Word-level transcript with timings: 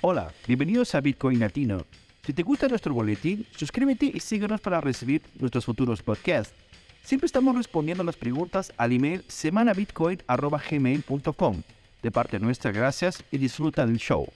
Hola, 0.00 0.32
bienvenidos 0.46 0.94
a 0.94 1.00
Bitcoin 1.00 1.40
Latino. 1.40 1.84
Si 2.24 2.32
te 2.32 2.44
gusta 2.44 2.68
nuestro 2.68 2.94
boletín, 2.94 3.44
suscríbete 3.56 4.06
y 4.06 4.20
síguenos 4.20 4.60
para 4.60 4.80
recibir 4.80 5.22
nuestros 5.40 5.64
futuros 5.64 6.04
podcasts. 6.04 6.54
Siempre 7.02 7.26
estamos 7.26 7.56
respondiendo 7.56 8.04
las 8.04 8.14
preguntas 8.14 8.72
al 8.76 8.92
email 8.92 9.24
semanabitcoin.gmail.com. 9.26 11.62
De 12.00 12.12
parte 12.12 12.38
nuestra, 12.38 12.70
gracias 12.70 13.24
y 13.32 13.38
disfruta 13.38 13.84
del 13.86 13.96
show. 13.96 14.28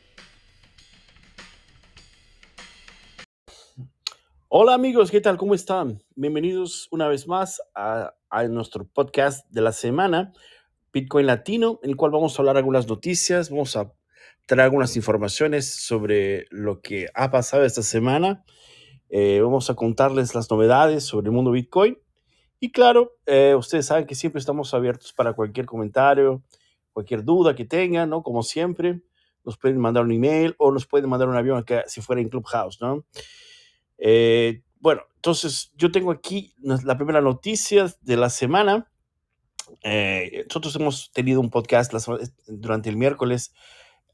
Hola 4.48 4.74
amigos, 4.74 5.12
¿qué 5.12 5.20
tal? 5.20 5.36
¿Cómo 5.36 5.54
están? 5.54 6.02
Bienvenidos 6.16 6.88
una 6.90 7.06
vez 7.06 7.28
más 7.28 7.62
a, 7.76 8.12
a 8.30 8.48
nuestro 8.48 8.84
podcast 8.84 9.48
de 9.50 9.60
la 9.60 9.70
semana, 9.70 10.32
Bitcoin 10.92 11.26
Latino, 11.26 11.78
en 11.84 11.90
el 11.90 11.96
cual 11.96 12.10
vamos 12.10 12.36
a 12.36 12.42
hablar 12.42 12.56
algunas 12.56 12.88
noticias, 12.88 13.48
vamos 13.48 13.76
a 13.76 13.92
traer 14.46 14.62
algunas 14.62 14.96
informaciones 14.96 15.66
sobre 15.72 16.46
lo 16.50 16.80
que 16.80 17.08
ha 17.14 17.30
pasado 17.30 17.64
esta 17.64 17.82
semana. 17.82 18.44
Eh, 19.08 19.40
vamos 19.42 19.68
a 19.70 19.74
contarles 19.74 20.34
las 20.34 20.50
novedades 20.50 21.04
sobre 21.04 21.26
el 21.26 21.32
mundo 21.32 21.50
Bitcoin. 21.50 21.98
Y 22.58 22.70
claro, 22.70 23.16
eh, 23.26 23.54
ustedes 23.56 23.86
saben 23.86 24.06
que 24.06 24.14
siempre 24.14 24.40
estamos 24.40 24.72
abiertos 24.74 25.12
para 25.12 25.34
cualquier 25.34 25.66
comentario, 25.66 26.42
cualquier 26.92 27.24
duda 27.24 27.54
que 27.54 27.64
tengan, 27.64 28.10
¿no? 28.10 28.22
Como 28.22 28.42
siempre, 28.42 29.02
nos 29.44 29.58
pueden 29.58 29.78
mandar 29.78 30.04
un 30.04 30.12
email 30.12 30.54
o 30.58 30.70
nos 30.70 30.86
pueden 30.86 31.10
mandar 31.10 31.28
un 31.28 31.36
avión 31.36 31.64
que 31.64 31.82
si 31.86 32.00
fuera 32.00 32.22
en 32.22 32.28
Clubhouse, 32.28 32.80
¿no? 32.80 33.04
Eh, 33.98 34.62
bueno, 34.78 35.02
entonces 35.16 35.72
yo 35.76 35.90
tengo 35.90 36.10
aquí 36.10 36.54
la 36.58 36.96
primera 36.96 37.20
noticia 37.20 37.92
de 38.00 38.16
la 38.16 38.30
semana. 38.30 38.90
nosotros 39.84 40.74
hemos 40.76 41.12
tenido 41.12 41.40
un 41.40 41.50
podcast 41.50 41.92
durante 42.46 42.88
el 42.88 42.96
miércoles 42.96 43.52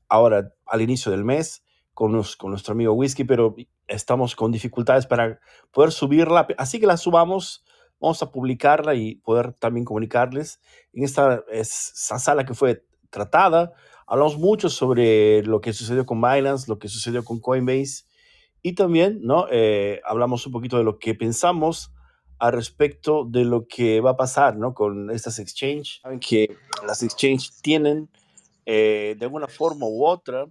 ahora 0.08 0.52
al 0.66 0.82
inicio 0.82 1.12
del 1.12 1.24
mes 1.24 1.64
con, 1.94 2.22
con 2.38 2.50
nuestro 2.50 2.72
amigo 2.72 2.92
Whisky, 2.92 3.24
pero 3.24 3.56
estamos 3.86 4.36
con 4.36 4.52
dificultades 4.52 5.06
para 5.06 5.40
poder 5.72 5.92
subirla. 5.92 6.46
Así 6.56 6.78
que 6.78 6.86
la 6.86 6.96
subamos, 6.96 7.64
vamos 8.00 8.22
a 8.22 8.30
publicarla 8.30 8.94
y 8.94 9.16
poder 9.16 9.52
también 9.54 9.84
comunicarles. 9.84 10.60
En 10.92 11.04
esta, 11.04 11.42
esa 11.50 12.18
sala 12.18 12.44
que 12.44 12.54
fue 12.54 12.84
tratada, 13.10 13.72
hablamos 14.06 14.38
mucho 14.38 14.68
sobre 14.68 15.42
lo 15.42 15.60
que 15.60 15.72
sucedió 15.72 16.06
con 16.06 16.20
Binance, 16.20 16.68
lo 16.68 16.78
que 16.78 16.88
sucedió 16.88 17.24
con 17.24 17.40
Coinbase 17.40 18.04
y 18.62 18.74
también 18.74 19.20
¿no? 19.22 19.46
Eh, 19.50 20.00
hablamos 20.04 20.46
un 20.46 20.52
poquito 20.52 20.78
de 20.78 20.84
lo 20.84 20.98
que 20.98 21.14
pensamos 21.14 21.92
al 22.38 22.52
respecto 22.52 23.24
de 23.24 23.44
lo 23.44 23.66
que 23.66 24.00
va 24.00 24.10
a 24.10 24.16
pasar 24.16 24.56
¿no? 24.56 24.74
con 24.74 25.10
estas 25.10 25.38
exchanges. 25.38 26.00
Saben 26.02 26.20
que 26.20 26.56
las 26.86 27.02
exchanges 27.02 27.60
tienen 27.62 28.08
eh, 28.70 29.16
de 29.18 29.24
alguna 29.24 29.48
forma 29.48 29.86
u 29.86 30.04
otra, 30.04 30.44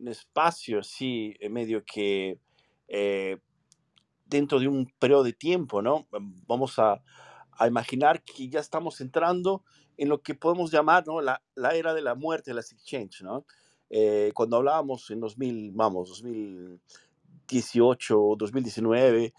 un 0.00 0.08
espacio 0.08 0.80
así, 0.80 1.36
medio 1.48 1.84
que 1.84 2.40
eh, 2.88 3.38
dentro 4.24 4.58
de 4.58 4.66
un 4.66 4.92
periodo 4.98 5.22
de 5.22 5.32
tiempo, 5.32 5.80
¿no? 5.80 6.08
Vamos 6.48 6.80
a, 6.80 7.00
a, 7.52 7.68
imaginar 7.68 8.24
que 8.24 8.48
ya 8.48 8.58
estamos 8.58 9.00
entrando 9.00 9.62
en 9.96 10.08
lo 10.08 10.22
que 10.22 10.34
podemos 10.34 10.72
llamar, 10.72 11.06
¿no? 11.06 11.20
La, 11.20 11.40
la 11.54 11.76
era 11.76 11.94
de 11.94 12.02
la 12.02 12.16
muerte 12.16 12.50
de 12.50 12.56
las 12.56 12.72
exchanges, 12.72 13.22
¿no? 13.22 13.46
Eh, 13.90 14.32
cuando 14.34 14.56
hablábamos 14.56 15.08
en 15.12 15.20
2000, 15.20 15.70
vamos, 15.70 16.08
2018, 16.08 18.34
2019, 18.36 19.34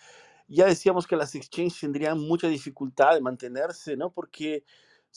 ya 0.47 0.65
decíamos 0.65 1.07
que 1.07 1.17
las 1.17 1.35
exchanges 1.35 1.81
tendrían 1.81 2.21
mucha 2.21 2.47
dificultad 2.47 3.15
de 3.15 3.21
mantenerse, 3.21 3.97
¿no? 3.97 4.13
Porque 4.13 4.63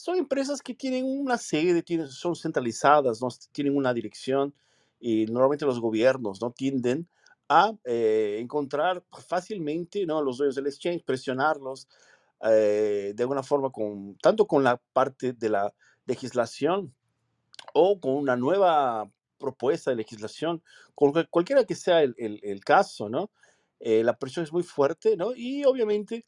son 0.01 0.17
empresas 0.17 0.63
que 0.63 0.73
tienen 0.73 1.05
una 1.05 1.37
sede, 1.37 1.83
tienen, 1.83 2.07
son 2.07 2.35
centralizadas, 2.35 3.21
¿no? 3.21 3.27
tienen 3.51 3.77
una 3.77 3.93
dirección 3.93 4.51
y 4.99 5.27
normalmente 5.27 5.63
los 5.63 5.79
gobiernos 5.79 6.41
no 6.41 6.49
tienden 6.49 7.07
a 7.47 7.73
eh, 7.83 8.39
encontrar 8.39 9.03
fácilmente 9.27 10.07
¿no? 10.07 10.23
los 10.23 10.39
dueños 10.39 10.55
del 10.55 10.65
exchange, 10.65 11.03
presionarlos 11.03 11.87
eh, 12.49 13.13
de 13.15 13.23
alguna 13.23 13.43
forma, 13.43 13.69
con, 13.69 14.17
tanto 14.17 14.47
con 14.47 14.63
la 14.63 14.81
parte 14.91 15.33
de 15.33 15.49
la 15.49 15.71
legislación 16.07 16.95
o 17.71 17.99
con 17.99 18.13
una 18.13 18.35
nueva 18.35 19.07
propuesta 19.37 19.91
de 19.91 19.97
legislación, 19.97 20.63
con 20.95 21.13
cualquiera 21.29 21.63
que 21.63 21.75
sea 21.75 22.01
el, 22.01 22.15
el, 22.17 22.65
caso, 22.65 23.07
¿no? 23.07 23.29
Eh, 23.79 24.03
la 24.03 24.17
presión 24.17 24.45
es 24.45 24.51
muy 24.51 24.63
fuerte, 24.63 25.15
¿no? 25.15 25.35
Y 25.35 25.63
obviamente 25.63 26.25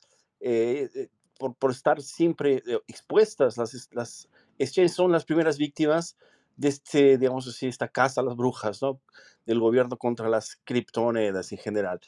por, 1.51 1.71
estar 1.71 2.01
siempre 2.01 2.63
eh, 2.65 2.79
expuestas. 2.87 3.57
Las, 3.57 3.89
las 3.91 4.29
exchanges 4.57 4.93
son 4.93 5.11
las 5.11 5.25
primeras 5.25 5.57
víctimas 5.57 6.17
de 6.55 6.69
este, 6.69 7.17
digamos 7.17 7.47
así, 7.47 7.67
esta 7.67 7.87
casa 7.87 8.21
las 8.21 8.35
brujas, 8.35 8.81
¿no? 8.81 9.01
Del 9.45 9.59
gobierno 9.59 9.97
contra 9.97 10.29
las 10.29 10.57
criptomonedas 10.63 11.51
en 11.51 11.57
general. 11.57 11.99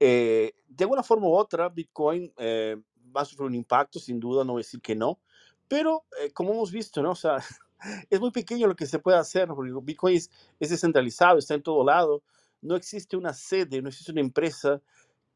Eh, 0.00 0.54
de 0.68 0.84
alguna 0.84 1.02
forma 1.02 1.28
u 1.28 1.34
otra, 1.34 1.68
Bitcoin 1.68 2.32
eh, 2.36 2.76
va 3.16 3.22
a 3.22 3.24
sufrir 3.24 3.46
un 3.46 3.54
impacto, 3.54 3.98
sin 3.98 4.18
duda, 4.18 4.44
no 4.44 4.52
voy 4.52 4.60
a 4.60 4.64
decir 4.64 4.80
que 4.80 4.96
no, 4.96 5.20
pero 5.68 6.04
como 6.34 6.52
hemos 6.52 6.70
visto, 6.70 7.02
¿no? 7.02 7.12
O 7.12 7.14
sea, 7.14 7.38
es 8.10 8.20
muy 8.20 8.30
pequeño 8.30 8.66
lo 8.66 8.76
que 8.76 8.86
se 8.86 8.98
puede 8.98 9.18
hacer, 9.18 9.48
porque 9.48 9.72
Bitcoin 9.82 10.16
es, 10.16 10.30
es 10.58 10.70
descentralizado, 10.70 11.38
está 11.38 11.54
en 11.54 11.62
todo 11.62 11.84
lado, 11.84 12.22
no 12.62 12.76
existe 12.76 13.16
una 13.16 13.34
sede, 13.34 13.82
no 13.82 13.88
existe 13.88 14.12
una 14.12 14.20
empresa 14.20 14.80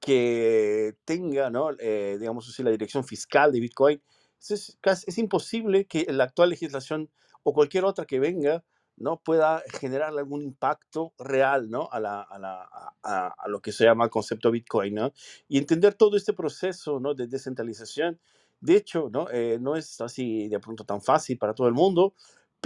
que 0.00 0.96
tenga, 1.04 1.50
¿no? 1.50 1.70
Eh, 1.78 2.16
digamos 2.20 2.48
así, 2.48 2.62
la 2.62 2.70
dirección 2.70 3.04
fiscal 3.04 3.52
de 3.52 3.60
Bitcoin, 3.60 4.02
es, 4.50 4.78
es, 5.06 5.18
imposible 5.18 5.86
que 5.86 6.06
la 6.12 6.24
actual 6.24 6.50
legislación 6.50 7.10
o 7.42 7.52
cualquier 7.52 7.84
otra 7.84 8.04
que 8.04 8.20
venga 8.20 8.64
no 8.96 9.20
pueda 9.20 9.62
generar 9.80 10.10
algún 10.16 10.42
impacto 10.42 11.12
real 11.18 11.70
¿no? 11.70 11.88
a, 11.92 12.00
la, 12.00 12.22
a, 12.22 12.38
la, 12.38 12.94
a, 13.02 13.48
lo 13.48 13.60
que 13.60 13.72
se 13.72 13.84
llama 13.84 14.04
el 14.04 14.10
concepto 14.10 14.50
Bitcoin. 14.50 14.94
¿no? 14.94 15.12
Y 15.48 15.58
entender 15.58 15.94
todo 15.94 16.16
este 16.16 16.32
proceso 16.32 16.98
¿no? 16.98 17.14
de 17.14 17.26
descentralización, 17.26 18.18
de 18.60 18.76
hecho, 18.76 19.10
¿no? 19.12 19.28
Eh, 19.30 19.58
no 19.60 19.76
es 19.76 20.00
así 20.00 20.48
de 20.48 20.58
pronto 20.58 20.84
tan 20.84 21.02
fácil 21.02 21.36
para 21.36 21.52
todo 21.54 21.68
el 21.68 21.74
mundo, 21.74 22.14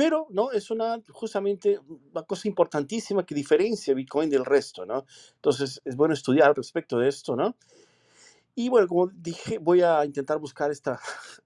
pero 0.01 0.27
no 0.31 0.51
es 0.51 0.71
una 0.71 0.99
justamente 1.11 1.79
una 2.11 2.23
cosa 2.23 2.49
importantísima 2.49 3.27
que 3.27 3.35
diferencia 3.35 3.93
Bitcoin 3.93 4.31
del 4.31 4.47
resto, 4.47 4.87
¿no? 4.87 5.05
Entonces 5.35 5.83
es 5.85 5.95
bueno 5.95 6.15
estudiar 6.15 6.49
al 6.49 6.55
respecto 6.55 6.99
de 6.99 7.07
esto, 7.07 7.37
¿no? 7.37 7.55
Y 8.55 8.71
bueno, 8.71 8.89
como 8.89 9.09
dije, 9.09 9.59
voy 9.59 9.83
a 9.83 10.03
intentar 10.07 10.39
buscar 10.39 10.71
esta, 10.71 10.99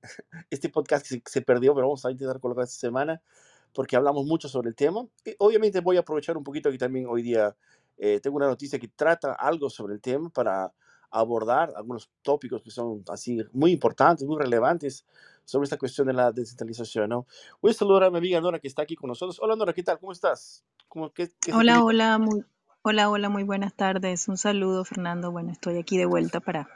este 0.51 0.69
podcast 0.69 1.05
que 1.05 1.21
se, 1.27 1.43
perdió, 1.43 1.75
pero 1.75 1.89
vamos 1.89 2.07
a 2.07 2.13
intentar 2.13 2.39
colocar 2.39 2.63
esta 2.63 2.79
semana 2.79 3.21
porque 3.73 3.97
hablamos 3.97 4.25
mucho 4.25 4.49
sobre 4.49 4.69
el 4.69 4.77
tema. 4.77 5.05
Y 5.25 5.35
obviamente 5.39 5.81
voy 5.81 5.97
a 5.97 6.01
aprovechar 6.03 6.37
un 6.37 6.45
poquito 6.45 6.71
que 6.71 6.79
también 6.79 7.07
hoy 7.09 7.23
día 7.23 7.57
eh, 7.99 8.21
tengo 8.21 8.37
una 8.37 8.47
noticia 8.47 8.79
que 8.79 8.87
trata 8.87 9.33
algo 9.33 9.69
sobre 9.69 9.95
el 9.95 10.01
tema 10.01 10.31
para 10.31 10.73
abordar 11.15 11.73
algunos 11.77 12.11
tópicos 12.23 12.61
que 12.63 12.71
son 12.71 13.05
así 13.09 13.39
muy 13.53 13.71
importantes, 13.71 14.27
muy 14.27 14.37
relevantes 14.37 15.07
sobre 15.45 15.65
esta 15.65 15.79
cuestión 15.79 16.09
de 16.09 16.13
la 16.13 16.33
descentralización. 16.33 17.09
¿no? 17.09 17.27
Voy 17.63 17.71
a 17.71 17.75
saludar 17.75 18.05
a 18.05 18.11
mi 18.11 18.19
amiga 18.19 18.41
Nora 18.41 18.59
que 18.59 18.69
está 18.69 18.83
aquí 18.83 18.97
con 18.97 19.09
nosotros. 19.09 19.39
Hola 19.41 19.55
Nora, 19.55 19.73
¿qué 19.73 19.83
tal? 19.83 19.99
¿Cómo 19.99 20.13
estás? 20.13 20.65
¿Cómo, 20.89 21.13
qué, 21.13 21.31
hola, 21.53 21.83
hola, 21.83 22.19
muy, 22.19 22.45
hola, 22.83 23.09
hola, 23.11 23.29
muy 23.29 23.45
buenas 23.45 23.75
tardes. 23.75 24.29
Un 24.29 24.37
saludo, 24.37 24.85
Fernando. 24.85 25.31
Bueno, 25.31 25.53
estoy 25.53 25.79
aquí 25.79 25.97
de 25.97 26.07
vuelta 26.07 26.41
para 26.41 26.69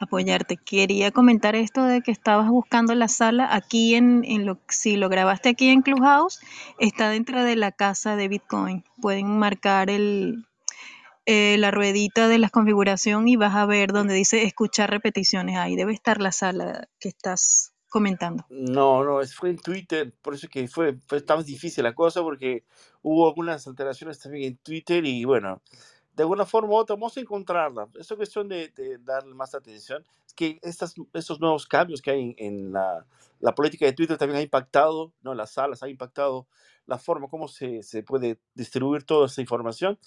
apoyarte. 0.00 0.56
Quería 0.56 1.10
comentar 1.10 1.54
esto 1.54 1.84
de 1.84 2.00
que 2.00 2.10
estabas 2.10 2.48
buscando 2.48 2.94
la 2.94 3.08
sala 3.08 3.54
aquí 3.54 3.94
en, 3.94 4.24
en 4.24 4.46
lo 4.46 4.58
si 4.68 4.96
lo 4.96 5.08
grabaste 5.08 5.50
aquí 5.50 5.68
en 5.68 5.82
Clubhouse, 5.82 6.40
está 6.78 7.10
dentro 7.10 7.44
de 7.44 7.56
la 7.56 7.72
casa 7.72 8.16
de 8.16 8.28
Bitcoin. 8.28 8.84
Pueden 9.00 9.38
marcar 9.38 9.90
el, 9.90 10.46
eh, 11.26 11.56
la 11.58 11.70
ruedita 11.70 12.28
de 12.28 12.38
la 12.38 12.50
configuración 12.50 13.28
y 13.28 13.36
vas 13.36 13.54
a 13.54 13.66
ver 13.66 13.92
donde 13.92 14.14
dice 14.14 14.42
escuchar 14.42 14.90
repeticiones. 14.90 15.56
Ahí 15.56 15.76
debe 15.76 15.92
estar 15.92 16.20
la 16.20 16.32
sala 16.32 16.88
que 16.98 17.08
estás 17.08 17.74
comentando. 17.88 18.44
No, 18.50 19.04
no, 19.04 19.24
fue 19.28 19.50
en 19.50 19.58
Twitter, 19.58 20.12
por 20.20 20.34
eso 20.34 20.48
que 20.48 20.66
fue, 20.66 20.98
fue 21.06 21.20
tan 21.20 21.44
difícil 21.44 21.84
la 21.84 21.94
cosa, 21.94 22.22
porque 22.22 22.64
hubo 23.02 23.28
algunas 23.28 23.66
alteraciones 23.66 24.18
también 24.18 24.52
en 24.52 24.56
Twitter 24.58 25.04
y 25.04 25.24
bueno, 25.24 25.62
de 26.14 26.22
alguna 26.22 26.44
forma 26.44 26.70
u 26.70 26.76
otra 26.76 26.96
vamos 26.96 27.16
a 27.16 27.20
encontrarla. 27.20 27.88
Es 27.94 28.08
cuestión 28.08 28.48
de, 28.48 28.72
darle 29.00 29.34
más 29.34 29.54
atención. 29.54 30.04
Es 30.26 30.34
que 30.34 30.58
estas, 30.62 30.94
estos 31.12 31.40
nuevos 31.40 31.66
cambios 31.66 32.02
que 32.02 32.10
hay 32.10 32.34
en, 32.38 32.72
la, 32.72 33.06
la, 33.40 33.54
política 33.54 33.86
de 33.86 33.92
Twitter 33.92 34.16
también 34.16 34.38
ha 34.40 34.42
impactado, 34.42 35.12
¿no? 35.22 35.34
las 35.34 35.52
salas, 35.52 35.82
ha 35.82 35.88
impactado 35.88 36.46
la 36.86 36.98
forma 36.98 37.28
como 37.28 37.48
se, 37.48 37.82
se 37.82 38.02
puede 38.02 38.38
distribuir 38.54 39.04
toda 39.04 39.26
esa 39.26 39.40
información. 39.40 39.98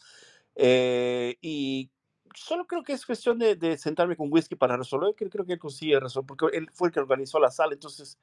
Eh, 0.59 1.37
y 1.39 1.89
solo 2.33 2.65
creo 2.65 2.83
que 2.83 2.93
es 2.93 3.05
cuestión 3.05 3.37
de, 3.37 3.77
sentarme 3.77 4.15
con 4.15 4.31
Whisky 4.31 4.55
para 4.55 4.75
resolver, 4.75 5.13
que 5.15 5.29
creo 5.29 5.45
que 5.45 5.53
él 5.53 5.59
consigue 5.59 5.99
resolver, 5.99 6.27
porque 6.27 6.57
él 6.57 6.69
fue 6.73 6.89
el 6.89 6.93
que 6.93 6.99
organizó 6.99 7.39
la 7.39 7.51
sala, 7.51 7.73
entonces 7.73 8.17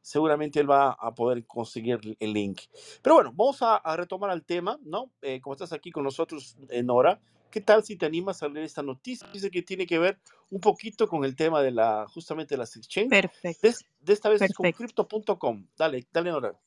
seguramente 0.00 0.58
él 0.60 0.70
va 0.70 0.92
a 0.92 1.14
poder 1.14 1.44
conseguir 1.46 2.16
el 2.18 2.32
link. 2.32 2.62
Pero 3.02 3.16
bueno, 3.16 3.32
vamos 3.34 3.58
a, 3.60 3.80
retomar 3.96 4.30
el 4.30 4.44
tema, 4.44 4.78
¿no? 4.82 5.10
Eh, 5.20 5.40
como 5.40 5.54
estás 5.54 5.72
aquí 5.72 5.90
con 5.90 6.04
nosotros, 6.04 6.56
Nora, 6.84 7.20
¿qué 7.50 7.60
tal 7.60 7.84
si 7.84 7.96
te 7.96 8.06
animas 8.06 8.42
a 8.42 8.48
leer 8.48 8.64
esta 8.64 8.82
noticia? 8.82 9.28
Dice 9.32 9.50
que 9.50 9.62
tiene 9.62 9.86
que 9.86 9.98
ver 9.98 10.18
un 10.48 10.60
poquito 10.60 11.06
con 11.08 11.24
el 11.24 11.36
tema 11.36 11.60
de 11.60 11.72
la, 11.72 12.06
justamente 12.08 12.54
de 12.54 12.58
las 12.58 12.74
exchanges. 12.76 13.10
Perfecto. 13.10 13.68
De, 14.00 14.12
esta 14.12 14.28
vez 14.30 14.40
es 14.40 14.54
con 14.54 14.70
crypto.com. 14.70 15.66
Dale, 15.76 16.06
dale, 16.12 16.30
Nora. 16.30 16.58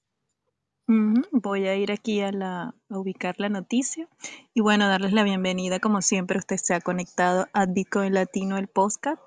Voy 1.32 1.68
a 1.68 1.76
ir 1.76 1.92
aquí 1.92 2.20
a, 2.22 2.32
la, 2.32 2.74
ubicar 2.90 3.36
la 3.38 3.48
noticia 3.48 4.08
y 4.56 4.62
bueno, 4.62 4.88
darles 4.88 5.14
la 5.14 5.24
bienvenida 5.24 5.80
como 5.80 6.02
siempre. 6.02 6.40
Usted 6.40 6.58
se 6.58 6.74
ha 6.74 6.82
conectado 6.82 7.48
a 7.54 7.68
Bitcoin 7.68 8.16
Latino, 8.16 8.58
el 8.58 8.68
podcast, 8.68 9.22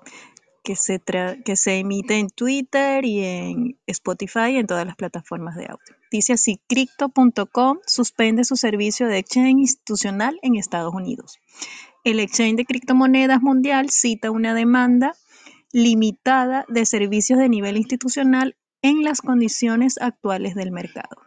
que 0.61 0.75
se, 0.75 0.99
que 0.99 1.55
se 1.55 1.79
emite 1.79 2.17
en 2.17 2.27
Twitter 2.27 3.05
y 3.05 3.23
en 3.23 3.79
Spotify 3.87 4.51
y 4.51 4.57
en 4.57 4.67
todas 4.67 4.85
las 4.85 4.97
plataformas 4.97 5.55
de 5.55 5.67
audio. 5.67 5.95
Dice 6.11 6.33
así, 6.33 6.59
Crypto.com 6.67 7.79
suspende 7.87 8.43
su 8.43 8.57
servicio 8.57 9.07
de 9.07 9.19
exchange 9.19 9.59
institucional 9.59 10.39
en 10.41 10.55
Estados 10.55 10.93
Unidos. 10.93 11.39
El 12.03 12.19
exchange 12.19 12.57
de 12.57 12.65
criptomonedas 12.65 13.41
mundial 13.41 13.89
cita 13.89 14.31
una 14.31 14.53
demanda 14.53 15.15
limitada 15.71 16.65
de 16.67 16.85
servicios 16.85 17.39
de 17.39 17.47
nivel 17.47 17.77
institucional 17.77 18.57
en 18.81 19.01
las 19.03 19.21
condiciones 19.21 19.97
actuales 20.01 20.55
del 20.55 20.71
mercado. 20.71 21.23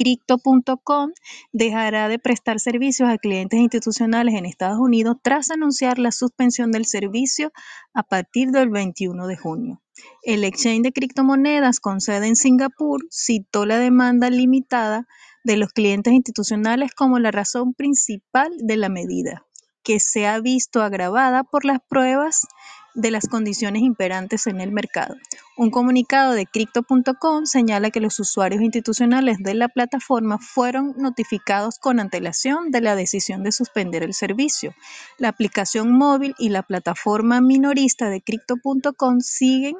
Crypto.com 0.00 1.10
dejará 1.52 2.08
de 2.08 2.18
prestar 2.18 2.58
servicios 2.58 3.10
a 3.10 3.18
clientes 3.18 3.60
institucionales 3.60 4.34
en 4.34 4.46
Estados 4.46 4.78
Unidos 4.78 5.18
tras 5.22 5.50
anunciar 5.50 5.98
la 5.98 6.10
suspensión 6.10 6.72
del 6.72 6.86
servicio 6.86 7.52
a 7.92 8.02
partir 8.02 8.48
del 8.50 8.70
21 8.70 9.26
de 9.26 9.36
junio. 9.36 9.82
El 10.22 10.44
exchange 10.44 10.84
de 10.84 10.92
criptomonedas 10.92 11.80
con 11.80 12.00
sede 12.00 12.28
en 12.28 12.36
Singapur 12.36 13.06
citó 13.10 13.66
la 13.66 13.76
demanda 13.76 14.30
limitada 14.30 15.06
de 15.44 15.58
los 15.58 15.70
clientes 15.74 16.14
institucionales 16.14 16.94
como 16.94 17.18
la 17.18 17.30
razón 17.30 17.74
principal 17.74 18.50
de 18.56 18.78
la 18.78 18.88
medida, 18.88 19.44
que 19.82 20.00
se 20.00 20.26
ha 20.26 20.40
visto 20.40 20.82
agravada 20.82 21.44
por 21.44 21.66
las 21.66 21.80
pruebas 21.86 22.46
de 22.94 23.10
las 23.10 23.28
condiciones 23.28 23.82
imperantes 23.82 24.46
en 24.46 24.60
el 24.60 24.72
mercado. 24.72 25.16
Un 25.56 25.70
comunicado 25.70 26.32
de 26.32 26.46
Crypto.com 26.46 27.44
señala 27.44 27.90
que 27.90 28.00
los 28.00 28.18
usuarios 28.18 28.62
institucionales 28.62 29.38
de 29.38 29.54
la 29.54 29.68
plataforma 29.68 30.38
fueron 30.38 30.94
notificados 30.96 31.78
con 31.78 32.00
antelación 32.00 32.70
de 32.70 32.80
la 32.80 32.96
decisión 32.96 33.42
de 33.42 33.52
suspender 33.52 34.02
el 34.02 34.14
servicio. 34.14 34.74
La 35.18 35.28
aplicación 35.28 35.92
móvil 35.92 36.34
y 36.38 36.48
la 36.48 36.62
plataforma 36.62 37.40
minorista 37.40 38.08
de 38.08 38.22
Crypto.com 38.22 39.20
siguen 39.20 39.76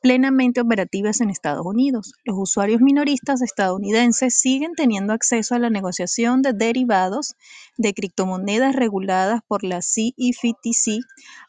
plenamente 0.00 0.60
operativas 0.60 1.20
en 1.20 1.30
Estados 1.30 1.66
Unidos. 1.66 2.12
Los 2.24 2.36
usuarios 2.38 2.80
minoristas 2.80 3.42
estadounidenses 3.42 4.34
siguen 4.34 4.74
teniendo 4.74 5.12
acceso 5.12 5.54
a 5.54 5.58
la 5.58 5.70
negociación 5.70 6.42
de 6.42 6.52
derivados 6.52 7.34
de 7.76 7.94
criptomonedas 7.94 8.76
reguladas 8.76 9.40
por 9.46 9.64
la 9.64 9.80
CEFTC, 9.82 11.00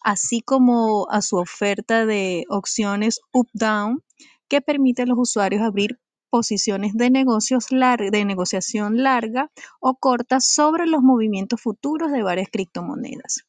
así 0.02 0.42
como 0.42 1.10
a 1.10 1.22
su 1.22 1.38
oferta 1.38 2.06
de 2.06 2.46
opciones 2.50 3.20
up-down 3.34 4.04
que 4.48 4.62
permite 4.62 5.04
a 5.04 5.06
los 5.06 5.20
usuarios 5.20 5.62
abrir 5.62 6.00
posiciones 6.30 6.94
de 6.94 7.10
negocios 7.10 7.68
de 7.70 8.26
negociación 8.26 9.04
larga 9.04 9.52
o 9.80 9.96
corta 9.96 10.40
sobre 10.40 10.86
los 10.86 11.02
movimientos 11.02 11.62
futuros 11.62 12.12
de 12.12 12.24
varias 12.24 12.50
criptomonedas 12.52 13.49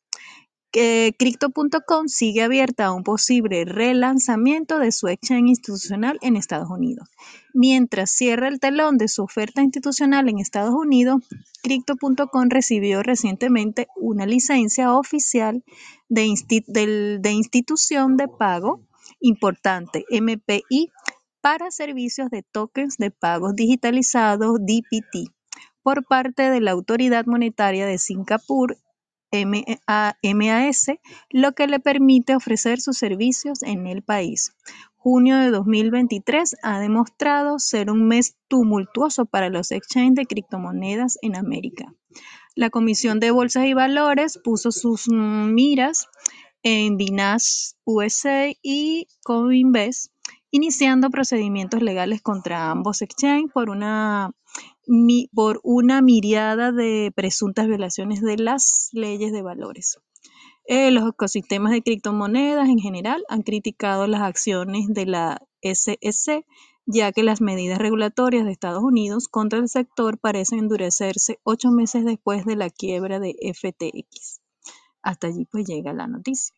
que 0.70 1.14
Crypto.com 1.19 2.06
sigue 2.06 2.43
abierta 2.43 2.87
a 2.87 2.93
un 2.93 3.02
posible 3.02 3.64
relanzamiento 3.64 4.78
de 4.78 4.93
su 4.93 5.08
exchange 5.08 5.49
institucional 5.49 6.19
en 6.22 6.37
Estados 6.37 6.70
Unidos. 6.70 7.08
Mientras 7.52 8.11
cierra 8.11 8.49
el 8.49 8.61
telón 8.61 8.96
de 8.96 9.08
su 9.08 9.22
oferta 9.22 9.62
institucional 9.62 10.28
en 10.28 10.38
Estados 10.38 10.75
Unidos, 10.75 11.22
Crypto.com 11.62 12.49
recibió 12.49 13.02
recientemente 13.02 13.88
una 13.96 14.26
licencia 14.26 14.94
oficial 14.94 15.64
de, 16.08 16.32
de 17.20 17.32
institución 17.32 18.16
de 18.16 18.28
pago 18.28 18.81
importante, 19.20 20.05
MPI, 20.11 20.90
para 21.40 21.70
servicios 21.70 22.31
de 22.31 22.43
tokens 22.43 22.96
de 22.99 23.11
pagos 23.11 23.55
digitalizados, 23.55 24.58
DPT, 24.61 25.32
por 25.82 26.05
parte 26.05 26.50
de 26.50 26.61
la 26.61 26.73
Autoridad 26.73 27.26
Monetaria 27.26 27.87
de 27.87 27.99
Singapur 27.99 28.76
MAS, 29.32 30.87
lo 31.31 31.53
que 31.53 31.67
le 31.67 31.81
permite 31.81 32.35
ofrecer 32.35 32.81
sus 32.81 32.99
servicios 32.99 33.62
en 33.62 33.87
el 33.87 34.03
país. 34.03 34.55
Junio 34.97 35.38
de 35.38 35.50
2023 35.50 36.56
ha 36.62 36.79
demostrado 36.79 37.59
ser 37.59 37.91
un 37.91 38.06
mes 38.06 38.37
tumultuoso 38.49 39.25
para 39.25 39.49
los 39.49 39.71
exchanges 39.73 40.15
de 40.15 40.27
criptomonedas 40.27 41.19
en 41.23 41.37
América. 41.37 41.94
La 42.55 42.69
Comisión 42.69 43.21
de 43.21 43.31
Bolsas 43.31 43.67
y 43.67 43.73
Valores 43.73 44.38
puso 44.43 44.73
sus 44.73 45.09
miras 45.09 46.06
en 46.62 46.99
Binance 46.99 47.76
USA 47.85 48.49
y 48.62 49.06
Coinbase, 49.25 50.11
iniciando 50.50 51.09
procedimientos 51.09 51.81
legales 51.81 52.21
contra 52.21 52.71
ambos 52.71 53.00
exchanges 53.00 53.53
por 53.53 53.71
una 53.71 54.33
por 55.32 55.60
una 55.62 56.02
miriada 56.02 56.72
de 56.72 57.12
presuntas 57.14 57.69
violaciones 57.69 58.20
de 58.22 58.37
las 58.37 58.90
leyes 58.92 59.32
de 59.32 59.42
valores. 59.42 59.98
Eh, 60.64 60.90
los 60.90 61.08
ecosistemas 61.08 61.72
de 61.72 61.82
criptomonedas 61.82 62.69
en 62.69 62.78
general 62.78 63.25
han 63.28 63.42
criticado 63.42 64.06
las 64.06 64.22
acciones 64.22 64.88
de 64.88 65.06
la 65.06 65.42
SEC, 65.62 66.44
ya 66.87 67.12
que 67.12 67.22
las 67.22 67.40
medidas 67.40 67.78
regulatorias 67.78 68.44
de 68.44 68.52
Estados 68.52 68.82
Unidos 68.82 69.28
contra 69.28 69.58
el 69.58 69.69
sector 69.69 70.19
parecen 70.19 70.58
endurecerse 70.58 71.38
ocho 71.44 71.70
meses 71.70 72.04
después 72.04 72.44
de 72.44 72.56
la 72.56 72.70
quiebra 72.70 73.20
de 73.20 73.34
FTX. 73.54 74.40
Hasta 75.02 75.28
allí 75.28 75.44
pues 75.44 75.66
llega 75.66 75.92
la 75.92 76.08
noticia. 76.08 76.54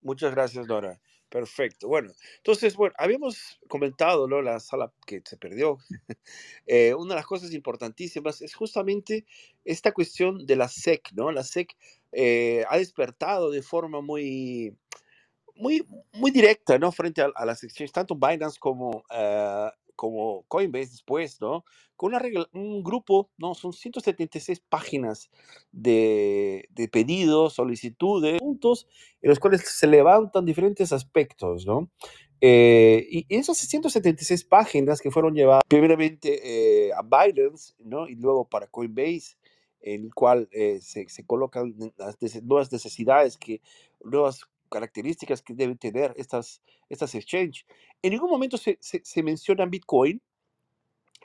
Muchas 0.00 0.34
gracias, 0.34 0.66
Dora. 0.66 0.98
Perfecto. 1.34 1.88
Bueno, 1.88 2.12
entonces, 2.36 2.76
bueno, 2.76 2.94
habíamos 2.96 3.58
comentado, 3.66 4.28
¿no? 4.28 4.40
La 4.40 4.60
sala 4.60 4.92
que 5.04 5.20
se 5.24 5.36
perdió. 5.36 5.78
Eh, 6.66 6.94
una 6.94 7.10
de 7.10 7.16
las 7.16 7.26
cosas 7.26 7.52
importantísimas 7.52 8.40
es 8.40 8.54
justamente 8.54 9.26
esta 9.64 9.92
cuestión 9.92 10.46
de 10.46 10.56
la 10.56 10.68
SEC, 10.68 11.10
¿no? 11.12 11.32
La 11.32 11.42
SEC 11.42 11.76
eh, 12.12 12.64
ha 12.70 12.78
despertado 12.78 13.50
de 13.50 13.62
forma 13.62 14.00
muy, 14.00 14.74
muy, 15.56 15.84
muy 16.12 16.30
directa, 16.30 16.78
¿no? 16.78 16.92
Frente 16.92 17.20
a, 17.20 17.44
las 17.44 17.64
exchanges, 17.64 17.92
tanto 17.92 18.14
Binance 18.14 18.58
como, 18.60 19.04
eh, 19.10 19.70
como 19.96 20.44
Coinbase 20.48 20.90
después, 20.90 21.40
¿no? 21.40 21.64
Con 21.96 22.08
una 22.08 22.18
regla- 22.18 22.48
un 22.52 22.82
grupo, 22.82 23.30
¿no? 23.38 23.54
Son 23.54 23.72
176 23.72 24.60
páginas 24.60 25.30
de, 25.72 26.68
de 26.70 26.88
pedidos, 26.88 27.54
solicitudes, 27.54 28.38
puntos 28.40 28.86
en 29.22 29.30
los 29.30 29.38
cuales 29.38 29.62
se 29.62 29.86
levantan 29.86 30.44
diferentes 30.44 30.92
aspectos, 30.92 31.66
¿no? 31.66 31.90
Eh, 32.40 33.06
y 33.10 33.26
esas 33.30 33.56
176 33.56 34.44
páginas 34.44 35.00
que 35.00 35.10
fueron 35.10 35.34
llevadas 35.34 35.62
primeramente 35.68 36.88
eh, 36.88 36.92
a 36.92 37.02
Binance, 37.02 37.74
¿no? 37.78 38.08
Y 38.08 38.16
luego 38.16 38.48
para 38.48 38.66
Coinbase, 38.66 39.36
en 39.80 40.04
el 40.04 40.14
cual 40.14 40.48
eh, 40.52 40.78
se, 40.82 41.08
se 41.08 41.24
colocan 41.24 41.74
las 41.96 42.16
nuevas 42.42 42.72
necesidades, 42.72 43.38
que, 43.38 43.60
nuevas 44.02 44.40
características 44.74 45.40
que 45.42 45.54
deben 45.54 45.78
tener 45.78 46.12
estas, 46.16 46.60
estas 46.88 47.14
exchanges. 47.14 47.64
En 48.02 48.10
ningún 48.12 48.30
momento 48.30 48.56
se, 48.58 48.76
se, 48.80 49.00
se 49.04 49.22
Bitcoin, 49.68 50.20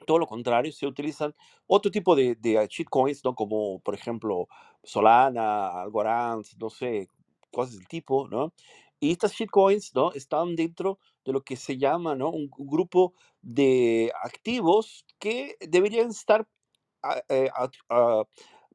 todo 0.06 0.20
lo 0.20 0.28
contrario, 0.28 0.72
se 0.72 0.86
utilizan 0.86 1.34
otro 1.68 1.90
tipo 1.92 2.16
de, 2.16 2.36
de 2.36 2.58
ah, 2.60 2.68
shitcoins, 2.70 3.24
¿no? 3.26 3.34
Como, 3.34 3.80
por 3.80 3.96
ejemplo, 3.96 4.48
Solana, 4.84 5.82
Algorand, 5.82 6.46
no 6.60 6.70
sé, 6.70 7.10
cosas 7.52 7.76
del 7.78 7.88
tipo, 7.88 8.28
¿no? 8.28 8.54
Y 9.00 9.12
estas 9.12 9.34
shitcoins, 9.34 9.96
¿no? 9.96 10.12
Están 10.14 10.56
dentro 10.56 11.00
de 11.26 11.34
lo 11.34 11.42
que 11.42 11.56
se 11.56 11.78
llama, 11.78 12.16
¿no? 12.16 12.30
Un, 12.30 12.50
un 12.58 12.68
grupo 12.68 13.14
de 13.42 14.12
activos 14.24 15.06
que 15.20 15.56
deberían 15.60 16.10
estar 16.10 16.48
a- 17.04 17.22
a- 17.30 17.70
a- 17.90 18.24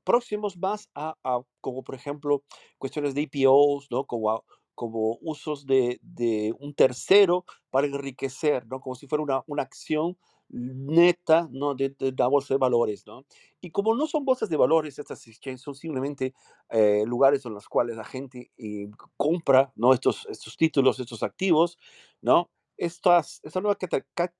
próximos 0.05 0.57
más 0.59 0.91
a, 0.95 1.15
como 1.61 1.83
por 1.83 1.95
ejemplo 1.95 2.43
cuestiones 2.79 3.15
de 3.15 3.23
IPOs, 3.23 3.89
¿no? 3.91 4.05
Como, 4.05 4.45
como 4.75 5.19
usos 5.23 5.67
de, 5.67 5.99
de 6.03 6.55
un 6.59 6.75
tercero 6.75 7.45
para 7.71 7.87
enriquecer, 7.87 8.67
¿no? 8.67 8.81
Como 8.81 8.95
si 8.95 9.07
fuera 9.07 9.23
una, 9.23 9.43
una 9.47 9.63
acción 9.63 10.17
neta, 10.49 11.49
¿no? 11.51 11.75
De, 11.75 11.91
de 11.91 12.13
la 12.17 12.27
bolsa 12.29 12.55
de 12.55 12.59
valores, 12.59 13.07
¿no? 13.07 13.25
Y 13.61 13.71
como 13.71 13.95
no 13.95 14.07
son 14.07 14.25
bolsas 14.25 14.49
de 14.51 14.57
valores, 14.57 14.99
estas 14.99 15.27
exchanges 15.27 15.63
son 15.63 15.75
simplemente 15.75 16.35
eh, 16.71 17.05
lugares 17.07 17.45
en 17.47 17.55
los 17.55 17.67
cuales 17.69 17.97
la 17.97 18.05
gente 18.05 18.51
eh, 18.59 18.89
compra, 19.17 19.73
¿no? 19.77 19.93
Estos, 19.95 20.27
estos 20.31 20.57
títulos, 20.57 21.01
estos 21.01 21.23
activos, 21.23 21.79
¿no? 22.21 22.51
Estas, 22.77 23.41
esta 23.45 23.61
nueva 23.61 23.79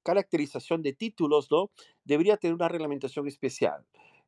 caracterización 0.03 0.83
de 0.83 0.93
títulos, 0.93 1.51
¿no? 1.51 1.71
Debería 2.05 2.37
tener 2.37 2.55
una 2.55 2.69
reglamentación 2.69 3.27
especial. 3.29 3.85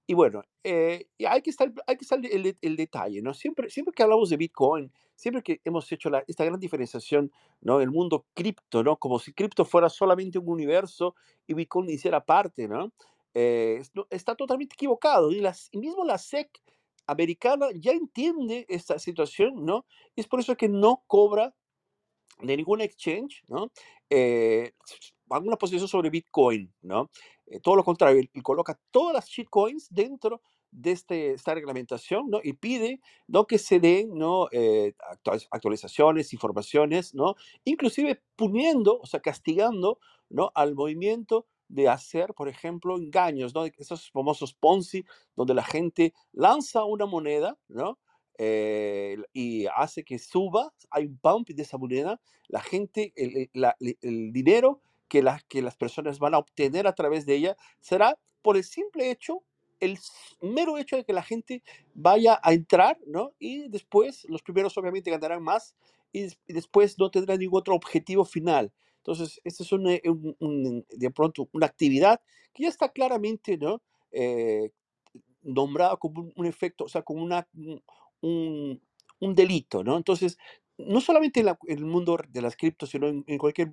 Y 0.08 0.14
bueno, 0.14 0.42
eh, 0.62 1.08
hay 1.28 1.42
que 1.42 1.50
estar, 1.50 1.72
hay 1.86 1.96
que 1.96 2.04
estar 2.04 2.24
el, 2.24 2.56
el 2.60 2.76
detalle, 2.76 3.22
¿no? 3.22 3.34
Siempre, 3.34 3.70
siempre 3.70 3.92
que 3.92 4.02
hablamos 4.04 4.30
de 4.30 4.36
Bitcoin, 4.36 4.92
siempre 5.16 5.42
que 5.42 5.60
hemos 5.64 5.90
hecho 5.90 6.10
la- 6.10 6.22
esta 6.28 6.44
gran 6.44 6.60
diferenciación, 6.60 7.32
¿no? 7.60 7.80
El 7.80 7.90
mundo 7.90 8.24
cripto, 8.34 8.84
¿no? 8.84 8.96
Como 8.98 9.18
si 9.18 9.32
cripto 9.32 9.64
fuera 9.64 9.88
solamente 9.88 10.38
un 10.38 10.48
universo 10.48 11.16
y 11.46 11.54
Bitcoin 11.54 11.90
hiciera 11.90 12.24
parte, 12.24 12.68
¿no? 12.68 12.92
Eh, 13.34 13.82
está 14.10 14.36
totalmente 14.36 14.74
equivocado. 14.74 15.32
Y, 15.32 15.40
las, 15.40 15.68
y 15.72 15.78
mismo 15.78 16.04
la 16.04 16.14
SEC 16.16 16.50
americana 17.06 17.68
ya 17.74 17.92
entiende 17.92 18.64
esta 18.68 18.98
situación, 19.00 19.64
¿no? 19.64 19.86
Y 20.14 20.20
es 20.20 20.28
por 20.28 20.38
eso 20.40 20.56
que 20.56 20.68
no 20.68 21.02
cobra 21.08 21.52
de 22.40 22.56
ningún 22.56 22.80
exchange, 22.80 23.42
¿no? 23.48 23.70
Eh, 24.10 24.72
alguna 25.30 25.56
posición 25.56 25.88
sobre 25.88 26.10
Bitcoin, 26.10 26.72
¿no? 26.82 27.10
Eh, 27.46 27.60
todo 27.60 27.76
lo 27.76 27.84
contrario, 27.84 28.20
él, 28.20 28.42
coloca 28.42 28.78
todas 28.90 29.14
las 29.14 29.26
shitcoins 29.28 29.88
dentro 29.90 30.42
de 30.70 30.92
este, 30.92 31.32
esta 31.32 31.54
reglamentación, 31.54 32.28
¿no? 32.28 32.40
Y 32.42 32.52
pide, 32.54 33.00
¿no? 33.28 33.46
Que 33.46 33.58
se 33.58 33.80
den, 33.80 34.14
¿no? 34.14 34.48
Eh, 34.52 34.94
actualiz- 35.10 35.46
actualizaciones, 35.50 36.32
informaciones, 36.32 37.14
¿no? 37.14 37.34
Inclusive 37.64 38.20
poniendo, 38.36 38.98
o 39.00 39.06
sea, 39.06 39.20
castigando, 39.20 39.98
¿no? 40.28 40.52
Al 40.54 40.74
movimiento 40.74 41.46
de 41.68 41.88
hacer, 41.88 42.34
por 42.34 42.48
ejemplo, 42.48 42.96
engaños, 42.96 43.54
¿no? 43.54 43.64
Esos 43.64 44.10
famosos 44.10 44.54
Ponzi, 44.54 45.04
donde 45.34 45.54
la 45.54 45.64
gente 45.64 46.12
lanza 46.32 46.84
una 46.84 47.06
moneda, 47.06 47.58
¿no? 47.68 47.98
Eh, 48.38 49.16
y 49.32 49.66
hace 49.66 50.04
que 50.04 50.18
suba, 50.18 50.72
hay 50.90 51.06
un 51.06 51.16
pump 51.18 51.48
de 51.50 51.62
esa 51.62 51.78
moneda, 51.78 52.20
la 52.48 52.60
gente, 52.60 53.12
el, 53.16 53.48
la- 53.54 53.76
el- 53.80 54.32
dinero 54.32 54.80
que, 55.08 55.22
las 55.22 55.42
que 55.44 55.62
las 55.62 55.76
personas 55.76 56.18
van 56.18 56.34
a 56.34 56.38
obtener 56.38 56.86
a 56.86 56.94
través 56.94 57.24
de 57.26 57.34
ella 57.36 57.56
será 57.80 58.18
por 58.42 58.56
el 58.56 58.64
simple 58.64 59.10
hecho, 59.10 59.42
el 59.80 59.98
mero 60.40 60.78
hecho 60.78 60.96
de 60.96 61.04
que 61.04 61.12
la 61.12 61.22
gente 61.22 61.62
vaya 61.94 62.38
a 62.42 62.52
entrar, 62.52 62.98
¿no? 63.06 63.32
Y 63.38 63.68
después 63.68 64.24
los 64.28 64.42
primeros 64.42 64.76
obviamente 64.78 65.10
ganarán 65.10 65.42
más 65.42 65.74
y, 66.12 66.24
y 66.46 66.52
después 66.52 66.98
no 66.98 67.10
tendrán 67.10 67.38
ningún 67.38 67.60
otro 67.60 67.74
objetivo 67.74 68.24
final. 68.24 68.72
Entonces, 68.98 69.40
esta 69.44 69.62
es 69.62 69.72
una, 69.72 69.92
un- 70.04 70.36
un- 70.40 70.86
de 70.90 71.10
pronto 71.10 71.48
una 71.52 71.66
actividad 71.66 72.20
que 72.52 72.64
ya 72.64 72.68
está 72.68 72.88
claramente, 72.90 73.56
¿no? 73.58 73.82
Eh, 74.12 74.70
nombrada 75.42 75.96
como 75.96 76.22
un, 76.22 76.32
un 76.36 76.46
efecto, 76.46 76.84
o 76.84 76.88
sea, 76.88 77.02
como 77.02 77.22
una, 77.22 77.48
un, 78.20 78.80
delito, 79.34 79.84
¿no? 79.84 79.96
Entonces, 79.96 80.38
no 80.78 81.00
solamente 81.00 81.40
en, 81.40 81.48
el 81.68 81.84
mundo 81.86 82.18
de 82.28 82.42
las 82.42 82.56
criptos, 82.56 82.90
sino 82.90 83.08
en, 83.08 83.38
cualquier, 83.38 83.72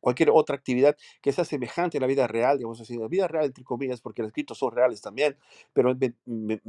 cualquier 0.00 0.30
otra 0.30 0.56
actividad 0.56 0.96
que 1.20 1.32
sea 1.32 1.44
semejante 1.44 1.96
en 1.96 2.02
la 2.02 2.06
vida 2.06 2.26
real, 2.28 2.58
digamos 2.58 2.80
así, 2.80 2.96
la 2.96 3.08
vida 3.08 3.26
real, 3.28 3.46
entre 3.46 3.64
comillas, 3.64 4.00
porque 4.00 4.22
las 4.22 4.32
criptos 4.32 4.58
son 4.58 4.72
reales 4.72 5.00
también, 5.00 5.36
pero 5.72 5.96
me, 6.26 6.60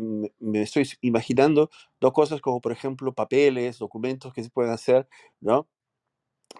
estoy 0.61 0.89
imaginando 1.01 1.69
dos 1.99 2.13
cosas 2.13 2.41
como, 2.41 2.61
por 2.61 2.71
ejemplo, 2.71 3.13
papeles, 3.13 3.79
documentos 3.79 4.33
que 4.33 4.43
se 4.43 4.49
pueden 4.49 4.71
hacer, 4.71 5.07
¿no? 5.39 5.67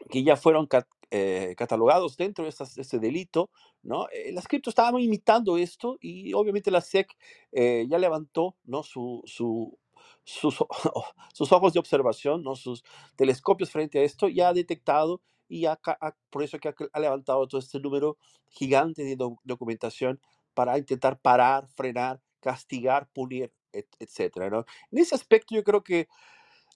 que 0.09 0.23
ya 0.23 0.35
fueron 0.35 0.67
eh, 1.11 1.55
catalogados 1.57 2.17
dentro 2.17 2.43
de 2.43 2.49
estas- 2.49 2.77
este 2.77 2.99
delito, 2.99 3.49
¿no? 3.81 4.07
Eh, 4.11 4.31
las 4.31 4.47
criptos 4.47 4.71
estaban 4.71 4.99
imitando 5.01 5.57
esto 5.57 5.97
y 6.01 6.33
obviamente 6.33 6.71
la 6.71 6.79
SEC 6.79 7.15
eh, 7.51 7.85
ya 7.89 7.97
levantó, 7.97 8.55
¿no? 8.63 8.83
Su- 8.83 9.23
sus, 10.29 10.57
sus 11.33 11.51
ojos 11.51 11.73
de 11.73 11.79
observación, 11.79 12.43
¿no? 12.43 12.55
Sus 12.55 12.83
telescopios 13.15 13.71
frente 13.71 13.99
a 13.99 14.03
esto, 14.03 14.27
ya 14.27 14.49
ha 14.49 14.53
detectado 14.53 15.21
y 15.47 15.65
ha 15.65 15.79
ha- 15.85 16.15
por 16.29 16.43
eso 16.43 16.59
que 16.59 16.69
ha, 16.69 16.75
ha 16.93 16.99
levantado 16.99 17.47
todo 17.47 17.59
este 17.59 17.79
número 17.79 18.17
gigante 18.49 19.03
de 19.03 19.15
doc- 19.15 19.39
documentación 19.43 20.19
para 20.53 20.77
intentar 20.77 21.19
parar, 21.19 21.67
frenar, 21.75 22.21
castigar, 22.39 23.09
pulir, 23.13 23.51
et- 23.73 23.87
etcétera, 23.99 24.49
¿no? 24.49 24.65
En 24.91 24.99
ese 24.99 25.15
aspecto 25.15 25.55
yo 25.55 25.63
creo 25.63 25.83
que 25.83 26.07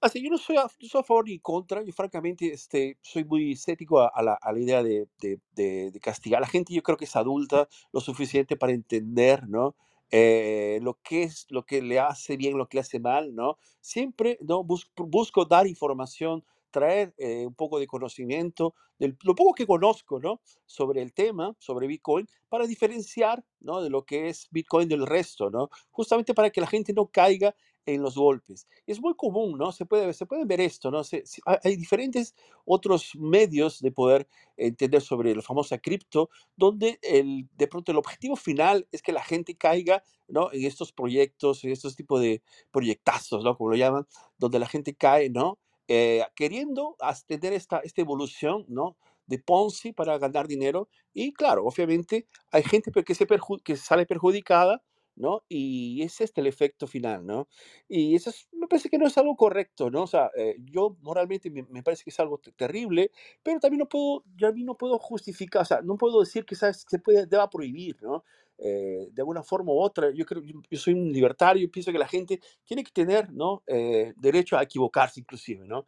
Así, 0.02 0.22
yo 0.22 0.30
no 0.30 0.38
soy 0.38 0.58
a, 0.58 0.68
soy 0.70 1.00
a 1.00 1.04
favor 1.04 1.26
ni 1.28 1.40
contra, 1.40 1.82
yo 1.82 1.94
francamente 1.94 2.52
este, 2.52 2.98
soy 3.02 3.24
muy 3.24 3.54
escéptico 3.54 4.02
a, 4.02 4.10
a 4.10 4.22
la, 4.22 4.34
a 4.42 4.52
la 4.52 4.60
idea 4.60 4.84
de, 4.84 5.08
de- 5.22 5.40
de- 5.56 5.92
de 5.92 6.00
castigar 6.02 6.42
la 6.42 6.48
gente. 6.48 6.74
Yo 6.74 6.84
creo 6.84 6.98
que 6.98 7.06
es 7.06 7.16
adulta 7.16 7.70
lo 7.94 8.02
suficiente 8.02 8.58
para 8.58 8.74
entender, 8.74 9.48
¿no? 9.48 9.76
Eh, 10.12 10.80
lo 10.82 11.00
que 11.04 11.24
es, 11.24 11.48
lo 11.50 11.66
que 11.66 11.82
le 11.82 12.00
hace 12.00 12.38
bien, 12.38 12.58
lo 12.58 12.68
que 12.68 12.78
le 12.78 12.82
hace 12.82 13.00
mal, 13.00 13.34
¿no? 13.36 13.58
Siempre, 13.82 14.38
¿no? 14.42 14.64
Bus- 14.64 14.92
busco 14.96 15.46
dar 15.46 15.66
información, 15.68 16.44
traer 16.72 17.14
eh, 17.18 17.46
un 17.48 17.56
poco 17.56 17.80
de 17.80 17.88
conocimiento, 17.88 18.76
del, 19.00 19.18
lo 19.24 19.34
poco 19.36 19.54
que 19.54 19.66
conozco, 19.66 20.20
¿no? 20.20 20.40
Sobre 20.66 21.02
el 21.02 21.14
tema, 21.14 21.56
sobre 21.60 21.88
Bitcoin, 21.88 22.28
para 22.50 22.68
diferenciar, 22.68 23.44
¿no? 23.60 23.82
De 23.82 23.90
lo 23.90 24.06
que 24.06 24.30
es 24.30 24.48
Bitcoin 24.52 24.88
del 24.88 25.08
resto, 25.08 25.50
¿no? 25.50 25.70
Justamente 25.90 26.34
para 26.36 26.52
que 26.52 26.62
la 26.62 26.68
gente 26.68 26.94
no 26.94 27.08
caiga 27.08 27.56
en 27.86 28.02
los 28.02 28.16
golpes. 28.16 28.68
Es 28.88 29.00
muy 29.02 29.14
común, 29.16 29.58
¿no? 29.58 29.72
Se 29.72 29.86
puede, 29.86 30.14
se 30.14 30.26
puede 30.26 30.46
ver 30.46 30.62
esto, 30.62 30.92
¿no? 30.92 31.04
Se- 31.04 31.26
se- 31.26 31.42
hay 31.46 31.76
diferentes 31.76 32.36
otros 32.66 33.12
medios 33.16 33.80
de 33.82 33.92
poder 33.92 34.28
entender 34.58 35.02
sobre 35.02 35.36
la 35.36 35.42
famosa 35.42 35.78
cripto, 35.78 36.30
donde 36.56 37.00
el, 37.02 37.48
de 37.58 37.68
pronto 37.68 37.92
el 37.92 37.98
objetivo 37.98 38.36
final 38.36 38.88
es 38.92 39.02
que 39.02 39.12
la 39.12 39.24
gente 39.24 39.56
caiga, 39.56 40.04
¿no? 40.28 40.52
En 40.52 40.64
estos 40.66 40.92
proyectos, 40.92 41.64
en 41.64 41.72
estos 41.72 41.96
tipos 41.96 42.22
de 42.22 42.42
proyectazos, 42.72 43.44
¿no? 43.44 43.58
Como 43.58 43.72
lo 43.72 43.76
llaman, 43.76 44.08
donde 44.38 44.60
la 44.60 44.68
gente 44.68 44.96
cae, 44.96 45.30
¿no? 45.30 45.60
Eh, 45.88 46.24
queriendo 46.36 46.96
tener 47.28 47.54
esta, 47.54 47.80
esta 47.80 48.02
evolución, 48.02 48.66
¿no? 48.68 48.98
De 49.26 49.40
Ponzi 49.40 49.94
para 49.94 50.18
ganar 50.18 50.48
dinero. 50.48 50.90
Y 51.14 51.34
claro, 51.34 51.66
obviamente 51.66 52.28
hay 52.52 52.64
gente 52.64 52.92
que, 52.92 53.16
se 53.16 53.28
que 53.64 53.76
sale 53.78 54.06
perjudicada 54.06 54.82
¿no? 55.16 55.44
Y 55.50 56.02
ese 56.04 56.24
es 56.26 56.32
el 56.36 56.48
efecto 56.48 56.88
final, 56.88 57.26
¿no? 57.26 57.48
Y 57.88 58.16
eso 58.16 58.30
es- 58.30 58.48
me 58.52 58.68
parece 58.68 58.90
que 58.90 58.98
no 58.98 59.08
es 59.08 59.18
algo 59.18 59.36
correcto, 59.36 59.90
¿no? 59.92 60.04
O 60.04 60.08
sea, 60.08 60.32
eh, 60.38 60.56
yo 60.60 60.98
moralmente 61.02 61.50
me, 61.52 61.64
parece 61.84 62.04
que 62.04 62.10
es 62.10 62.20
algo 62.20 62.38
te- 62.40 62.52
terrible, 62.54 63.12
pero 63.44 63.60
también 63.60 63.80
no 63.80 63.90
puedo, 63.90 64.24
yo 64.36 64.48
a 64.48 64.52
mí 64.52 64.64
no 64.64 64.76
puedo 64.78 64.98
justificar, 65.00 65.62
o 65.64 65.66
sea, 65.66 65.82
no 65.82 65.98
puedo 65.98 66.20
decir 66.22 66.46
que 66.46 66.56
¿sabes? 66.56 66.86
se 66.88 67.00
puede, 67.00 67.26
deba 67.28 67.50
prohibir, 67.50 67.98
¿no? 68.02 68.24
Eh, 68.58 69.10
de 69.12 69.22
alguna 69.22 69.44
forma 69.44 69.72
u 69.74 69.80
otra, 69.82 70.12
yo 70.12 70.26
creo, 70.26 70.42
yo, 70.44 70.62
yo 70.70 70.78
soy 70.80 70.94
un 70.94 71.12
libertario, 71.12 71.70
pienso 71.72 71.92
que 71.92 71.98
la 72.00 72.08
gente 72.08 72.40
tiene 72.66 72.84
que 72.84 72.92
tener, 72.92 73.32
¿no? 73.32 73.64
Eh, 73.68 74.14
derecho 74.16 74.58
a 74.58 74.64
equivocarse 74.64 75.20
inclusive, 75.20 75.66
¿no? 75.68 75.86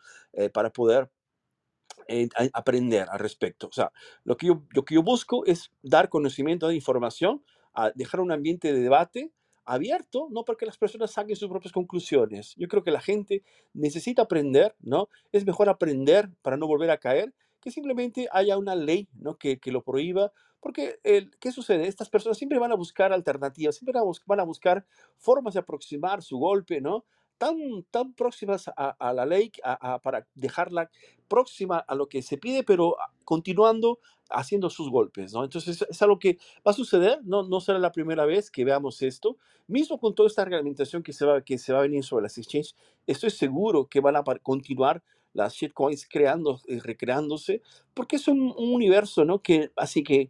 Para 0.53 0.69
poder 0.71 1.09
aprender 2.53 3.07
al 3.09 3.19
respecto. 3.19 3.67
O 3.67 3.71
sea, 3.71 3.91
lo 4.23 4.37
que 4.37 4.47
yo, 4.47 4.63
lo 4.71 4.85
que 4.85 4.95
yo 4.95 5.03
busco 5.03 5.45
es 5.45 5.71
dar 5.81 6.09
conocimiento 6.09 6.67
de 6.67 6.75
información, 6.75 7.43
a 7.75 7.91
dejar 7.91 8.19
un 8.21 8.31
ambiente 8.31 8.73
de 8.73 8.79
debate 8.79 9.31
abierto, 9.65 10.27
no 10.31 10.45
para 10.45 10.57
que 10.57 10.65
las 10.65 10.77
personas 10.77 11.11
saquen 11.11 11.35
sus 11.35 11.49
propias 11.49 11.73
conclusiones. 11.73 12.53
Yo 12.55 12.67
creo 12.67 12.83
que 12.83 12.91
la 12.91 13.01
gente 13.01 13.43
necesita 13.73 14.23
aprender, 14.23 14.75
¿no? 14.79 15.09
Es 15.31 15.45
mejor 15.45 15.69
aprender 15.69 16.29
para 16.41 16.55
no 16.55 16.67
volver 16.67 16.91
a 16.91 16.99
caer 16.99 17.33
que 17.59 17.71
simplemente 17.71 18.27
haya 18.31 18.57
una 18.57 18.75
ley, 18.75 19.09
¿no? 19.13 19.37
Que, 19.37 19.57
que 19.57 19.71
lo 19.71 19.81
prohíba. 19.81 20.31
Porque, 20.59 20.99
el, 21.03 21.31
¿qué 21.39 21.51
sucede? 21.51 21.87
Estas 21.87 22.09
personas 22.09 22.37
siempre 22.37 22.59
van 22.59 22.71
a 22.71 22.75
buscar 22.75 23.11
alternativas, 23.11 23.75
siempre 23.75 23.99
van 24.25 24.39
a, 24.39 24.43
buscar 24.43 24.85
formas 25.17 25.55
de 25.55 25.59
aproximar 25.59 26.21
su 26.21 26.37
golpe, 26.37 26.79
¿no? 26.79 27.05
Tan, 27.37 27.83
tan 27.91 28.13
próximas 28.13 28.67
a, 28.69 28.89
a 28.97 29.13
la 29.13 29.25
ley 29.25 29.51
a- 29.63 29.99
para 29.99 30.27
dejarla 30.35 30.89
próxima 31.27 31.79
a 31.79 31.95
lo 31.95 32.07
que 32.07 32.21
se 32.21 32.37
pide, 32.37 32.63
pero 32.63 32.95
continuando 33.25 33.99
haciendo 34.29 34.69
sus 34.69 34.89
golpes, 34.89 35.33
¿no? 35.33 35.43
Entonces 35.43 35.85
es 35.89 36.01
algo 36.01 36.19
que 36.19 36.37
va 36.65 36.71
a 36.71 36.73
suceder, 36.73 37.19
no, 37.23 37.43
no 37.43 37.59
será 37.59 37.79
la 37.79 37.91
primera 37.91 38.25
vez 38.25 38.49
que 38.51 38.65
veamos 38.65 39.01
esto, 39.01 39.37
mismo 39.67 39.99
con 39.99 40.15
toda 40.15 40.27
esta 40.27 40.45
reglamentación 40.45 41.03
que 41.03 41.13
se 41.13 41.25
va, 41.25 41.41
que 41.41 41.57
se 41.57 41.73
va 41.73 41.79
a 41.79 41.83
venir 41.83 42.03
sobre 42.03 42.23
las 42.23 42.37
exchanges, 42.37 42.75
estoy 43.07 43.29
seguro 43.29 43.87
que 43.87 43.99
van 43.99 44.15
a 44.15 44.23
continuar 44.41 45.03
las 45.33 45.53
shitcoins 45.53 46.07
creando, 46.07 46.61
eh, 46.67 46.79
recreándose, 46.81 47.61
porque 47.93 48.15
es 48.15 48.27
un, 48.27 48.53
un 48.57 48.73
universo, 48.73 49.25
¿no? 49.25 49.41
Que, 49.41 49.71
así 49.75 50.01
que, 50.03 50.29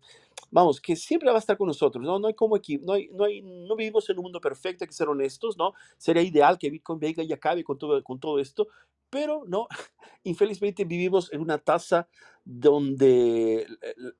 vamos, 0.55 0.79
que 0.81 0.95
siempre 0.95 1.29
va 1.29 1.35
a 1.35 1.39
estar 1.39 1.57
con 1.57 1.67
nosotros, 1.67 2.03
¿no? 2.03 2.17
No 2.19 2.27
hay 2.27 2.33
como 2.33 2.55
equi- 2.57 2.79
no, 2.81 2.93
hay, 2.93 3.09
no, 3.12 3.25
hay, 3.25 3.41
no 3.41 3.75
vivimos 3.75 4.09
en 4.09 4.17
un 4.17 4.24
mundo 4.24 4.39
perfecto, 4.41 4.83
hay 4.83 4.88
que 4.88 4.93
ser 4.93 5.09
honestos, 5.09 5.57
¿no? 5.57 5.74
Sería 5.97 6.24
ideal 6.24 6.57
que 6.57 6.69
Bitcoin 6.69 7.00
venga 7.00 7.24
y 7.24 7.33
acabe 7.33 7.63
con 7.63 7.77
todo, 7.77 8.01
con 8.03 8.19
todo 8.19 8.39
esto, 8.39 8.67
pero 9.09 9.43
no, 9.47 9.67
infelizmente 10.24 10.85
vivimos 10.85 11.31
en 11.33 11.41
una 11.41 11.57
tasa 11.57 12.07
donde 12.45 13.67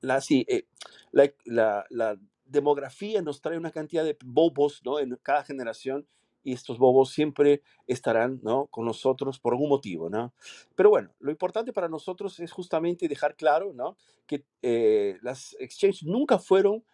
la, 0.00 0.20
sí, 0.20 0.44
eh, 0.48 0.66
la, 1.12 1.32
la- 1.44 1.86
la 1.90 2.18
demografía 2.44 3.22
nos 3.22 3.40
trae 3.40 3.58
una 3.58 3.72
cantidad 3.72 4.04
de 4.04 4.16
bobos 4.24 4.80
¿no? 4.84 5.00
en 5.00 5.16
cada 5.22 5.42
generación 5.44 6.06
y 6.46 6.52
estos 6.52 6.78
bobos 6.78 7.10
siempre 7.10 7.60
estarán 7.88 8.38
¿no? 8.44 8.68
con 8.68 8.84
nosotros 8.84 9.40
por 9.40 9.52
algún 9.52 9.68
motivo. 9.68 10.08
¿no? 10.08 10.32
Pero 10.76 10.90
bueno, 10.90 11.10
lo 11.18 11.32
importante 11.32 11.72
para 11.72 11.88
nosotros 11.88 12.38
es 12.38 12.52
justamente 12.52 13.08
dejar 13.08 13.34
claro 13.34 13.72
¿no? 13.74 13.96
que 14.28 14.44
eh, 14.62 15.18
las 15.22 15.56
exchanges 15.58 16.04
nunca 16.04 16.38
fueron 16.38 16.84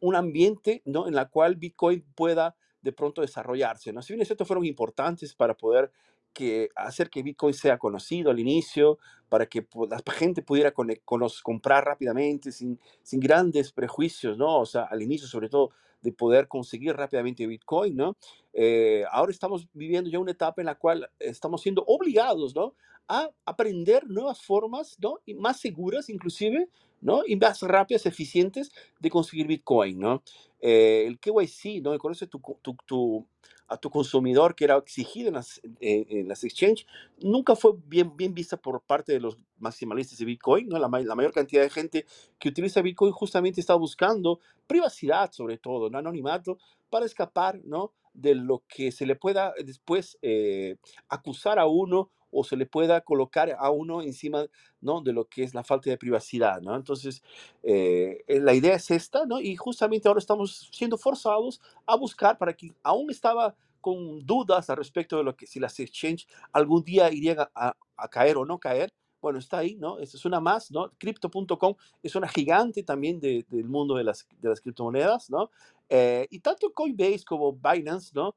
un 0.00 0.16
ambiente 0.16 0.80
¿no? 0.86 1.06
en 1.06 1.14
la 1.14 1.28
cual 1.28 1.56
Bitcoin 1.56 2.02
pueda 2.14 2.56
de 2.80 2.92
pronto 2.92 3.20
desarrollarse. 3.20 3.92
¿no? 3.92 4.00
Si 4.00 4.14
bien 4.14 4.22
estos 4.22 4.48
fueron 4.48 4.64
importantes 4.64 5.34
para 5.34 5.54
poder 5.54 5.92
que 6.32 6.70
hacer 6.74 7.10
que 7.10 7.22
Bitcoin 7.22 7.52
sea 7.52 7.76
conocido 7.76 8.30
al 8.30 8.40
inicio, 8.40 8.98
para 9.28 9.44
que 9.44 9.66
la 9.90 10.00
gente 10.14 10.40
pudiera 10.40 10.72
cone- 10.72 11.02
conos- 11.04 11.42
comprar 11.42 11.84
rápidamente, 11.84 12.50
sin, 12.50 12.80
sin 13.02 13.20
grandes 13.20 13.72
prejuicios, 13.72 14.38
¿no? 14.38 14.60
O 14.60 14.64
sea, 14.64 14.84
al 14.84 15.02
inicio 15.02 15.28
sobre 15.28 15.50
todo 15.50 15.72
de 16.02 16.12
poder 16.12 16.48
conseguir 16.48 16.94
rápidamente 16.94 17.46
Bitcoin, 17.46 17.96
¿no? 17.96 18.16
Eh, 18.52 19.04
ahora 19.10 19.32
estamos 19.32 19.66
viviendo 19.72 20.10
ya 20.10 20.18
una 20.18 20.32
etapa 20.32 20.60
en 20.60 20.66
la 20.66 20.74
cual 20.74 21.08
estamos 21.18 21.62
siendo 21.62 21.84
obligados, 21.86 22.54
¿no? 22.54 22.74
A 23.08 23.30
aprender 23.44 24.06
nuevas 24.08 24.42
formas, 24.42 24.96
¿no? 25.00 25.20
Y 25.24 25.34
más 25.34 25.60
seguras 25.60 26.08
inclusive, 26.08 26.68
¿no? 27.00 27.22
Y 27.26 27.36
más 27.36 27.62
rápidas, 27.62 28.06
eficientes 28.06 28.70
de 29.00 29.10
conseguir 29.10 29.46
Bitcoin, 29.46 29.98
¿no? 29.98 30.22
eh, 30.62 31.04
el 31.06 31.18
KYC, 31.18 31.82
¿no? 31.82 31.98
Conoce 31.98 32.26
tu, 32.28 32.40
tu, 32.62 32.76
tu, 32.86 33.26
a 33.72 33.78
tu 33.78 33.88
consumidor 33.88 34.54
que 34.54 34.64
era 34.64 34.76
exigido 34.76 35.28
en 35.28 35.34
las, 35.34 35.60
en 35.80 36.28
las 36.28 36.44
exchange, 36.44 36.86
nunca 37.20 37.56
fue 37.56 37.72
bien, 37.86 38.14
bien 38.16 38.34
vista 38.34 38.56
por 38.56 38.82
parte 38.82 39.12
de 39.12 39.20
los 39.20 39.38
maximalistas 39.58 40.18
de 40.18 40.26
Bitcoin, 40.26 40.68
¿no? 40.68 40.78
La, 40.78 40.88
la, 40.88 41.14
mayor 41.14 41.32
cantidad 41.32 41.62
de 41.62 41.70
gente 41.70 42.04
que 42.38 42.50
utiliza 42.50 42.82
Bitcoin 42.82 43.12
justamente 43.12 43.60
está 43.60 43.74
buscando 43.74 44.40
privacidad, 44.66 45.32
sobre 45.32 45.56
todo, 45.56 45.88
¿no? 45.88 45.98
Anonimato, 45.98 46.58
para 46.90 47.06
escapar, 47.06 47.60
¿no? 47.64 47.92
De 48.12 48.34
lo 48.34 48.64
que 48.68 48.92
se 48.92 49.06
le 49.06 49.16
pueda 49.16 49.54
después 49.64 50.18
eh, 50.20 50.76
acusar 51.08 51.58
a 51.58 51.66
uno 51.66 52.10
o 52.32 52.42
se 52.44 52.56
le 52.56 52.66
pueda 52.66 53.02
colocar 53.02 53.54
a 53.58 53.70
uno 53.70 54.02
encima 54.02 54.46
¿no? 54.80 55.00
de 55.02 55.12
lo 55.12 55.28
que 55.28 55.44
es 55.44 55.54
la 55.54 55.62
falta 55.64 55.90
de 55.90 55.98
privacidad. 55.98 56.60
¿no? 56.60 56.74
Entonces, 56.74 57.22
eh, 57.62 58.24
eh, 58.26 58.40
la 58.40 58.54
idea 58.54 58.74
es 58.74 58.90
esta, 58.90 59.24
¿no? 59.26 59.40
y 59.40 59.54
justamente 59.56 60.08
ahora 60.08 60.18
estamos 60.18 60.70
siendo 60.72 60.98
forzados 60.98 61.60
a 61.86 61.96
buscar 61.96 62.38
para 62.38 62.54
que 62.54 62.74
aún 62.82 63.10
estaba 63.10 63.54
con 63.80 64.24
dudas 64.26 64.70
al 64.70 64.76
respecto 64.76 65.16
de 65.18 65.24
lo 65.24 65.36
que 65.36 65.46
si 65.46 65.60
las 65.60 65.78
exchange 65.80 66.26
algún 66.52 66.82
día 66.84 67.12
irían 67.12 67.38
a, 67.54 67.76
a 67.96 68.08
caer 68.08 68.36
o 68.36 68.44
no 68.44 68.58
caer, 68.58 68.92
bueno, 69.22 69.38
está 69.38 69.58
ahí, 69.58 69.76
¿no? 69.76 70.00
Esa 70.00 70.16
es 70.16 70.24
una 70.24 70.40
más, 70.40 70.70
¿no? 70.72 70.90
Crypto.com 70.98 71.76
es 72.02 72.16
una 72.16 72.26
gigante 72.28 72.82
también 72.82 73.20
de, 73.20 73.46
del 73.48 73.68
mundo 73.68 73.94
de 73.94 74.02
las, 74.02 74.26
de 74.40 74.48
las 74.48 74.60
criptomonedas, 74.60 75.30
¿no? 75.30 75.50
Eh, 75.88 76.26
y 76.30 76.40
tanto 76.40 76.72
Coinbase 76.72 77.24
como 77.24 77.52
Binance, 77.52 78.10
¿no? 78.14 78.34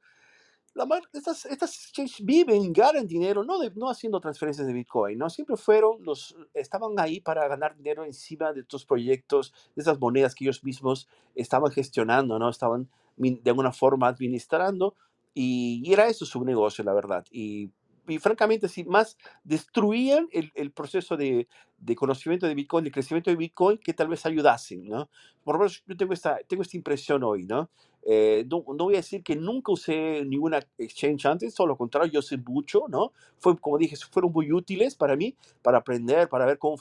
La, 0.76 0.86
estas, 1.14 1.46
estas 1.46 1.92
viven, 2.22 2.74
ganan 2.74 3.08
dinero, 3.08 3.44
no, 3.44 3.58
de, 3.60 3.72
no 3.76 3.90
haciendo 3.90 4.20
transferencias 4.20 4.68
de 4.68 4.74
Bitcoin, 4.74 5.18
¿no? 5.18 5.30
Siempre 5.30 5.56
fueron 5.56 6.04
los, 6.04 6.36
estaban 6.54 7.00
ahí 7.00 7.22
para 7.22 7.48
ganar 7.48 7.76
dinero 7.78 8.04
encima 8.04 8.52
de 8.52 8.60
estos 8.60 8.86
proyectos, 8.86 9.54
de 9.76 9.82
esas 9.82 9.98
monedas 10.00 10.36
que 10.36 10.44
ellos 10.44 10.64
mismos 10.66 11.08
estaban 11.34 11.72
gestionando, 11.72 12.38
¿no? 12.38 12.50
Estaban 12.50 12.90
de 13.16 13.50
alguna 13.50 13.72
forma 13.72 14.10
administrando 14.10 14.96
y, 15.34 15.82
y 15.84 15.94
era 15.94 16.08
eso 16.08 16.26
su 16.26 16.44
negocio, 16.44 16.84
la 16.84 16.94
verdad. 16.94 17.26
Y 17.32 17.72
y 18.08 18.20
francamente, 18.20 18.68
si 18.68 18.84
más 18.84 19.18
destruían 19.44 20.28
el, 20.32 20.52
el 20.56 20.72
proceso 20.72 21.18
de, 21.18 21.48
de, 21.86 21.96
conocimiento 21.96 22.48
de 22.48 22.56
Bitcoin, 22.56 22.84
de 22.84 22.92
crecimiento 22.92 23.30
de 23.30 23.36
Bitcoin, 23.36 23.78
que 23.78 23.94
tal 23.94 24.08
vez 24.08 24.26
ayudasen, 24.26 24.88
¿no? 24.88 25.10
Por 25.44 25.56
lo 25.56 25.60
menos 25.60 25.84
yo 25.86 25.96
tengo 25.96 26.14
esta, 26.14 26.40
tengo 26.48 26.64
esta 26.64 26.78
impresión 26.78 27.24
hoy, 27.24 27.46
¿no? 27.46 27.70
Eh, 28.08 28.46
no, 28.50 28.64
no, 28.68 28.86
voy 28.86 28.96
a 28.96 28.98
decir 28.98 29.24
que 29.24 29.36
nunca 29.36 29.72
usé 29.72 30.24
ninguna 30.26 30.60
exchange 30.78 31.26
antes, 31.26 31.56
todo 31.56 31.68
lo 31.68 31.76
contrario, 31.76 32.12
yo 32.12 32.22
sé 32.22 32.38
mucho, 32.38 32.86
¿no? 32.88 33.12
Fue, 33.40 33.58
como 33.58 33.78
dije, 33.78 33.96
fueron 34.12 34.32
muy 34.32 34.52
útiles 34.52 34.96
para 34.96 35.16
mí, 35.16 35.36
para 35.62 35.80
aprender, 35.80 36.30
para 36.30 36.46
ver 36.46 36.60
cómo 36.60 36.76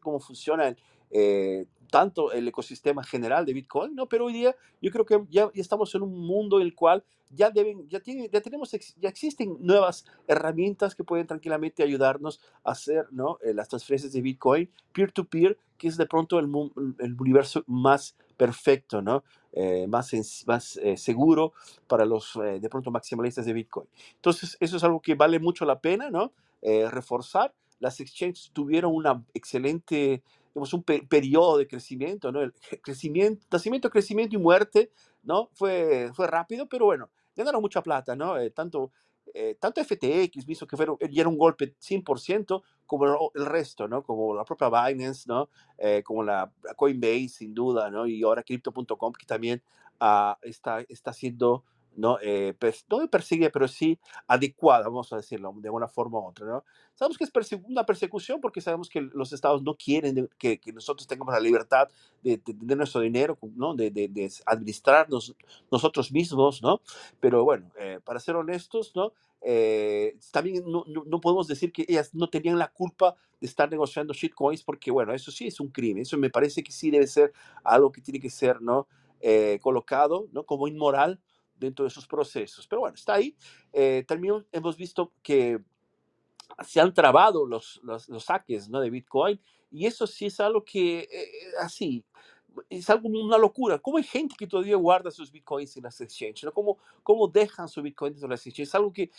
cómo 0.00 0.20
funciona 0.20 0.76
eh, 1.10 1.66
tanto 1.90 2.30
el 2.30 2.46
ecosistema 2.46 3.02
general 3.02 3.44
de 3.44 3.52
Bitcoin, 3.52 3.96
¿no? 3.96 4.08
Pero 4.08 4.26
hoy 4.26 4.32
día 4.32 4.54
yo 4.80 4.90
creo 4.92 5.04
que 5.04 5.20
ya, 5.28 5.50
ya 5.52 5.60
estamos 5.60 5.92
en 5.94 6.02
un 6.02 6.26
mundo 6.26 6.60
en 6.60 6.66
el 6.66 6.74
cual 6.74 7.02
ya 7.30 7.50
deben, 7.50 7.88
ya, 7.88 8.00
tiene, 8.00 8.28
ya 8.32 8.40
tenemos, 8.40 8.70
ya 8.70 9.08
existen 9.08 9.56
nuevas 9.60 10.04
herramientas 10.28 10.94
que 10.94 11.04
pueden 11.04 11.26
tranquilamente 11.26 11.82
ayudarnos 11.82 12.40
a 12.64 12.72
hacer, 12.72 13.06
¿no? 13.10 13.38
Eh, 13.42 13.54
las 13.54 13.68
transferencias 13.68 14.12
de 14.12 14.20
Bitcoin 14.20 14.29
peer-to-peer, 14.92 15.58
que 15.78 15.88
es 15.88 15.96
de 15.96 16.06
pronto 16.06 16.38
el, 16.38 16.50
el 16.98 17.16
universo 17.18 17.64
más 17.66 18.16
perfecto, 18.36 19.02
¿no? 19.02 19.24
Eh, 19.52 19.86
más, 19.88 20.12
más 20.46 20.76
eh, 20.76 20.96
seguro 20.96 21.52
para 21.88 22.04
los 22.04 22.34
de 22.34 22.68
pronto 22.68 22.90
maximalistas 22.90 23.46
de 23.46 23.52
Bitcoin. 23.52 23.88
Entonces, 24.14 24.56
eso 24.60 24.76
es 24.76 24.84
algo 24.84 25.00
que 25.00 25.14
vale 25.14 25.40
mucho 25.40 25.64
la 25.64 25.80
pena, 25.80 26.10
¿no? 26.10 26.32
reforzar. 26.62 27.54
Las 27.78 28.00
exchanges 28.00 28.50
tuvieron 28.52 28.94
una 28.94 29.24
excelente 29.32 30.22
digamos, 30.54 30.72
un 30.74 30.82
periodo 30.82 31.58
de 31.58 31.66
crecimiento, 31.66 32.32
¿no? 32.32 32.42
El 32.42 32.52
crecimiento, 32.82 33.46
nacimiento, 33.50 33.90
crecimiento 33.90 34.36
y 34.36 34.38
muerte, 34.38 34.90
¿no? 35.22 35.48
Fue, 35.52 36.10
fue 36.14 36.26
rápido, 36.26 36.68
pero 36.68 36.86
bueno, 36.86 37.10
ganaron 37.36 37.60
mucha 37.60 37.82
plata, 37.82 38.16
¿no? 38.16 38.38
Eh, 38.38 38.50
tanto, 38.50 38.92
eh, 39.34 39.56
tanto 39.58 39.82
FTX 39.82 40.44
visto 40.44 40.66
que 40.66 40.76
fueron, 40.76 40.96
y 41.00 41.20
era 41.20 41.28
un 41.28 41.38
golpe 41.38 41.74
100%, 41.78 42.62
como 42.86 43.30
el 43.34 43.46
resto, 43.46 43.86
¿no? 43.86 44.02
Como 44.02 44.34
la 44.34 44.44
propia 44.44 44.68
Binance, 44.68 45.24
¿no? 45.28 45.48
Eh, 45.78 46.02
como 46.04 46.22
la 46.22 46.52
Coinbase, 46.76 47.28
sin 47.28 47.54
duda, 47.54 47.90
¿no? 47.90 48.06
Y 48.06 48.22
ahora 48.22 48.42
Crypto.com, 48.42 49.12
que 49.12 49.26
también 49.26 49.62
uh, 50.00 50.34
está, 50.42 50.80
está 50.88 51.12
siendo 51.12 51.64
¿no? 51.96 52.18
Eh, 52.22 52.54
no 52.88 53.08
persigue, 53.08 53.50
pero 53.50 53.68
sí 53.68 53.98
adecuada, 54.26 54.84
vamos 54.84 55.12
a 55.12 55.16
decirlo 55.16 55.52
de 55.56 55.70
una 55.70 55.88
forma 55.88 56.18
u 56.18 56.28
otra, 56.28 56.46
¿no? 56.46 56.64
Sabemos 56.94 57.18
que 57.18 57.24
es 57.24 57.30
una 57.66 57.84
persecución 57.84 58.40
porque 58.40 58.60
sabemos 58.60 58.88
que 58.88 59.00
los 59.00 59.32
estados 59.32 59.62
no 59.62 59.74
quieren 59.74 60.28
que, 60.38 60.58
que, 60.58 60.72
nosotros 60.72 61.06
tengamos 61.06 61.32
la 61.32 61.40
libertad 61.40 61.88
de, 62.22 62.38
tener 62.38 62.76
nuestro 62.76 63.00
dinero, 63.00 63.38
¿no? 63.54 63.74
De, 63.74 63.90
de, 63.90 64.30
administrarnos 64.46 65.34
nosotros 65.70 66.12
mismos, 66.12 66.62
¿no? 66.62 66.80
Pero 67.18 67.44
bueno, 67.44 67.70
eh, 67.78 68.00
para 68.04 68.20
ser 68.20 68.36
honestos, 68.36 68.92
¿no? 68.94 69.12
Eh, 69.42 70.18
también 70.30 70.62
no, 70.66 70.84
no, 70.86 71.20
podemos 71.20 71.48
decir 71.48 71.72
que 71.72 71.86
ellas 71.88 72.14
no 72.14 72.28
tenían 72.28 72.58
la 72.58 72.68
culpa 72.68 73.16
de 73.40 73.46
estar 73.46 73.70
negociando 73.70 74.12
shitcoins 74.12 74.62
porque, 74.62 74.90
bueno, 74.90 75.14
eso 75.14 75.30
sí 75.30 75.46
es 75.46 75.58
un 75.60 75.68
crimen, 75.68 76.02
eso 76.02 76.18
me 76.18 76.28
parece 76.28 76.62
que 76.62 76.72
sí 76.72 76.90
debe 76.90 77.06
ser 77.06 77.32
algo 77.64 77.90
que 77.90 78.02
tiene 78.02 78.20
que 78.20 78.30
ser, 78.30 78.60
¿no? 78.60 78.86
colocado, 79.60 80.28
¿no? 80.32 80.44
Como 80.44 80.66
inmoral, 80.66 81.20
dentro 81.60 81.84
de 81.84 81.88
esos 81.88 82.06
procesos. 82.06 82.66
Pero 82.66 82.80
bueno, 82.80 82.94
está 82.94 83.14
ahí. 83.14 83.36
Eh, 83.72 84.04
también 84.08 84.44
hemos 84.50 84.76
visto 84.76 85.12
que 85.22 85.62
se 86.66 86.80
han 86.80 86.92
trabado 86.92 87.46
los, 87.46 87.80
los, 87.84 88.08
los, 88.08 88.24
saques 88.24 88.68
¿no? 88.68 88.80
de 88.80 88.90
Bitcoin 88.90 89.40
y 89.70 89.86
eso 89.86 90.06
sí 90.06 90.26
es 90.26 90.40
algo 90.40 90.64
que, 90.64 91.00
eh, 91.00 91.30
así, 91.60 92.04
es 92.68 92.90
algo 92.90 93.08
una 93.08 93.38
locura. 93.38 93.78
¿Cómo 93.78 93.98
hay 93.98 94.02
gente 94.02 94.34
que 94.36 94.46
todavía 94.46 94.76
guarda 94.76 95.10
sus 95.10 95.30
bitcoins 95.30 95.76
en 95.76 95.84
las 95.84 96.00
exchanges? 96.00 96.44
¿no? 96.44 96.52
¿Cómo, 96.52 96.78
¿Cómo 97.02 97.28
dejan 97.28 97.68
sus 97.68 97.82
bitcoins 97.82 98.22
en 98.22 98.30
las 98.30 98.44
exchanges? 98.46 98.68
Es 98.68 98.74
algo 98.74 98.92
que 98.92 99.10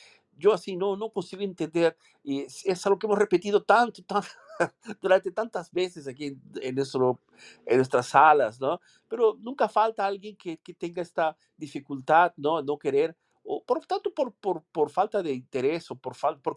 yo 0.42 0.54
así 0.54 0.76
no, 0.76 0.98
no 0.98 1.10
consigo 1.12 1.44
entender 1.44 1.96
y 2.24 2.42
es, 2.42 2.66
es 2.66 2.86
algo 2.86 3.00
que 3.00 3.08
hemos 3.08 3.20
repetido 3.20 3.64
tanto, 3.64 4.04
tanto 4.04 4.28
durante 5.02 5.32
tantas 5.32 5.72
veces 5.72 6.08
aquí 6.08 6.26
en, 6.26 6.42
en, 6.62 6.76
nuestro, 6.76 7.20
en 7.66 7.78
nuestras 7.78 8.08
salas, 8.08 8.60
¿no? 8.60 8.82
Pero 9.08 9.38
nunca 9.40 9.70
falta 9.70 10.06
alguien 10.06 10.36
que, 10.36 10.58
que 10.58 10.74
tenga 10.74 11.02
esta 11.02 11.38
dificultad, 11.56 12.34
¿no? 12.38 12.62
No 12.62 12.78
querer, 12.78 13.16
o 13.44 13.64
por 13.64 13.86
tanto 13.86 14.14
por, 14.14 14.34
por, 14.34 14.64
por 14.72 14.90
falta 14.90 15.22
de 15.24 15.34
interés 15.34 15.90
o 15.92 15.96
por, 15.96 16.16
por, 16.42 16.56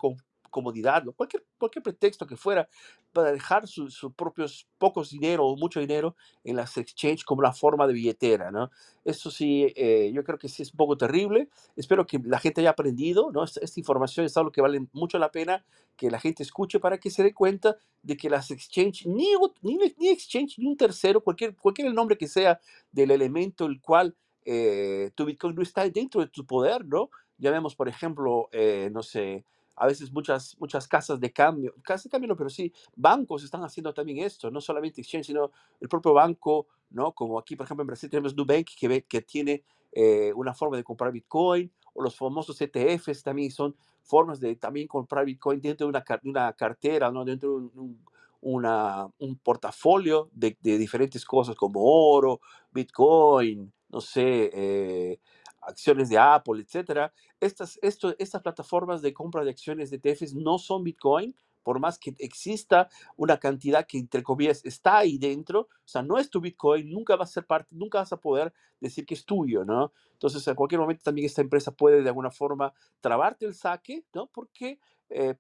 comodidad, 0.55 1.03
cualquier, 1.17 1.45
cualquier 1.59 1.83
pretexto 1.83 2.29
que 2.29 2.37
fuera, 2.37 2.69
para 3.13 3.33
dejar 3.33 3.67
sus 3.67 4.07
propios 4.15 4.69
pocos 4.79 5.11
dinero 5.11 5.45
o 5.45 5.57
mucho 5.57 5.81
dinero 5.81 6.15
en 6.45 6.55
las 6.55 6.79
exchanges 6.79 7.25
como 7.25 7.43
la 7.43 7.53
forma 7.53 7.89
de 7.89 7.93
billetera, 7.93 8.53
¿no? 8.53 8.71
Eso 9.05 9.33
sí, 9.33 9.73
eh, 9.75 10.13
yo 10.15 10.23
creo 10.23 10.39
que 10.39 10.49
sí 10.49 10.63
es 10.63 10.71
un 10.71 10.77
poco 10.77 10.97
terrible. 10.97 11.49
Espero 11.75 12.07
que 12.07 12.21
la 12.25 12.39
gente 12.39 12.61
haya 12.61 12.71
aprendido, 12.71 13.33
¿no? 13.33 13.43
Esta, 13.43 13.59
esta, 13.65 13.81
información 13.81 14.25
es 14.25 14.37
algo 14.37 14.53
que 14.53 14.61
vale 14.61 14.87
mucho 14.93 15.19
la 15.19 15.33
pena 15.33 15.65
que 15.97 16.09
la 16.09 16.21
gente 16.21 16.45
escuche 16.45 16.79
para 16.79 16.99
que 16.99 17.11
se 17.11 17.25
dé 17.25 17.35
cuenta 17.35 17.77
de 18.03 18.17
que 18.17 18.31
las 18.31 18.53
exchanges, 18.53 19.07
ni, 19.07 19.33
ni, 19.63 19.77
ni 19.99 20.09
exchange, 20.09 20.59
ni 20.59 20.69
un 20.69 20.77
tercero, 20.77 21.21
cualquier, 21.21 21.57
cualquier 21.57 21.89
el 21.89 21.95
nombre 21.95 22.17
que 22.17 22.29
sea 22.29 22.61
del 22.93 23.11
elemento 23.11 23.67
el 23.67 23.81
cual 23.81 24.15
eh, 24.45 25.11
tu 25.17 25.25
Bitcoin 25.25 25.57
no 25.57 25.63
está 25.63 25.89
dentro 25.89 26.21
de 26.21 26.29
tu 26.29 26.47
poder, 26.47 26.85
¿no? 26.85 27.11
Ya 27.39 27.51
vemos, 27.51 27.75
por 27.75 27.89
ejemplo, 27.89 28.49
eh, 28.53 28.89
no 28.93 29.03
sé, 29.03 29.45
a 29.77 29.87
veces 29.87 30.13
muchas, 30.13 30.57
muchas 30.59 30.87
casas 30.87 31.21
de 31.21 31.33
cambio, 31.33 31.75
casas 31.83 32.05
de 32.05 32.11
cambio 32.11 32.29
no, 32.29 32.37
pero 32.37 32.51
sí, 32.51 32.73
bancos 32.95 33.45
están 33.45 33.65
haciendo 33.65 33.93
también 33.93 34.19
esto, 34.19 34.51
no 34.51 34.61
solamente 34.61 35.01
exchange, 35.01 35.27
sino 35.27 35.51
el 35.81 35.89
propio 35.89 36.13
banco, 36.13 36.67
¿no? 36.91 37.13
Como 37.13 37.39
aquí, 37.39 37.57
por 37.57 37.65
ejemplo, 37.65 37.83
en 37.83 37.89
Brasil 37.89 38.11
tenemos 38.11 38.37
Nubank, 38.37 38.69
que, 38.79 39.03
que 39.03 39.23
tiene 39.23 39.65
eh, 39.93 40.33
una 40.35 40.55
forma 40.55 40.77
de 40.77 40.85
comprar 40.85 41.13
Bitcoin, 41.13 41.71
o 41.95 42.03
los 42.03 42.17
famosos 42.17 42.61
ETFs 42.61 43.23
también 43.23 43.51
son 43.51 43.77
formas 44.03 44.41
de 44.41 44.57
también 44.57 44.87
comprar 44.87 45.25
Bitcoin 45.25 45.61
dentro 45.61 45.87
de 45.87 45.91
una, 45.91 46.05
una 46.25 46.53
cartera, 46.53 47.11
¿no? 47.11 47.25
Dentro 47.25 47.51
de 47.51 47.57
un, 47.57 48.05
una, 48.43 49.09
un 49.19 49.37
portafolio 49.39 50.29
de, 50.33 50.57
de, 50.61 50.77
diferentes 50.77 51.25
cosas 51.25 51.57
como 51.57 51.81
oro, 51.83 52.41
Bitcoin, 52.73 53.73
no 53.89 54.01
sé, 54.01 54.51
eh, 54.53 55.21
acciones 55.67 56.09
de 56.09 56.19
Apple, 56.19 56.63
etcétera. 56.63 57.13
Estas, 57.41 57.79
esto, 57.83 58.15
estas 58.19 58.43
plataformas 58.43 59.03
de 59.03 59.13
compra 59.13 59.45
de 59.45 59.51
acciones 59.51 59.91
de 59.91 60.01
ETFs 60.03 60.35
no 60.35 60.59
son 60.59 60.85
Bitcoin, 60.85 61.35
por 61.63 61.81
más 61.81 61.99
que 61.99 62.15
exista 62.19 62.89
una 63.17 63.39
cantidad 63.39 63.87
que, 63.87 63.99
entre 63.99 64.23
comillas, 64.23 64.65
está 64.65 64.99
ahí 64.99 65.19
dentro, 65.19 65.61
o 65.63 65.69
sea, 65.87 66.03
no 66.03 66.19
es 66.19 66.31
tu 66.31 66.41
Bitcoin, 66.41 66.91
nunca 66.91 67.17
va 67.17 67.25
a 67.25 67.27
ser 67.27 67.47
parte, 67.47 67.75
nunca 67.75 67.99
vas 67.99 68.13
a 68.13 68.21
poder 68.21 68.53
decir 68.81 69.07
que 69.07 69.15
es 69.15 69.25
tuyo, 69.25 69.65
¿no? 69.65 69.93
Entonces, 70.13 70.47
en 70.47 70.55
cualquier 70.55 70.81
momento 70.81 71.03
también 71.03 71.27
esta 71.27 71.41
empresa 71.41 71.73
puede 71.73 72.03
de 72.03 72.09
alguna 72.09 72.31
forma 72.31 72.73
trabarte 73.01 73.47
el 73.47 73.55
saque, 73.55 74.05
¿no? 74.13 74.27
Porque 74.27 74.79
eh, 75.17 75.37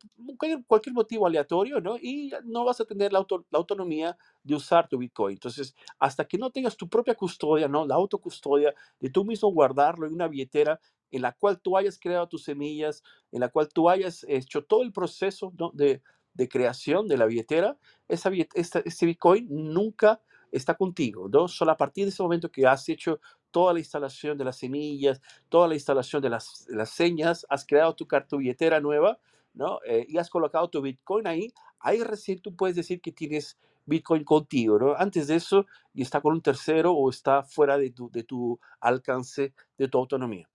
cualquier, 0.68 0.94
motivo 0.94 1.26
aleatorio, 1.26 1.80
¿no? 1.80 1.96
Y 1.96 2.32
no 2.44 2.64
vas 2.64 2.80
a 2.80 2.84
tener 2.84 3.12
la, 3.12 3.26
autonomía 3.50 4.16
de 4.44 4.54
usar 4.54 4.88
tu 4.88 4.98
Bitcoin. 4.98 5.32
Entonces, 5.32 5.74
hasta 5.98 6.24
que 6.24 6.38
no 6.38 6.50
tengas 6.50 6.76
tu 6.76 6.88
propia 6.88 7.16
custodia, 7.16 7.66
¿no? 7.66 7.84
La 7.84 7.96
autocustodia 7.96 8.72
de 9.00 9.10
tú 9.10 9.24
mismo 9.24 9.50
guardarlo 9.50 10.06
en 10.06 10.14
una 10.14 10.28
billetera 10.28 10.78
en 11.10 11.22
la 11.22 11.32
cual 11.32 11.60
tú 11.60 11.76
hayas 11.76 11.98
creado 11.98 12.28
tus 12.28 12.44
semillas, 12.44 13.02
en 13.32 13.40
la 13.40 13.48
cual 13.48 13.68
tú 13.68 13.90
hayas 13.90 14.24
hecho 14.28 14.62
todo 14.62 14.82
el 14.82 14.92
proceso 14.92 15.52
de, 15.72 16.00
creación 16.48 17.08
de 17.08 17.16
la 17.16 17.26
billetera, 17.26 17.76
esa, 18.06 18.30
ese 18.30 19.06
Bitcoin 19.06 19.48
nunca 19.50 20.20
está 20.52 20.76
contigo, 20.76 21.28
¿no? 21.28 21.48
Solo 21.48 21.72
a 21.72 21.76
partir 21.76 22.04
de 22.04 22.10
ese 22.10 22.22
momento 22.22 22.48
que 22.48 22.64
has 22.64 22.88
hecho 22.88 23.18
toda 23.50 23.72
la 23.72 23.80
instalación 23.80 24.38
de 24.38 24.44
las 24.44 24.56
semillas, 24.56 25.20
toda 25.48 25.66
la 25.66 25.74
instalación 25.74 26.22
de 26.22 26.30
las, 26.30 26.64
las 26.68 26.90
señas, 26.90 27.44
has 27.48 27.66
creado 27.66 27.96
tu, 27.96 28.06
tu 28.28 28.36
billetera 28.36 28.78
nueva, 28.78 29.18
¿no? 29.54 29.80
Eh, 29.86 30.06
y 30.08 30.18
has 30.18 30.30
colocado 30.30 30.68
tu 30.68 30.82
Bitcoin 30.82 31.26
ahí, 31.26 31.52
ahí 31.80 32.02
recién 32.02 32.40
tú 32.40 32.54
puedes 32.54 32.76
decir 32.76 33.00
que 33.00 33.12
tienes 33.12 33.56
Bitcoin 33.86 34.24
contigo, 34.24 34.78
¿no? 34.78 34.94
Antes 34.96 35.28
de 35.28 35.36
eso, 35.36 35.66
y 35.92 36.02
está 36.02 36.20
con 36.20 36.34
un 36.34 36.42
tercero 36.42 36.92
o 36.92 37.10
está 37.10 37.42
fuera 37.42 37.78
de 37.78 37.90
tu, 37.90 38.10
de 38.10 38.24
tu 38.24 38.58
alcance, 38.80 39.54
de 39.78 39.88
tu 39.88 39.98
autonomía. 39.98 40.48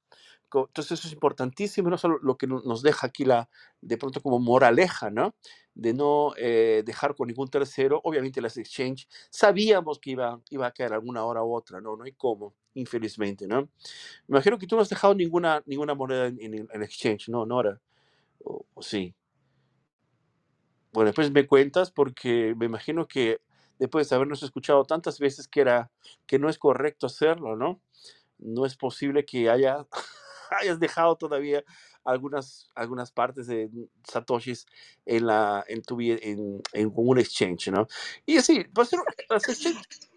Entonces 0.51 0.93
eso 0.93 1.07
es 1.07 1.13
importantísimo, 1.13 1.89
no 1.89 1.97
solo 1.97 2.17
lo 2.21 2.37
que 2.37 2.47
nos 2.47 2.81
deja 2.81 3.07
aquí 3.07 3.23
la, 3.23 3.49
de 3.81 3.97
pronto 3.97 4.21
como 4.21 4.39
moraleja, 4.39 5.09
¿no? 5.11 5.35
De 5.75 5.93
no 5.93 6.33
eh, 6.37 6.83
dejar 6.85 7.15
con 7.15 7.27
ningún 7.27 7.49
tercero, 7.49 8.01
obviamente 8.03 8.41
las 8.41 8.57
exchange, 8.57 9.07
sabíamos 9.29 9.99
que 9.99 10.11
iba, 10.11 10.41
iba 10.49 10.67
a 10.67 10.71
caer 10.71 10.93
alguna 10.93 11.23
hora 11.23 11.43
u 11.43 11.53
otra, 11.53 11.79
¿no? 11.81 11.95
No 11.95 12.03
hay 12.03 12.13
cómo, 12.13 12.55
infelizmente, 12.73 13.47
¿no? 13.47 13.61
Me 14.27 14.37
imagino 14.37 14.57
que 14.57 14.65
tú 14.65 14.75
no 14.75 14.81
has 14.81 14.89
dejado 14.89 15.13
ninguna, 15.13 15.61
ninguna 15.65 15.93
moneda 15.93 16.27
en, 16.27 16.67
en, 16.71 16.83
exchange, 16.83 17.29
¿no, 17.29 17.45
Nora? 17.45 17.79
Sí. 18.81 19.15
Bueno, 20.91 21.07
después 21.07 21.31
me 21.31 21.45
cuentas 21.45 21.91
porque 21.91 22.55
me 22.57 22.65
imagino 22.65 23.07
que 23.07 23.41
después 23.77 24.09
de 24.09 24.15
habernos 24.15 24.41
escuchado 24.43 24.83
tantas 24.85 25.19
veces 25.19 25.47
que 25.47 25.61
era 25.61 25.91
que 26.25 26.39
no 26.39 26.49
es 26.49 26.57
correcto 26.57 27.05
hacerlo, 27.05 27.55
¿no? 27.55 27.81
No 28.39 28.65
es 28.65 28.75
posible 28.75 29.25
que 29.25 29.49
haya 29.49 29.85
hayas 30.61 30.79
dejado 30.79 31.15
todavía 31.15 31.63
algunas, 32.03 32.71
algunas 32.75 33.11
partes 33.11 33.47
de 33.47 33.69
satoshis 34.03 34.65
en 35.05 35.27
la 35.27 35.63
en 35.67 35.81
tu 35.83 35.99
en, 36.01 36.61
en 36.73 36.91
un 36.95 37.19
exchange, 37.19 37.69
¿no? 37.69 37.87
Y 38.25 38.39
sí, 38.41 38.65
pues 38.73 38.89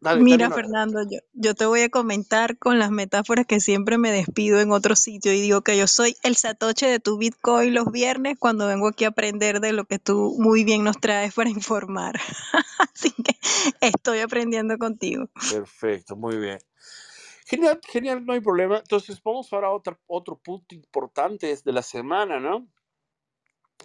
Mira, 0.00 0.48
Fernando, 0.50 1.02
yo, 1.02 1.18
yo 1.32 1.54
te 1.54 1.66
voy 1.66 1.80
a 1.80 1.88
comentar 1.88 2.56
con 2.56 2.78
las 2.78 2.90
metáforas 2.90 3.46
que 3.46 3.58
siempre 3.58 3.98
me 3.98 4.12
despido 4.12 4.60
en 4.60 4.70
otro 4.70 4.94
sitio 4.94 5.32
y 5.32 5.40
digo 5.40 5.62
que 5.62 5.76
yo 5.76 5.88
soy 5.88 6.16
el 6.22 6.36
satoche 6.36 6.86
de 6.86 7.00
tu 7.00 7.18
Bitcoin 7.18 7.74
los 7.74 7.90
viernes 7.90 8.36
cuando 8.38 8.68
vengo 8.68 8.88
aquí 8.88 9.04
a 9.04 9.08
aprender 9.08 9.60
de 9.60 9.72
lo 9.72 9.86
que 9.86 9.98
tú 9.98 10.36
muy 10.38 10.62
bien 10.62 10.84
nos 10.84 11.00
traes 11.00 11.34
para 11.34 11.50
informar. 11.50 12.14
Así 12.94 13.10
que 13.10 13.34
estoy 13.80 14.20
aprendiendo 14.20 14.78
contigo. 14.78 15.28
Perfecto, 15.50 16.14
muy 16.14 16.36
bien. 16.36 16.58
Genial, 17.46 17.80
genial, 17.82 18.24
no 18.24 18.34
hay 18.34 18.40
problema. 18.40 18.78
Entonces, 18.78 19.20
vamos 19.24 19.52
ahora 19.52 19.68
a 19.68 19.72
otro, 19.72 19.98
otro 20.06 20.36
punto 20.36 20.76
importante 20.76 21.58
de 21.64 21.72
la 21.72 21.82
semana, 21.82 22.38
¿no? 22.38 22.68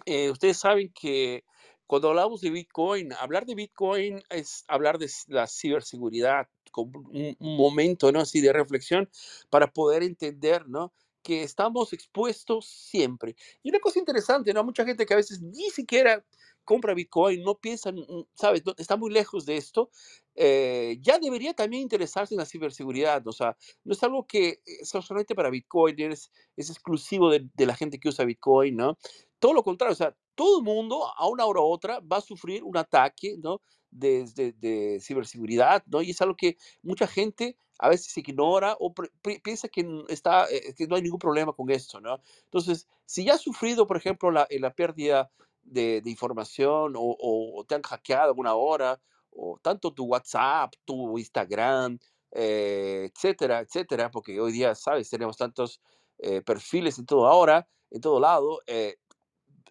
Eh, 0.06 0.30
ustedes 0.30 0.58
saben 0.58 0.92
que 0.92 1.44
cuando 1.86 2.08
hablamos 2.08 2.40
de 2.40 2.50
Bitcoin, 2.50 3.12
hablar 3.14 3.46
de 3.46 3.54
Bitcoin 3.54 4.22
es 4.30 4.64
hablar 4.68 4.98
de 4.98 5.10
la 5.28 5.46
ciberseguridad, 5.46 6.48
como 6.70 7.08
un, 7.10 7.36
momento, 7.38 8.10
¿no? 8.10 8.20
Así 8.20 8.40
de 8.40 8.52
reflexión 8.52 9.08
para 9.50 9.70
poder 9.72 10.02
entender, 10.02 10.66
¿no? 10.66 10.92
Que 11.22 11.42
estamos 11.42 11.92
expuestos 11.92 12.66
siempre. 12.66 13.36
Y 13.62 13.70
una 13.70 13.80
cosa 13.80 13.98
interesante, 13.98 14.52
¿no? 14.52 14.64
Mucha 14.64 14.84
gente 14.84 15.06
que 15.06 15.14
a 15.14 15.18
veces 15.18 15.40
ni 15.40 15.70
siquiera 15.70 16.24
compra 16.64 16.94
Bitcoin, 16.94 17.42
no 17.42 17.56
piensa, 17.56 17.92
¿sabes? 18.34 18.62
Está 18.76 18.96
muy 18.96 19.12
lejos 19.12 19.46
de 19.46 19.56
esto. 19.56 19.90
Eh, 20.34 20.98
ya 21.00 21.18
debería 21.18 21.54
también 21.54 21.82
interesarse 21.82 22.34
en 22.34 22.38
la 22.38 22.46
ciberseguridad. 22.46 23.26
O 23.26 23.32
sea, 23.32 23.56
no 23.84 23.92
es 23.92 24.02
algo 24.02 24.26
que 24.26 24.60
es 24.64 24.88
solamente 24.88 25.34
para 25.34 25.50
Bitcoin, 25.50 26.00
es, 26.00 26.30
exclusivo 26.56 27.30
de, 27.30 27.48
la 27.58 27.76
gente 27.76 27.98
que 27.98 28.08
usa 28.08 28.24
Bitcoin, 28.24 28.76
¿no? 28.76 28.98
Todo 29.38 29.52
lo 29.52 29.62
contrario, 29.62 29.92
o 29.92 29.96
sea, 29.96 30.16
todo 30.34 30.58
el 30.58 30.64
mundo 30.64 31.06
a 31.16 31.28
una 31.28 31.44
hora 31.44 31.60
u 31.60 31.64
otra 31.64 32.00
va 32.00 32.16
a 32.18 32.20
sufrir 32.20 32.64
un 32.64 32.76
ataque, 32.76 33.36
¿no? 33.42 33.60
De, 33.90 34.98
ciberseguridad, 35.00 35.84
¿no? 35.86 36.02
Y 36.02 36.10
es 36.10 36.20
algo 36.20 36.36
que 36.36 36.56
mucha 36.82 37.06
gente 37.06 37.56
a 37.78 37.88
veces 37.88 38.16
ignora 38.16 38.76
o 38.78 38.94
piensa 39.42 39.68
que, 39.68 39.84
está, 40.08 40.46
eh, 40.50 40.74
que 40.76 40.86
no 40.86 40.96
hay 40.96 41.02
ningún 41.02 41.18
problema 41.18 41.52
con 41.52 41.70
esto, 41.70 42.00
¿no? 42.00 42.20
Entonces, 42.44 42.88
si 43.04 43.24
ya 43.24 43.34
has 43.34 43.42
sufrido, 43.42 43.86
por 43.86 43.96
ejemplo, 43.96 44.30
la, 44.30 44.46
la 44.50 44.74
pérdida 44.74 45.30
de, 45.64 46.00
de 46.00 46.10
información 46.10 46.94
o, 46.96 47.16
o, 47.18 47.64
te 47.64 47.74
han 47.74 47.82
hackeado 47.82 48.28
alguna 48.28 48.54
hora, 48.54 49.00
o 49.30 49.58
tanto 49.60 49.92
tu 49.92 50.04
WhatsApp, 50.04 50.74
tu 50.84 51.18
Instagram, 51.18 51.98
eh, 52.30 53.10
etcétera, 53.12 53.60
etcétera, 53.60 54.10
porque 54.10 54.40
hoy 54.40 54.52
día, 54.52 54.74
sabes, 54.74 55.10
tenemos 55.10 55.36
tantos 55.36 55.80
eh, 56.18 56.42
perfiles 56.42 56.98
en 56.98 57.06
todo 57.06 57.26
ahora, 57.26 57.66
en 57.90 58.00
todo 58.00 58.20
lado, 58.20 58.60
eh, 58.66 58.96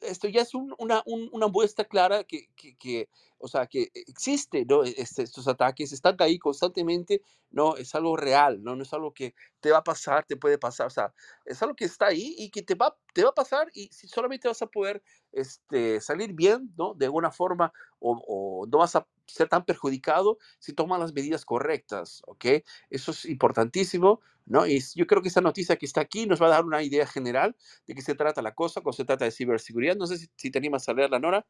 esto 0.01 0.27
ya 0.27 0.41
es 0.41 0.53
una, 0.53 1.01
una, 1.05 1.47
muestra 1.47 1.85
clara 1.85 2.23
que, 2.23 2.47
que, 2.55 3.09
o 3.43 3.47
sea, 3.47 3.67
que 3.67 3.89
existe. 3.93 4.59
E, 4.61 4.93
este, 4.97 5.23
estos 5.23 5.47
ataques 5.47 5.91
están 5.91 6.15
ahí 6.19 6.39
constantemente, 6.39 7.21
¿no? 7.51 7.75
Es 7.75 7.93
algo 7.95 8.15
real, 8.17 8.63
¿no? 8.63 8.81
Es 8.81 8.93
algo 8.93 9.13
que 9.13 9.35
te 9.59 9.71
va 9.71 9.79
a 9.79 9.83
pasar, 9.83 10.25
te 10.25 10.37
puede 10.37 10.57
pasar, 10.57 10.87
o 10.87 10.89
sea, 10.89 11.13
es 11.45 11.61
algo 11.61 11.75
que 11.75 11.85
está 11.85 12.07
ahí 12.07 12.35
y 12.37 12.49
que 12.51 12.61
te 12.63 12.75
va, 12.75 12.97
te 13.13 13.23
va 13.23 13.29
a 13.29 13.33
pasar 13.33 13.67
y 13.73 13.87
si 13.91 14.07
solamente 14.07 14.47
vas 14.47 14.61
a 14.61 14.67
poder 14.67 15.03
este, 15.31 15.99
salir 16.01 16.33
bien. 16.33 16.73
De 16.97 17.05
alguna 17.05 17.31
forma 17.31 17.71
o, 17.99 18.13
o 18.27 18.65
no 18.67 18.77
vas 18.79 18.95
a 18.95 19.07
ser 19.27 19.47
tan 19.49 19.65
perjudicado 19.65 20.37
si 20.59 20.73
tomas 20.73 20.99
las 20.99 21.13
medidas 21.13 21.45
correctas, 21.45 22.21
¿ok? 22.27 22.45
Eso 22.89 23.11
es 23.11 23.25
importantísimo, 23.25 24.21
¿no? 24.45 24.65
Y 24.67 24.81
yo 24.95 25.07
creo 25.07 25.21
que 25.21 25.27
esta 25.29 25.41
noticia 25.41 25.75
que 25.77 25.85
está 25.85 26.01
aquí 26.01 26.25
nos 26.27 26.41
va 26.41 26.47
a 26.47 26.49
dar 26.49 26.65
una 26.65 26.83
idea 26.83 27.07
general 27.07 27.55
de 27.87 27.95
qué 27.95 28.01
se 28.01 28.15
trata 28.15 28.41
la 28.41 28.53
cosa, 28.55 28.81
cuando 28.81 28.97
se 28.97 29.05
trata 29.05 29.25
de 29.25 29.31
ciberseguridad. 29.31 29.95
No 29.95 30.07
sé 30.07 30.17
si, 30.17 30.29
si 30.35 30.51
te 30.51 30.59
animas 30.59 30.87
a 30.89 30.93
leerla, 30.93 31.19
Nora. 31.19 31.45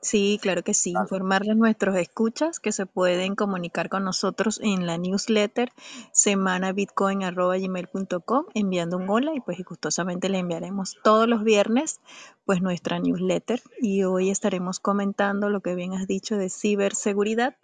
Sí, 0.00 0.38
claro 0.40 0.62
que 0.62 0.74
sí. 0.74 0.90
Informarles 0.90 1.50
a 1.52 1.56
nuestros 1.56 1.96
escuchas 1.96 2.60
que 2.60 2.70
se 2.70 2.86
pueden 2.86 3.34
comunicar 3.34 3.88
con 3.88 4.04
nosotros 4.04 4.60
en 4.62 4.86
la 4.86 4.96
newsletter 4.96 5.72
semanabitcoin.gmail.com 6.12 8.44
enviando 8.54 8.96
un 8.96 9.10
hola 9.10 9.34
y 9.34 9.40
pues 9.40 9.58
gustosamente 9.64 10.28
le 10.28 10.38
enviaremos 10.38 10.98
todos 11.02 11.28
los 11.28 11.42
viernes 11.42 12.00
pues 12.46 12.62
nuestra 12.62 13.00
newsletter 13.00 13.60
y 13.80 14.04
hoy 14.04 14.30
estaremos 14.30 14.78
comentando 14.78 15.50
lo 15.50 15.62
que 15.62 15.74
bien 15.74 15.94
has 15.94 16.06
dicho 16.06 16.36
de 16.36 16.48
ciberseguridad 16.48 17.56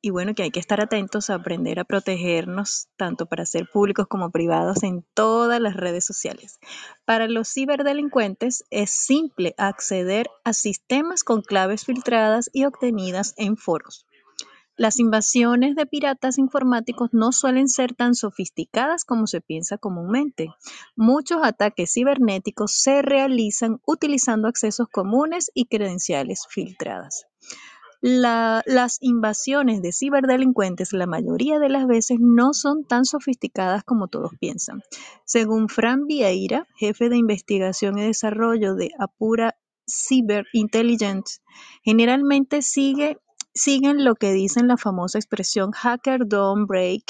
y 0.00 0.10
bueno, 0.10 0.34
que 0.34 0.44
hay 0.44 0.50
que 0.50 0.60
estar 0.60 0.80
atentos 0.80 1.28
a 1.28 1.34
aprender 1.34 1.80
a 1.80 1.84
protegernos, 1.84 2.88
tanto 2.96 3.26
para 3.26 3.44
ser 3.44 3.68
públicos 3.72 4.06
como 4.08 4.30
privados, 4.30 4.82
en 4.84 5.04
todas 5.14 5.60
las 5.60 5.76
redes 5.76 6.04
sociales. 6.04 6.58
Para 7.04 7.26
los 7.26 7.52
ciberdelincuentes 7.52 8.64
es 8.70 8.90
simple 8.90 9.54
acceder 9.58 10.28
a 10.44 10.52
sistemas 10.52 11.24
con 11.24 11.42
claves 11.42 11.84
filtradas 11.84 12.48
y 12.52 12.64
obtenidas 12.64 13.34
en 13.36 13.56
foros. 13.56 14.06
Las 14.76 15.00
invasiones 15.00 15.74
de 15.74 15.86
piratas 15.86 16.38
informáticos 16.38 17.10
no 17.12 17.32
suelen 17.32 17.66
ser 17.66 17.96
tan 17.96 18.14
sofisticadas 18.14 19.04
como 19.04 19.26
se 19.26 19.40
piensa 19.40 19.76
comúnmente. 19.76 20.54
Muchos 20.94 21.40
ataques 21.42 21.92
cibernéticos 21.92 22.70
se 22.70 23.02
realizan 23.02 23.80
utilizando 23.84 24.46
accesos 24.46 24.86
comunes 24.88 25.50
y 25.52 25.66
credenciales 25.66 26.46
filtradas 26.48 27.26
las 28.00 28.98
invasiones 29.00 29.82
de 29.82 29.92
ciberdelincuentes 29.92 30.92
la 30.92 31.06
mayoría 31.06 31.58
de 31.58 31.68
las 31.68 31.86
veces 31.86 32.18
no 32.20 32.52
son 32.52 32.84
tan 32.84 33.04
sofisticadas 33.04 33.82
como 33.84 34.08
todos 34.08 34.32
piensan. 34.38 34.82
Según 35.24 35.68
Fran 35.68 36.06
Vieira, 36.06 36.66
jefe 36.76 37.08
de 37.08 37.16
investigación 37.16 37.98
y 37.98 38.02
desarrollo 38.02 38.74
de 38.74 38.90
Apura 38.98 39.56
Cyber 39.86 40.46
Intelligence, 40.52 41.40
generalmente 41.82 42.62
sigue, 42.62 43.18
siguen 43.54 44.04
lo 44.04 44.14
que 44.14 44.32
dicen 44.32 44.68
la 44.68 44.76
famosa 44.76 45.18
expresión 45.18 45.72
hacker 45.72 46.26
don't 46.26 46.68
break 46.68 47.02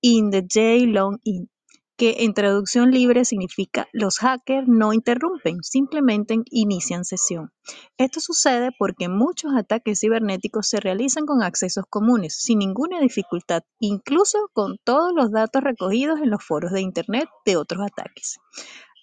in 0.00 0.30
the 0.30 0.42
day 0.42 0.86
long 0.86 1.18
in 1.24 1.48
que 1.96 2.24
en 2.24 2.34
traducción 2.34 2.90
libre 2.90 3.24
significa 3.24 3.88
los 3.92 4.18
hackers 4.18 4.68
no 4.68 4.92
interrumpen, 4.92 5.62
simplemente 5.62 6.36
inician 6.50 7.04
sesión. 7.04 7.52
Esto 7.96 8.20
sucede 8.20 8.70
porque 8.78 9.08
muchos 9.08 9.52
ataques 9.56 10.00
cibernéticos 10.00 10.68
se 10.68 10.80
realizan 10.80 11.24
con 11.26 11.42
accesos 11.42 11.84
comunes, 11.88 12.36
sin 12.38 12.58
ninguna 12.58 13.00
dificultad, 13.00 13.62
incluso 13.80 14.50
con 14.52 14.76
todos 14.84 15.12
los 15.14 15.30
datos 15.30 15.62
recogidos 15.62 16.20
en 16.20 16.30
los 16.30 16.44
foros 16.44 16.72
de 16.72 16.82
Internet 16.82 17.28
de 17.44 17.56
otros 17.56 17.82
ataques. 17.84 18.36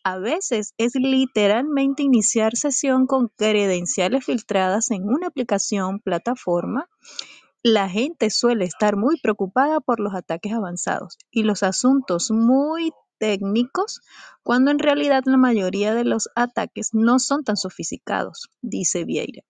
A 0.06 0.17
veces 0.17 0.73
es 0.77 0.95
literalmente 0.95 2.03
iniciar 2.03 2.58
sesión 2.58 3.08
con 3.08 3.29
credenciales 3.29 4.25
filtradas 4.25 4.91
en 4.91 5.03
una 5.08 5.27
aplicación, 5.27 5.99
plataforma, 5.99 6.89
la 7.63 7.89
gente 7.89 8.30
suele 8.30 8.65
estar 8.65 8.97
muy 8.97 9.17
preocupada 9.19 9.80
por 9.80 10.02
los 10.02 10.13
ataques 10.13 10.52
avanzados 10.52 11.17
y 11.32 11.43
los 11.43 11.63
asuntos 11.63 12.30
muy 12.30 12.91
técnicos, 13.17 14.02
cuando 14.43 14.69
en 14.69 14.80
realidad 14.80 15.23
la 15.26 15.38
mayoría 15.38 15.93
de 15.93 16.04
los 16.04 16.30
ataques 16.36 16.89
no 16.93 17.19
son 17.19 17.45
tan 17.45 17.56
sofisticados, 17.56 18.49
dice 18.62 19.06
Vieira. 19.06 19.43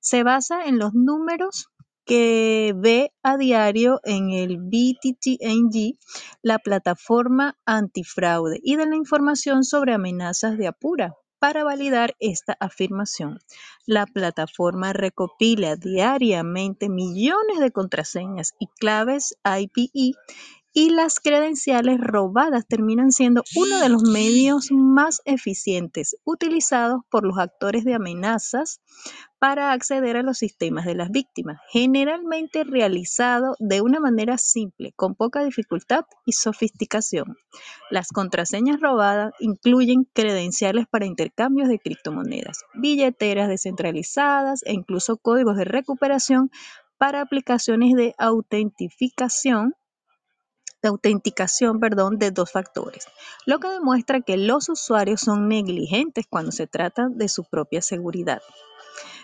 Se 0.00 0.22
basa 0.22 0.64
en 0.66 0.78
los 0.78 0.94
números 0.94 1.66
que 2.04 2.72
ve 2.76 3.12
a 3.24 3.36
diario 3.36 4.00
en 4.04 4.30
el 4.30 4.58
BTTNG, 4.58 5.98
la 6.42 6.60
plataforma 6.60 7.58
antifraude, 7.66 8.60
y 8.62 8.76
de 8.76 8.86
la 8.86 8.94
información 8.94 9.64
sobre 9.64 9.92
amenazas 9.92 10.56
de 10.56 10.68
Apura, 10.68 11.16
Para 11.46 11.62
validar 11.62 12.16
esta 12.18 12.56
afirmación, 12.58 13.38
la 13.86 14.04
plataforma 14.06 14.92
recopila 14.92 15.76
diariamente 15.76 16.88
millones 16.88 17.60
de 17.60 17.70
contraseñas 17.70 18.56
y 18.58 18.66
claves 18.80 19.38
IPE 19.44 20.18
y 20.78 20.90
las 20.90 21.20
credenciales 21.20 21.98
robadas 21.98 22.66
terminan 22.68 23.10
siendo 23.10 23.42
uno 23.56 23.80
de 23.80 23.88
los 23.88 24.02
medios 24.02 24.68
más 24.70 25.22
eficientes 25.24 26.18
utilizados 26.22 27.00
por 27.08 27.24
los 27.24 27.38
actores 27.38 27.82
de 27.84 27.94
amenazas 27.94 28.82
para 29.38 29.72
acceder 29.72 30.18
a 30.18 30.22
los 30.22 30.36
sistemas 30.36 30.84
de 30.84 30.94
las 30.94 31.10
víctimas, 31.10 31.58
generalmente 31.72 32.62
realizado 32.62 33.56
de 33.58 33.80
una 33.80 34.00
manera 34.00 34.36
simple, 34.36 34.92
con 34.96 35.14
poca 35.14 35.42
dificultad 35.42 36.04
y 36.26 36.32
sofisticación. 36.32 37.38
Las 37.90 38.08
contraseñas 38.08 38.78
robadas 38.78 39.32
incluyen 39.40 40.06
credenciales 40.12 40.84
para 40.86 41.06
intercambios 41.06 41.70
de 41.70 41.78
criptomonedas, 41.78 42.64
billeteras 42.74 43.48
descentralizadas 43.48 44.62
e 44.66 44.74
incluso 44.74 45.16
códigos 45.16 45.56
de 45.56 45.64
recuperación 45.64 46.50
para 46.98 47.22
aplicaciones 47.22 47.94
de 47.94 48.14
autentificación 48.18 49.72
de 50.82 50.88
autenticación 50.88 51.80
perdón, 51.80 52.18
de 52.18 52.30
dos 52.30 52.52
factores, 52.52 53.06
lo 53.46 53.58
que 53.58 53.68
demuestra 53.68 54.20
que 54.20 54.36
los 54.36 54.68
usuarios 54.68 55.20
son 55.20 55.48
negligentes 55.48 56.26
cuando 56.28 56.52
se 56.52 56.66
trata 56.66 57.08
de 57.10 57.28
su 57.28 57.44
propia 57.44 57.82
seguridad. 57.82 58.42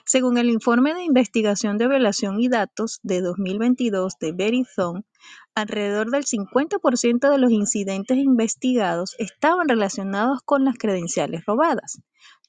Según 0.04 0.36
el 0.36 0.48
informe 0.50 0.94
de 0.94 1.04
investigación 1.04 1.78
de 1.78 1.86
violación 1.86 2.40
y 2.40 2.48
datos 2.48 2.98
de 3.02 3.20
2022 3.20 4.14
de 4.18 4.32
Verizon, 4.32 5.06
alrededor 5.54 6.10
del 6.10 6.24
50% 6.24 7.30
de 7.30 7.38
los 7.38 7.52
incidentes 7.52 8.18
investigados 8.18 9.14
estaban 9.18 9.68
relacionados 9.68 10.40
con 10.44 10.64
las 10.64 10.76
credenciales 10.76 11.44
robadas. 11.46 12.00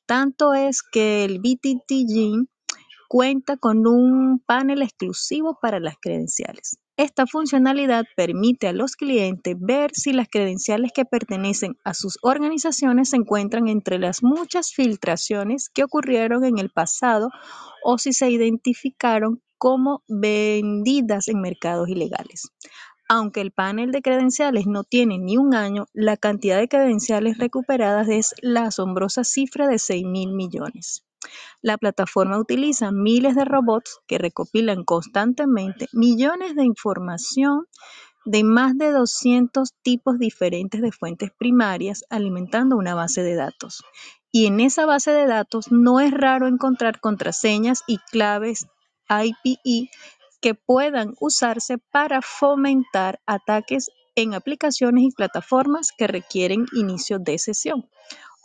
Tanto 0.06 0.54
es 0.54 0.82
que 0.82 1.24
el 1.26 1.40
BTTG 1.40 2.48
cuenta 3.08 3.58
con 3.58 3.86
un 3.86 4.40
panel 4.40 4.82
exclusivo 4.82 5.60
para 5.62 5.80
las 5.80 5.96
credenciales. 6.02 6.80
Esta 6.96 7.26
funcionalidad 7.26 8.06
permite 8.16 8.68
a 8.68 8.74
los 8.74 8.96
clientes 8.96 9.56
ver 9.60 9.90
si 9.96 10.14
las 10.14 10.28
credenciales 10.30 10.92
que 10.94 11.06
pertenecen 11.06 11.76
a 11.84 11.96
sus 11.96 12.20
organizaciones 12.22 13.10
se 13.10 13.16
encuentran 13.16 13.68
entre 13.68 13.98
las 13.98 14.22
muchas 14.22 14.72
filtraciones 14.74 15.70
que 15.70 15.84
ocurrieron 15.84 16.44
en 16.44 16.60
el 16.60 16.70
pasado 16.70 17.32
o 17.84 17.98
si 17.98 18.14
se 18.14 18.30
identificaron 18.30 19.42
como 19.58 20.04
vendidas 20.08 21.30
en 21.30 21.42
mercados 21.42 21.90
ilegales. 21.90 22.52
Aunque 23.10 23.42
el 23.42 23.52
panel 23.52 23.92
de 23.92 24.04
credenciales 24.04 24.68
no 24.68 24.84
tiene 24.84 25.18
ni 25.18 25.36
un 25.36 25.56
año, 25.56 25.88
la 25.94 26.16
cantidad 26.16 26.60
de 26.60 26.68
credenciales 26.68 27.40
recuperadas 27.40 28.08
es 28.08 28.36
la 28.42 28.66
asombrosa 28.66 29.24
cifra 29.24 29.68
de 29.68 29.80
6 29.80 30.06
mil 30.06 30.34
millones. 30.34 31.04
La 31.62 31.78
plataforma 31.78 32.38
utiliza 32.38 32.92
miles 32.92 33.36
de 33.36 33.46
robots 33.46 34.00
que 34.08 34.18
recopilan 34.18 34.84
constantemente 34.84 35.88
millones 35.94 36.56
de 36.56 36.66
información 36.66 37.68
de 38.26 38.44
más 38.44 38.78
de 38.78 38.92
200 38.92 39.74
tipos 39.82 40.18
diferentes 40.18 40.82
de 40.82 40.92
fuentes 40.92 41.32
primarias 41.38 42.06
alimentando 42.10 42.78
una 42.78 42.96
base 42.96 43.22
de 43.24 43.36
datos. 43.36 43.84
Y 44.32 44.48
en 44.48 44.60
esa 44.60 44.86
base 44.86 45.12
de 45.12 45.28
datos 45.28 45.72
no 45.72 46.00
es 46.00 46.12
raro 46.12 46.48
encontrar 46.48 47.00
contraseñas 47.00 47.84
y 47.88 48.00
claves 48.12 48.66
IPE 49.10 49.90
que 50.42 50.56
puedan 50.56 51.14
usarse 51.20 51.78
para 51.78 52.22
fomentar 52.22 53.22
ataques 53.26 53.90
en 54.16 54.34
aplicaciones 54.34 55.04
y 55.04 55.12
plataformas 55.12 55.92
que 55.98 56.08
requieren 56.08 56.66
inicio 56.74 57.20
de 57.20 57.38
sesión. 57.38 57.90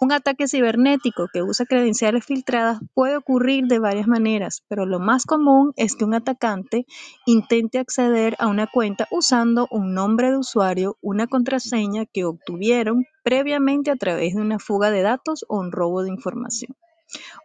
Un 0.00 0.12
ataque 0.12 0.46
cibernético 0.46 1.26
que 1.32 1.42
usa 1.42 1.66
credenciales 1.66 2.24
filtradas 2.24 2.78
puede 2.94 3.16
ocurrir 3.16 3.64
de 3.64 3.80
varias 3.80 4.06
maneras, 4.06 4.62
pero 4.68 4.86
lo 4.86 5.00
más 5.00 5.24
común 5.24 5.72
es 5.74 5.96
que 5.96 6.04
un 6.04 6.14
atacante 6.14 6.86
intente 7.26 7.80
acceder 7.80 8.36
a 8.38 8.46
una 8.46 8.68
cuenta 8.68 9.08
usando 9.10 9.66
un 9.72 9.94
nombre 9.94 10.30
de 10.30 10.36
usuario, 10.36 10.96
una 11.00 11.26
contraseña 11.26 12.06
que 12.06 12.24
obtuvieron 12.24 13.06
previamente 13.24 13.90
a 13.90 13.96
través 13.96 14.36
de 14.36 14.40
una 14.40 14.60
fuga 14.60 14.92
de 14.92 15.02
datos 15.02 15.44
o 15.48 15.58
un 15.58 15.72
robo 15.72 16.04
de 16.04 16.10
información. 16.10 16.76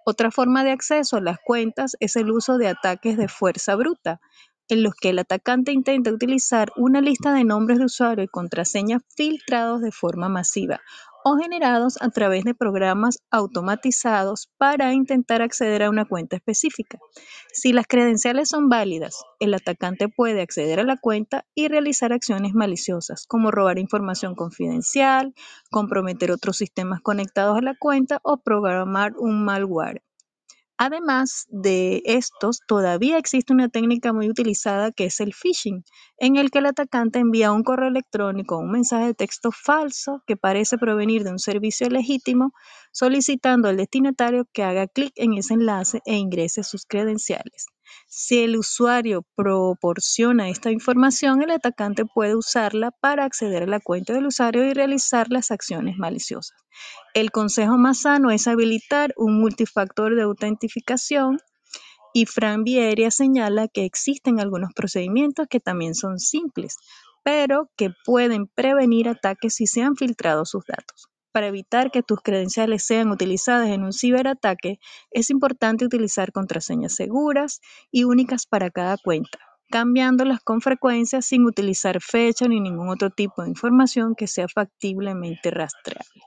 Otra 0.06 0.30
forma 0.30 0.64
de 0.64 0.74
acceso 0.74 1.18
a 1.18 1.22
las 1.22 1.40
cuentas 1.44 1.98
es 2.00 2.16
el 2.18 2.30
uso 2.30 2.60
de 2.60 2.68
ataques 2.68 3.18
de 3.18 3.30
fuerza 3.30 3.76
bruta, 3.76 4.22
en 4.70 4.84
los 4.84 4.94
que 4.94 5.10
el 5.10 5.18
atacante 5.18 5.72
intenta 5.72 6.12
utilizar 6.12 6.72
una 6.76 7.02
lista 7.02 7.34
de 7.34 7.46
nombres 7.46 7.80
de 7.80 7.86
usuario 7.86 8.24
y 8.24 8.28
contraseñas 8.28 9.02
filtrados 9.16 9.82
de 9.82 9.92
forma 9.92 10.30
masiva 10.30 10.82
o 11.24 11.38
generados 11.38 11.98
a 12.02 12.10
través 12.10 12.44
de 12.44 12.54
programas 12.54 13.20
automatizados 13.32 14.50
para 14.58 14.94
intentar 14.94 15.42
acceder 15.42 15.84
a 15.84 15.90
una 15.90 16.06
cuenta 16.06 16.36
específica. 16.36 17.00
Si 17.52 17.74
las 17.74 17.88
credenciales 17.88 18.50
son 18.50 18.70
válidas, 18.70 19.24
el 19.40 19.54
atacante 19.54 20.10
puede 20.10 20.42
acceder 20.42 20.80
a 20.80 20.84
la 20.84 20.98
cuenta 20.98 21.46
y 21.56 21.68
realizar 21.68 22.14
acciones 22.14 22.54
maliciosas, 22.54 23.26
como 23.28 23.52
robar 23.52 23.80
información 23.80 24.36
confidencial, 24.36 25.34
comprometer 25.72 26.32
otros 26.32 26.58
sistemas 26.58 27.02
conectados 27.02 27.58
a 27.58 27.62
la 27.62 27.76
cuenta 27.78 28.20
o 28.24 28.38
programar 28.38 29.14
un 29.18 29.44
malware. 29.46 30.02
Además 30.78 31.46
de 31.50 32.02
estos, 32.06 32.60
todavía 32.68 33.18
existe 33.18 33.54
una 33.54 33.70
técnica 33.70 34.14
muy 34.14 34.30
utilizada 34.30 34.92
que 34.92 35.06
es 35.06 35.20
el 35.20 35.34
phishing, 35.34 35.84
en 36.18 36.36
el 36.36 36.52
que 36.52 36.60
el 36.60 36.68
atacante 36.68 37.20
envía 37.20 37.52
un 37.52 37.64
correo 37.64 37.88
electrónico 37.90 38.56
o 38.58 38.60
un 38.60 38.72
mensaje 38.72 39.08
de 39.08 39.14
texto 39.16 39.52
falso 39.52 40.22
que 40.28 40.38
parece 40.38 40.78
provenir 40.78 41.24
de 41.24 41.32
un 41.32 41.40
servicio 41.40 41.90
legítimo, 41.90 42.54
solicitando 42.92 43.68
al 43.70 43.78
destinatario 43.78 44.46
que 44.54 44.64
haga 44.64 44.88
clic 44.88 45.14
en 45.16 45.34
ese 45.34 45.56
enlace 45.56 46.02
e 46.06 46.16
ingrese 46.18 46.64
sus 46.64 46.86
credenciales. 46.86 47.68
Si 48.08 48.44
el 48.44 48.58
usuario 48.58 49.26
proporciona 49.36 50.50
esta 50.50 50.72
información, 50.72 51.42
el 51.42 51.52
atacante 51.52 52.06
puede 52.06 52.36
usarla 52.36 52.92
para 52.92 53.26
acceder 53.26 53.64
a 53.64 53.68
la 53.68 53.80
cuenta 53.80 54.14
del 54.14 54.28
usuario 54.28 54.64
y 54.66 54.74
realizar 54.74 55.28
las 55.30 55.52
acciones 55.52 55.98
maliciosas. 55.98 56.58
El 57.14 57.32
consejo 57.32 57.78
más 57.78 58.02
sano 58.02 58.32
es 58.32 58.48
habilitar 58.48 59.14
un 59.18 59.40
multifactor 59.40 60.16
de 60.16 60.24
autentificación 60.24 61.40
y 62.14 62.26
Fran 62.28 62.64
Vieria 62.64 63.10
señala 63.10 63.68
que 63.68 63.86
existen 63.86 64.40
algunos 64.40 64.72
procedimientos 64.76 65.48
que 65.50 65.60
también 65.60 65.96
son 65.96 66.20
simples, 66.20 66.78
pero 67.24 67.72
que 67.76 67.90
pueden 68.06 68.48
prevenir 68.48 69.10
ataques 69.10 69.56
si 69.56 69.66
se 69.66 69.82
han 69.82 69.96
filtrado 69.96 70.46
sus 70.46 70.64
datos. 70.66 71.13
Para 71.34 71.48
evitar 71.48 71.90
que 71.90 72.04
tus 72.04 72.22
credenciales 72.22 72.86
sean 72.86 73.10
utilizadas 73.10 73.68
en 73.70 73.84
un 73.84 73.92
ciberataque, 73.92 74.80
es 75.10 75.32
importante 75.32 75.84
utilizar 75.84 76.32
contraseñas 76.32 76.94
seguras 76.94 77.60
y 77.92 78.04
únicas 78.04 78.46
para 78.46 78.70
cada 78.70 78.98
cuenta, 78.98 79.40
cambiándolas 79.72 80.42
con 80.42 80.62
frecuencia 80.62 81.24
sin 81.24 81.46
utilizar 81.46 82.00
fecha 82.02 82.48
ni 82.48 82.60
ningún 82.60 82.88
otro 82.88 83.10
tipo 83.10 83.42
de 83.42 83.50
información 83.50 84.14
que 84.14 84.28
sea 84.28 84.48
factiblemente 84.48 85.50
rastreable. 85.50 86.22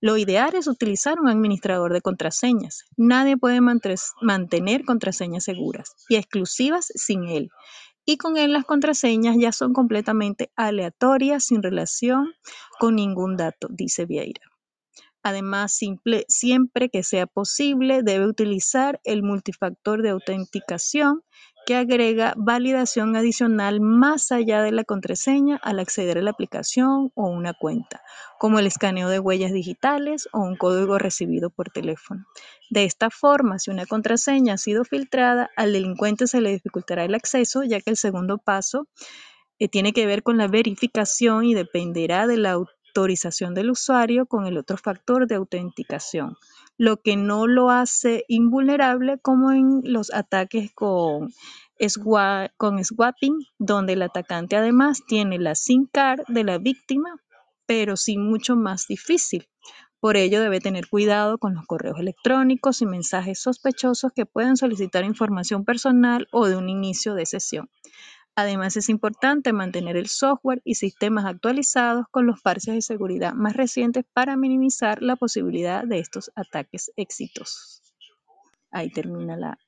Lo 0.00 0.16
ideal 0.16 0.54
es 0.54 0.66
utilizar 0.66 1.20
un 1.20 1.28
administrador 1.28 1.92
de 1.92 2.00
contraseñas. 2.00 2.86
Nadie 2.96 3.36
puede 3.36 3.60
mantener 3.60 4.86
contraseñas 4.86 5.44
seguras 5.44 5.94
y 6.08 6.16
exclusivas 6.16 6.90
sin 6.94 7.28
él. 7.28 7.50
Y 8.10 8.16
con 8.16 8.36
él 8.36 8.52
las 8.52 8.64
contraseñas 8.64 9.36
ya 9.38 9.52
son 9.52 9.72
completamente 9.72 10.50
aleatorias 10.56 11.44
sin 11.44 11.62
relación 11.62 12.34
con 12.80 12.96
ningún 12.96 13.36
dato, 13.36 13.68
dice 13.70 14.04
Vieira. 14.04 14.42
Además, 15.22 15.78
siempre 16.26 16.88
que 16.88 17.04
sea 17.04 17.28
posible, 17.28 18.02
debe 18.02 18.26
utilizar 18.26 19.00
el 19.04 19.22
multifactor 19.22 20.02
de 20.02 20.10
autenticación 20.10 21.22
que 21.70 21.76
agrega 21.76 22.34
validación 22.36 23.14
adicional 23.14 23.80
más 23.80 24.32
allá 24.32 24.60
de 24.60 24.72
la 24.72 24.82
contraseña 24.82 25.56
al 25.62 25.78
acceder 25.78 26.18
a 26.18 26.20
la 26.20 26.32
aplicación 26.32 27.12
o 27.14 27.28
una 27.28 27.54
cuenta, 27.54 28.02
como 28.40 28.58
el 28.58 28.66
escaneo 28.66 29.08
de 29.08 29.20
huellas 29.20 29.52
digitales 29.52 30.28
o 30.32 30.40
un 30.40 30.56
código 30.56 30.98
recibido 30.98 31.48
por 31.48 31.70
teléfono. 31.70 32.26
De 32.70 32.82
esta 32.82 33.08
forma, 33.08 33.60
si 33.60 33.70
una 33.70 33.86
contraseña 33.86 34.54
ha 34.54 34.58
sido 34.58 34.82
filtrada, 34.84 35.48
al 35.56 35.72
delincuente 35.72 36.26
se 36.26 36.40
le 36.40 36.50
dificultará 36.50 37.04
el 37.04 37.14
acceso, 37.14 37.62
ya 37.62 37.80
que 37.80 37.90
el 37.90 37.96
segundo 37.96 38.38
paso 38.38 38.88
eh, 39.60 39.68
tiene 39.68 39.92
que 39.92 40.06
ver 40.06 40.24
con 40.24 40.38
la 40.38 40.48
verificación 40.48 41.44
y 41.44 41.54
dependerá 41.54 42.26
de 42.26 42.36
la 42.36 42.50
autorización 42.50 43.54
del 43.54 43.70
usuario 43.70 44.26
con 44.26 44.48
el 44.48 44.58
otro 44.58 44.76
factor 44.76 45.28
de 45.28 45.36
autenticación 45.36 46.36
lo 46.80 47.02
que 47.02 47.14
no 47.14 47.46
lo 47.46 47.68
hace 47.68 48.24
invulnerable 48.26 49.18
como 49.18 49.52
en 49.52 49.82
los 49.84 50.10
ataques 50.14 50.72
con, 50.72 51.30
con 52.56 52.84
swapping, 52.86 53.38
donde 53.58 53.92
el 53.92 54.00
atacante 54.00 54.56
además 54.56 55.02
tiene 55.06 55.38
la 55.38 55.54
SIM 55.54 55.88
card 55.92 56.22
de 56.28 56.42
la 56.42 56.56
víctima, 56.56 57.20
pero 57.66 57.98
sí 57.98 58.16
mucho 58.16 58.56
más 58.56 58.86
difícil. 58.88 59.46
Por 60.00 60.16
ello 60.16 60.40
debe 60.40 60.58
tener 60.60 60.88
cuidado 60.88 61.36
con 61.36 61.54
los 61.54 61.66
correos 61.66 61.98
electrónicos 61.98 62.80
y 62.80 62.86
mensajes 62.86 63.42
sospechosos 63.42 64.12
que 64.14 64.24
puedan 64.24 64.56
solicitar 64.56 65.04
información 65.04 65.66
personal 65.66 66.28
o 66.32 66.46
de 66.46 66.56
un 66.56 66.70
inicio 66.70 67.12
de 67.12 67.26
sesión. 67.26 67.68
Además, 68.36 68.76
es 68.76 68.88
importante 68.88 69.52
mantener 69.52 69.96
el 69.96 70.08
software 70.08 70.62
y 70.64 70.76
sistemas 70.76 71.26
actualizados 71.26 72.06
con 72.10 72.26
los 72.26 72.40
parches 72.40 72.74
de 72.74 72.82
seguridad 72.82 73.34
más 73.34 73.54
recientes 73.54 74.04
para 74.12 74.36
minimizar 74.36 75.02
la 75.02 75.16
posibilidad 75.16 75.84
de 75.84 75.98
estos 75.98 76.30
ataques 76.34 76.92
exitosos. 76.96 77.82
Ahí 78.70 78.90
termina 78.90 79.36
la 79.36 79.58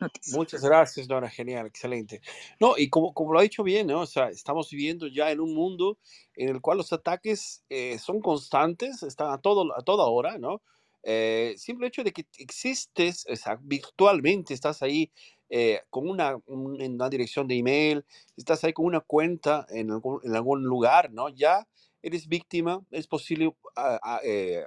noticia. 0.00 0.36
Muchas 0.36 0.62
gracias, 0.62 1.08
Nora. 1.08 1.28
Genial, 1.28 1.66
excelente. 1.66 2.20
No, 2.60 2.78
y 2.78 2.88
como, 2.88 3.12
como 3.12 3.32
lo 3.32 3.40
ha 3.40 3.42
dicho 3.42 3.62
bien, 3.62 3.88
¿no? 3.88 4.00
O 4.00 4.06
sea, 4.06 4.28
estamos 4.28 4.70
viviendo 4.70 5.08
ya 5.08 5.30
en 5.30 5.40
un 5.40 5.54
mundo 5.54 5.98
en 6.34 6.48
el 6.48 6.60
cual 6.60 6.78
los 6.78 6.92
ataques 6.92 7.64
eh, 7.68 7.98
son 7.98 8.20
constantes, 8.20 9.02
están 9.02 9.32
a, 9.32 9.38
todo, 9.38 9.76
a 9.76 9.82
toda 9.82 10.04
hora, 10.04 10.38
¿no? 10.38 10.62
Eh, 11.04 11.54
simple 11.56 11.88
hecho 11.88 12.04
de 12.04 12.12
que 12.12 12.26
existes, 12.38 13.26
o 13.28 13.34
sea, 13.34 13.58
virtualmente 13.60 14.54
estás 14.54 14.82
ahí 14.82 15.10
eh, 15.54 15.82
con 15.90 16.08
una, 16.08 16.38
una, 16.46 17.10
dirección 17.10 17.46
de 17.46 17.58
email, 17.58 18.06
estás 18.38 18.64
ahí 18.64 18.72
con 18.72 18.86
una 18.86 19.00
cuenta 19.00 19.66
en 19.68 19.90
algún, 19.90 20.18
en 20.24 20.34
algún 20.34 20.62
lugar, 20.62 21.12
¿no? 21.12 21.28
Ya 21.28 21.68
eres 22.00 22.26
víctima, 22.26 22.80
es 22.90 23.06
posible 23.06 23.54
ah, 23.76 24.00
ah, 24.02 24.20
eh, 24.24 24.64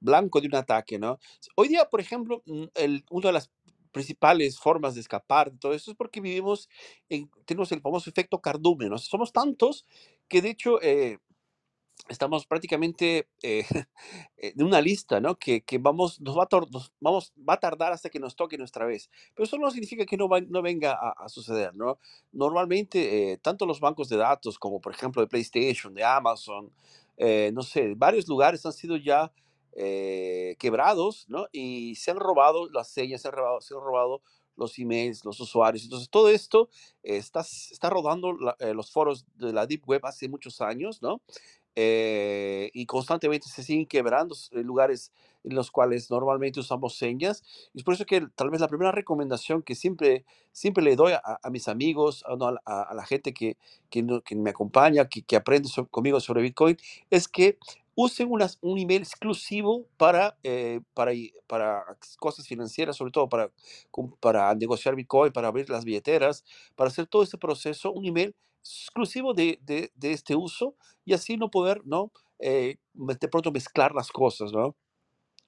blanco 0.00 0.40
de 0.40 0.46
un 0.46 0.54
ataque, 0.54 0.98
¿no? 0.98 1.18
Hoy 1.54 1.68
día, 1.68 1.84
por 1.84 2.00
ejemplo, 2.00 2.42
mm, 2.46 2.64
el, 2.76 3.04
una 3.10 3.26
de 3.28 3.32
las 3.34 3.50
principales 3.92 4.58
formas 4.58 4.94
de 4.94 5.02
escapar 5.02 5.52
de 5.52 5.58
todo 5.58 5.74
eso 5.74 5.90
es 5.90 5.96
porque 5.98 6.22
vivimos, 6.22 6.70
en, 7.10 7.30
tenemos 7.44 7.70
el 7.72 7.82
famoso 7.82 8.08
efecto 8.08 8.40
cardumen, 8.40 8.88
¿no? 8.88 8.96
Somos 8.96 9.34
tantos 9.34 9.84
que 10.28 10.40
de 10.40 10.48
hecho 10.48 10.80
eh, 10.80 11.18
estamos 12.08 12.46
prácticamente 12.46 13.28
eh, 13.42 13.64
eh, 14.36 14.52
de 14.54 14.64
una 14.64 14.80
lista, 14.80 15.20
¿no? 15.20 15.38
Que, 15.38 15.62
que 15.62 15.78
vamos, 15.78 16.20
nos 16.20 16.36
va, 16.36 16.44
a 16.44 16.60
nos 16.70 16.92
vamos, 17.00 17.32
va 17.48 17.54
a 17.54 17.60
tardar 17.60 17.92
hasta 17.92 18.10
que 18.10 18.18
nos 18.18 18.36
toque 18.36 18.58
nuestra 18.58 18.84
vez. 18.86 19.10
Pero 19.34 19.44
eso 19.44 19.58
no 19.58 19.70
significa 19.70 20.04
que 20.04 20.16
no, 20.16 20.28
va, 20.28 20.40
no 20.40 20.62
venga 20.62 20.92
a, 20.92 21.24
a, 21.24 21.28
suceder, 21.28 21.74
¿no? 21.74 21.98
Normalmente, 22.32 23.32
eh, 23.32 23.38
tanto 23.38 23.66
los 23.66 23.80
bancos 23.80 24.08
de 24.08 24.16
datos 24.16 24.58
como, 24.58 24.80
por 24.80 24.92
ejemplo, 24.92 25.22
de 25.22 25.28
PlayStation, 25.28 25.94
de 25.94 26.04
Amazon, 26.04 26.72
eh, 27.16 27.50
no 27.52 27.62
sé, 27.62 27.94
varios 27.96 28.26
lugares 28.26 28.64
han 28.66 28.72
sido 28.72 28.96
ya 28.96 29.32
eh, 29.74 30.56
quebrados, 30.58 31.24
¿no? 31.28 31.46
Y 31.52 31.94
se 31.94 32.10
han 32.10 32.18
robado 32.18 32.68
las 32.70 32.88
señas, 32.88 33.22
se 33.22 33.28
han 33.28 33.34
robado, 33.34 33.60
se 33.60 33.74
han 33.74 33.80
robado 33.80 34.22
los 34.56 34.78
emails, 34.78 35.24
los 35.24 35.40
usuarios. 35.40 35.84
Entonces, 35.84 36.10
todo 36.10 36.28
esto 36.28 36.68
eh, 37.02 37.16
está, 37.16 37.40
está 37.40 37.88
rodando 37.88 38.34
la, 38.34 38.54
eh, 38.58 38.74
los 38.74 38.90
foros 38.90 39.24
de 39.36 39.52
la 39.52 39.66
Deep 39.66 39.88
Web 39.88 40.04
hace 40.04 40.28
muchos 40.28 40.60
años, 40.60 41.00
¿no? 41.00 41.22
Eh, 41.74 42.70
y 42.74 42.84
constantemente 42.86 43.48
se 43.48 43.62
siguen 43.62 43.86
quebrando 43.86 44.34
lugares 44.52 45.10
en 45.44 45.54
los 45.54 45.70
cuales 45.70 46.10
normalmente 46.10 46.60
usamos 46.60 46.96
señas. 46.96 47.42
Y 47.72 47.78
es 47.78 47.84
por 47.84 47.94
eso 47.94 48.04
que 48.06 48.26
tal 48.34 48.50
vez 48.50 48.60
la 48.60 48.68
primera 48.68 48.92
recomendación 48.92 49.62
que 49.62 49.74
siempre, 49.74 50.24
siempre 50.52 50.84
le 50.84 50.96
doy 50.96 51.12
a, 51.12 51.20
a 51.42 51.50
mis 51.50 51.68
amigos, 51.68 52.24
a, 52.26 52.34
a, 52.66 52.82
a, 52.82 52.94
la 52.94 53.04
gente 53.06 53.32
que, 53.32 53.56
que, 53.90 54.04
que 54.24 54.36
me 54.36 54.50
acompaña, 54.50 55.08
que, 55.08 55.22
que 55.22 55.36
aprende 55.36 55.68
so, 55.68 55.86
conmigo 55.88 56.20
sobre 56.20 56.42
Bitcoin, 56.42 56.76
es 57.10 57.26
que 57.28 57.58
usen 57.94 58.30
unas, 58.30 58.58
un 58.62 58.78
email 58.78 59.02
exclusivo 59.02 59.86
para, 59.96 60.36
eh, 60.42 60.80
para, 60.94 61.12
para 61.46 61.84
cosas 62.18 62.46
financieras, 62.46 62.96
sobre 62.96 63.12
todo 63.12 63.28
para, 63.28 63.50
para 64.20 64.54
negociar 64.54 64.94
Bitcoin, 64.94 65.32
para 65.32 65.48
abrir 65.48 65.68
las 65.70 65.84
billeteras, 65.84 66.44
para 66.76 66.88
hacer 66.88 67.06
todo 67.06 67.22
este 67.22 67.38
proceso, 67.38 67.92
un 67.92 68.06
email 68.06 68.34
exclusivo 68.62 69.34
de, 69.34 69.58
de, 69.62 69.92
de 69.94 70.12
este 70.12 70.36
uso 70.36 70.76
y 71.04 71.12
así 71.12 71.36
no 71.36 71.50
poder, 71.50 71.82
¿no? 71.84 72.12
Eh, 72.38 72.76
de 72.94 73.28
pronto 73.28 73.52
mezclar 73.52 73.94
las 73.94 74.10
cosas, 74.10 74.52
¿no? 74.52 74.76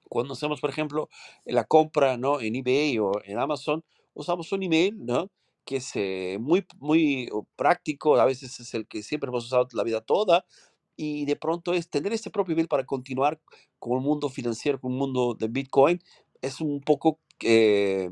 Cuando 0.09 0.33
hacemos, 0.33 0.61
por 0.61 0.69
ejemplo, 0.69 1.09
la 1.45 1.63
compra, 1.63 2.17
¿no? 2.17 2.39
En 2.39 2.55
eBay 2.55 2.99
o 2.99 3.11
en 3.23 3.39
Amazon, 3.39 3.83
usamos 4.13 4.51
un 4.51 4.63
email, 4.63 5.05
¿no? 5.05 5.31
Que 5.65 5.77
es 5.77 5.91
eh, 5.95 6.37
muy, 6.39 6.65
muy 6.79 7.29
práctico, 7.55 8.15
a 8.15 8.25
veces 8.25 8.59
es 8.59 8.73
el 8.73 8.87
que 8.87 9.03
siempre 9.03 9.29
hemos 9.29 9.45
usado 9.45 9.67
la 9.73 9.83
vida 9.83 10.01
toda, 10.01 10.45
y 10.95 11.25
de 11.25 11.35
pronto 11.35 11.73
es 11.73 11.89
tener 11.89 12.13
este 12.13 12.29
propio 12.29 12.53
email 12.53 12.67
para 12.67 12.85
continuar 12.85 13.41
con 13.79 13.97
el 13.97 14.03
mundo 14.03 14.29
financiero, 14.29 14.79
con 14.79 14.93
el 14.93 14.97
mundo 14.97 15.35
de 15.37 15.47
Bitcoin, 15.47 16.01
es 16.41 16.61
un 16.61 16.81
poco 16.81 17.19
eh, 17.41 18.11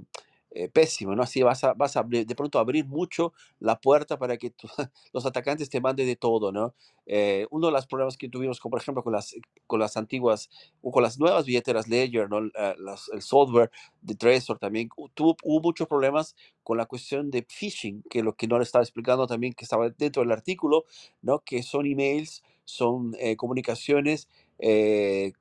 eh, 0.56 0.70
pésimo, 0.70 1.16
¿no? 1.16 1.24
Así 1.24 1.42
vas 1.42 1.64
a, 1.64 1.74
vas 1.74 1.98
a 1.98 2.04
de 2.04 2.36
pronto 2.36 2.60
abrir 2.60 2.86
mucho 2.86 3.34
la 3.60 3.80
puerta 3.80 4.20
para 4.20 4.38
que 4.38 4.54
los 5.14 5.26
atacantes 5.26 5.70
te 5.70 5.82
manden 5.82 6.06
de 6.06 6.16
todo, 6.16 6.52
¿no? 6.52 6.76
Eh, 7.08 7.48
uno 7.50 7.68
de 7.68 7.74
los 7.74 7.88
problemas 7.88 8.18
que 8.18 8.30
tuvimos, 8.30 8.60
como 8.60 8.72
por 8.72 8.82
ejemplo 8.82 9.04
con 9.04 9.14
las, 9.14 9.36
con 9.66 9.80
las 9.80 9.98
antiguas 9.98 10.50
o 10.82 10.92
con 10.92 11.02
las 11.04 11.20
nuevas 11.20 11.46
billeteras 11.46 11.88
Ledger, 11.88 12.30
¿no? 12.30 12.38
El 12.38 13.22
software 13.22 13.72
de 14.02 14.16
Trezor 14.16 14.60
también, 14.60 14.90
tuvo, 15.16 15.36
hubo 15.44 15.62
muchos 15.62 15.88
problemas 15.88 16.36
con 16.64 16.78
la 16.78 16.86
cuestión 16.86 17.32
de 17.32 17.44
phishing, 17.44 18.04
que 18.10 18.22
lo 18.24 18.36
que 18.36 18.48
no 18.48 18.58
le 18.58 18.64
estaba 18.64 18.84
explicando 18.84 19.26
también, 19.28 19.54
que 19.54 19.66
estaba 19.66 19.90
dentro 19.90 20.22
del 20.22 20.32
artículo, 20.32 20.86
¿no? 21.22 21.40
Que 21.40 21.64
son 21.64 21.86
emails, 21.86 22.44
son 22.66 23.16
eh, 23.20 23.36
comunicaciones, 23.36 24.30
eh, 24.60 25.34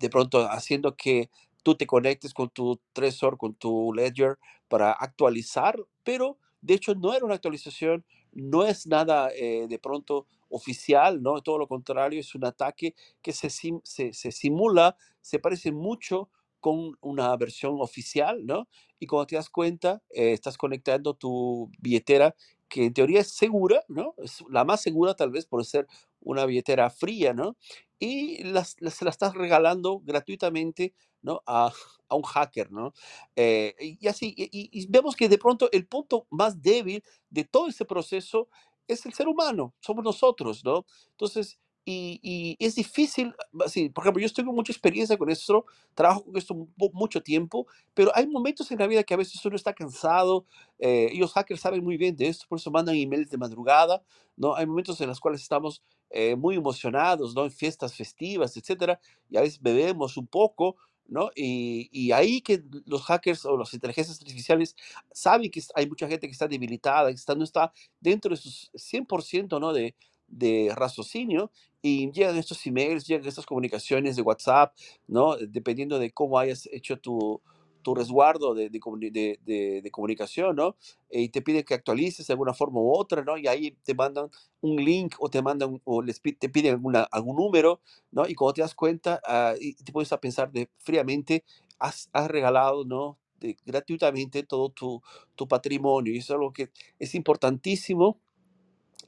de 0.00 0.10
pronto 0.10 0.48
haciendo 0.50 0.96
que 0.96 1.30
tú 1.62 1.74
te 1.74 1.86
conectes 1.86 2.34
con 2.34 2.50
tu 2.50 2.80
Trezor, 2.92 3.38
con 3.38 3.54
tu 3.54 3.92
Ledger 3.94 4.38
para 4.68 4.92
actualizar, 4.92 5.76
pero 6.04 6.38
de 6.60 6.74
hecho 6.74 6.94
no 6.94 7.14
era 7.14 7.24
una 7.24 7.34
actualización, 7.34 8.04
no 8.32 8.64
es 8.66 8.86
nada 8.86 9.30
eh, 9.34 9.66
de 9.68 9.78
pronto 9.78 10.26
oficial, 10.48 11.22
¿no? 11.22 11.40
Todo 11.42 11.58
lo 11.58 11.66
contrario, 11.68 12.20
es 12.20 12.34
un 12.34 12.44
ataque 12.44 12.94
que 13.22 13.32
se, 13.32 13.50
se, 13.50 14.32
simula, 14.32 14.96
se 15.20 15.38
parece 15.38 15.72
mucho 15.72 16.30
con 16.60 16.96
una 17.00 17.36
versión 17.36 17.76
oficial, 17.80 18.44
¿no? 18.46 18.68
Y 18.98 19.06
cuando 19.06 19.26
te 19.26 19.36
das 19.36 19.50
cuenta, 19.50 20.02
eh, 20.10 20.32
estás 20.32 20.58
conectando 20.58 21.14
tu 21.14 21.70
billetera 21.78 22.34
que 22.68 22.86
en 22.86 22.94
teoría 22.94 23.20
es 23.20 23.30
segura, 23.32 23.82
¿no? 23.88 24.14
La 24.50 24.64
más 24.64 24.82
segura 24.82 25.14
tal 25.14 25.30
vez 25.30 25.46
por 25.46 25.64
ser 25.64 25.86
una 26.20 26.44
billetera 26.46 26.90
fría, 26.90 27.32
¿no? 27.32 27.56
Y 27.98 28.42
las, 28.44 28.76
las, 28.80 28.94
se 28.94 29.04
la 29.04 29.10
estás 29.10 29.34
regalando 29.34 30.00
gratuitamente, 30.04 30.94
¿no? 31.26 31.42
A, 31.44 31.72
a 32.08 32.14
un 32.14 32.22
hacker, 32.22 32.70
¿no? 32.70 32.94
Eh, 33.34 33.74
y 34.00 34.06
así, 34.06 34.32
y, 34.36 34.86
vemos 34.86 35.16
que 35.16 35.28
de 35.28 35.38
pronto 35.38 35.68
el 35.72 35.86
punto 35.86 36.26
más 36.30 36.62
débil 36.62 37.02
de 37.28 37.44
todo 37.44 37.66
ese 37.68 37.84
proceso 37.84 38.48
es 38.86 39.04
el 39.04 39.12
ser 39.12 39.26
humano, 39.26 39.74
somos 39.80 40.04
nosotros, 40.04 40.64
¿no? 40.64 40.86
Entonces, 41.10 41.58
y, 41.88 42.56
es 42.58 42.74
difícil, 42.74 43.34
sí, 43.66 43.88
por 43.90 44.02
ejemplo, 44.04 44.22
yo 44.22 44.32
tengo 44.32 44.52
mucha 44.52 44.72
experiencia 44.72 45.16
con 45.16 45.30
esto, 45.30 45.66
trabajo 45.94 46.24
con 46.24 46.36
esto 46.36 46.68
mucho 46.92 47.22
tiempo, 47.22 47.66
pero 47.94 48.10
hay 48.14 48.26
momentos 48.26 48.70
en 48.72 48.78
la 48.78 48.86
vida 48.88 49.04
que 49.04 49.14
a 49.14 49.16
veces 49.16 49.44
uno 49.44 49.56
está 49.56 49.72
cansado, 49.72 50.46
eh, 50.78 51.10
y 51.12 51.18
los 51.18 51.32
hackers 51.32 51.60
saben 51.60 51.84
muy 51.84 51.96
bien 51.96 52.16
de 52.16 52.28
esto, 52.28 52.46
por 52.48 52.58
eso 52.58 52.70
mandan 52.70 52.96
emails 52.96 53.30
de 53.30 53.38
madrugada, 53.38 54.02
¿no? 54.36 54.54
Hay 54.56 54.66
momentos 54.66 55.00
en 55.00 55.08
los 55.08 55.20
cuales 55.20 55.42
estamos 55.42 55.82
eh, 56.10 56.34
muy 56.36 56.56
emocionados, 56.56 57.34
¿no? 57.34 57.44
En 57.44 57.50
fiestas 57.52 57.94
festivas, 57.94 58.56
etcétera, 58.56 59.00
y 59.30 59.36
a 59.36 59.40
veces 59.42 59.60
bebemos 59.60 60.16
un 60.16 60.26
poco, 60.26 60.76
¿no? 61.08 61.30
Y, 61.34 61.88
y, 61.92 62.12
ahí 62.12 62.40
que 62.40 62.62
los 62.86 63.02
hackers 63.02 63.44
o 63.44 63.56
las 63.56 63.72
inteligencias 63.74 64.18
artificiales 64.18 64.76
saben 65.12 65.50
que 65.50 65.62
hay 65.74 65.88
mucha 65.88 66.08
gente 66.08 66.26
que 66.26 66.32
está 66.32 66.48
debilitada, 66.48 67.10
que 67.10 67.16
está, 67.16 67.34
no 67.34 67.44
está 67.44 67.72
dentro 68.00 68.30
de 68.30 68.36
sus 68.36 68.70
100%, 68.74 69.60
¿no? 69.60 69.72
De, 69.72 69.94
de 70.28 70.72
raciocinio 70.74 71.50
y 71.82 72.10
llegan 72.10 72.36
estos 72.36 72.66
emails, 72.66 73.06
llegan 73.06 73.26
estas 73.26 73.46
comunicaciones 73.46 74.16
de 74.16 74.22
WhatsApp, 74.22 74.74
¿no? 75.06 75.36
Dependiendo 75.36 75.98
de 75.98 76.10
cómo 76.10 76.38
hayas 76.38 76.68
hecho 76.72 76.98
tu, 76.98 77.40
tu 77.86 77.94
resguardo 77.94 78.52
de, 78.52 78.68
de, 78.68 79.38
de, 79.44 79.80
de, 79.80 79.90
comunicación, 79.92 80.56
¿no? 80.56 80.74
Y 81.08 81.28
te 81.28 81.40
piden 81.40 81.62
que 81.62 81.74
actualices 81.74 82.26
de 82.26 82.32
alguna 82.32 82.52
forma 82.52 82.80
u 82.80 82.92
otra, 82.92 83.22
¿no? 83.22 83.38
Y 83.38 83.46
ahí 83.46 83.76
te 83.84 83.94
mandan 83.94 84.28
un 84.60 84.84
link 84.84 85.14
o 85.20 85.30
te 85.30 85.40
mandan 85.40 85.80
o 85.84 86.02
les 86.02 86.20
te 86.20 86.48
piden 86.48 86.72
alguna, 86.72 87.04
algún 87.12 87.36
número, 87.36 87.80
¿no? 88.10 88.26
Y 88.26 88.34
cuando 88.34 88.54
te 88.54 88.62
das 88.62 88.74
cuenta, 88.74 89.22
uh, 89.28 89.56
y 89.60 89.74
te 89.74 89.92
puedes 89.92 90.12
a 90.12 90.20
pensar 90.20 90.50
de 90.50 90.68
fríamente, 90.78 91.44
has, 91.78 92.10
has 92.12 92.26
regalado, 92.26 92.84
¿no? 92.84 93.18
De, 93.38 93.56
gratuitamente 93.64 94.42
todo 94.42 94.70
tu, 94.70 95.00
tu 95.36 95.46
patrimonio. 95.46 96.12
Y 96.12 96.18
eso 96.18 96.32
es 96.32 96.36
algo 96.38 96.52
que 96.52 96.70
es 96.98 97.14
importantísimo 97.14 98.18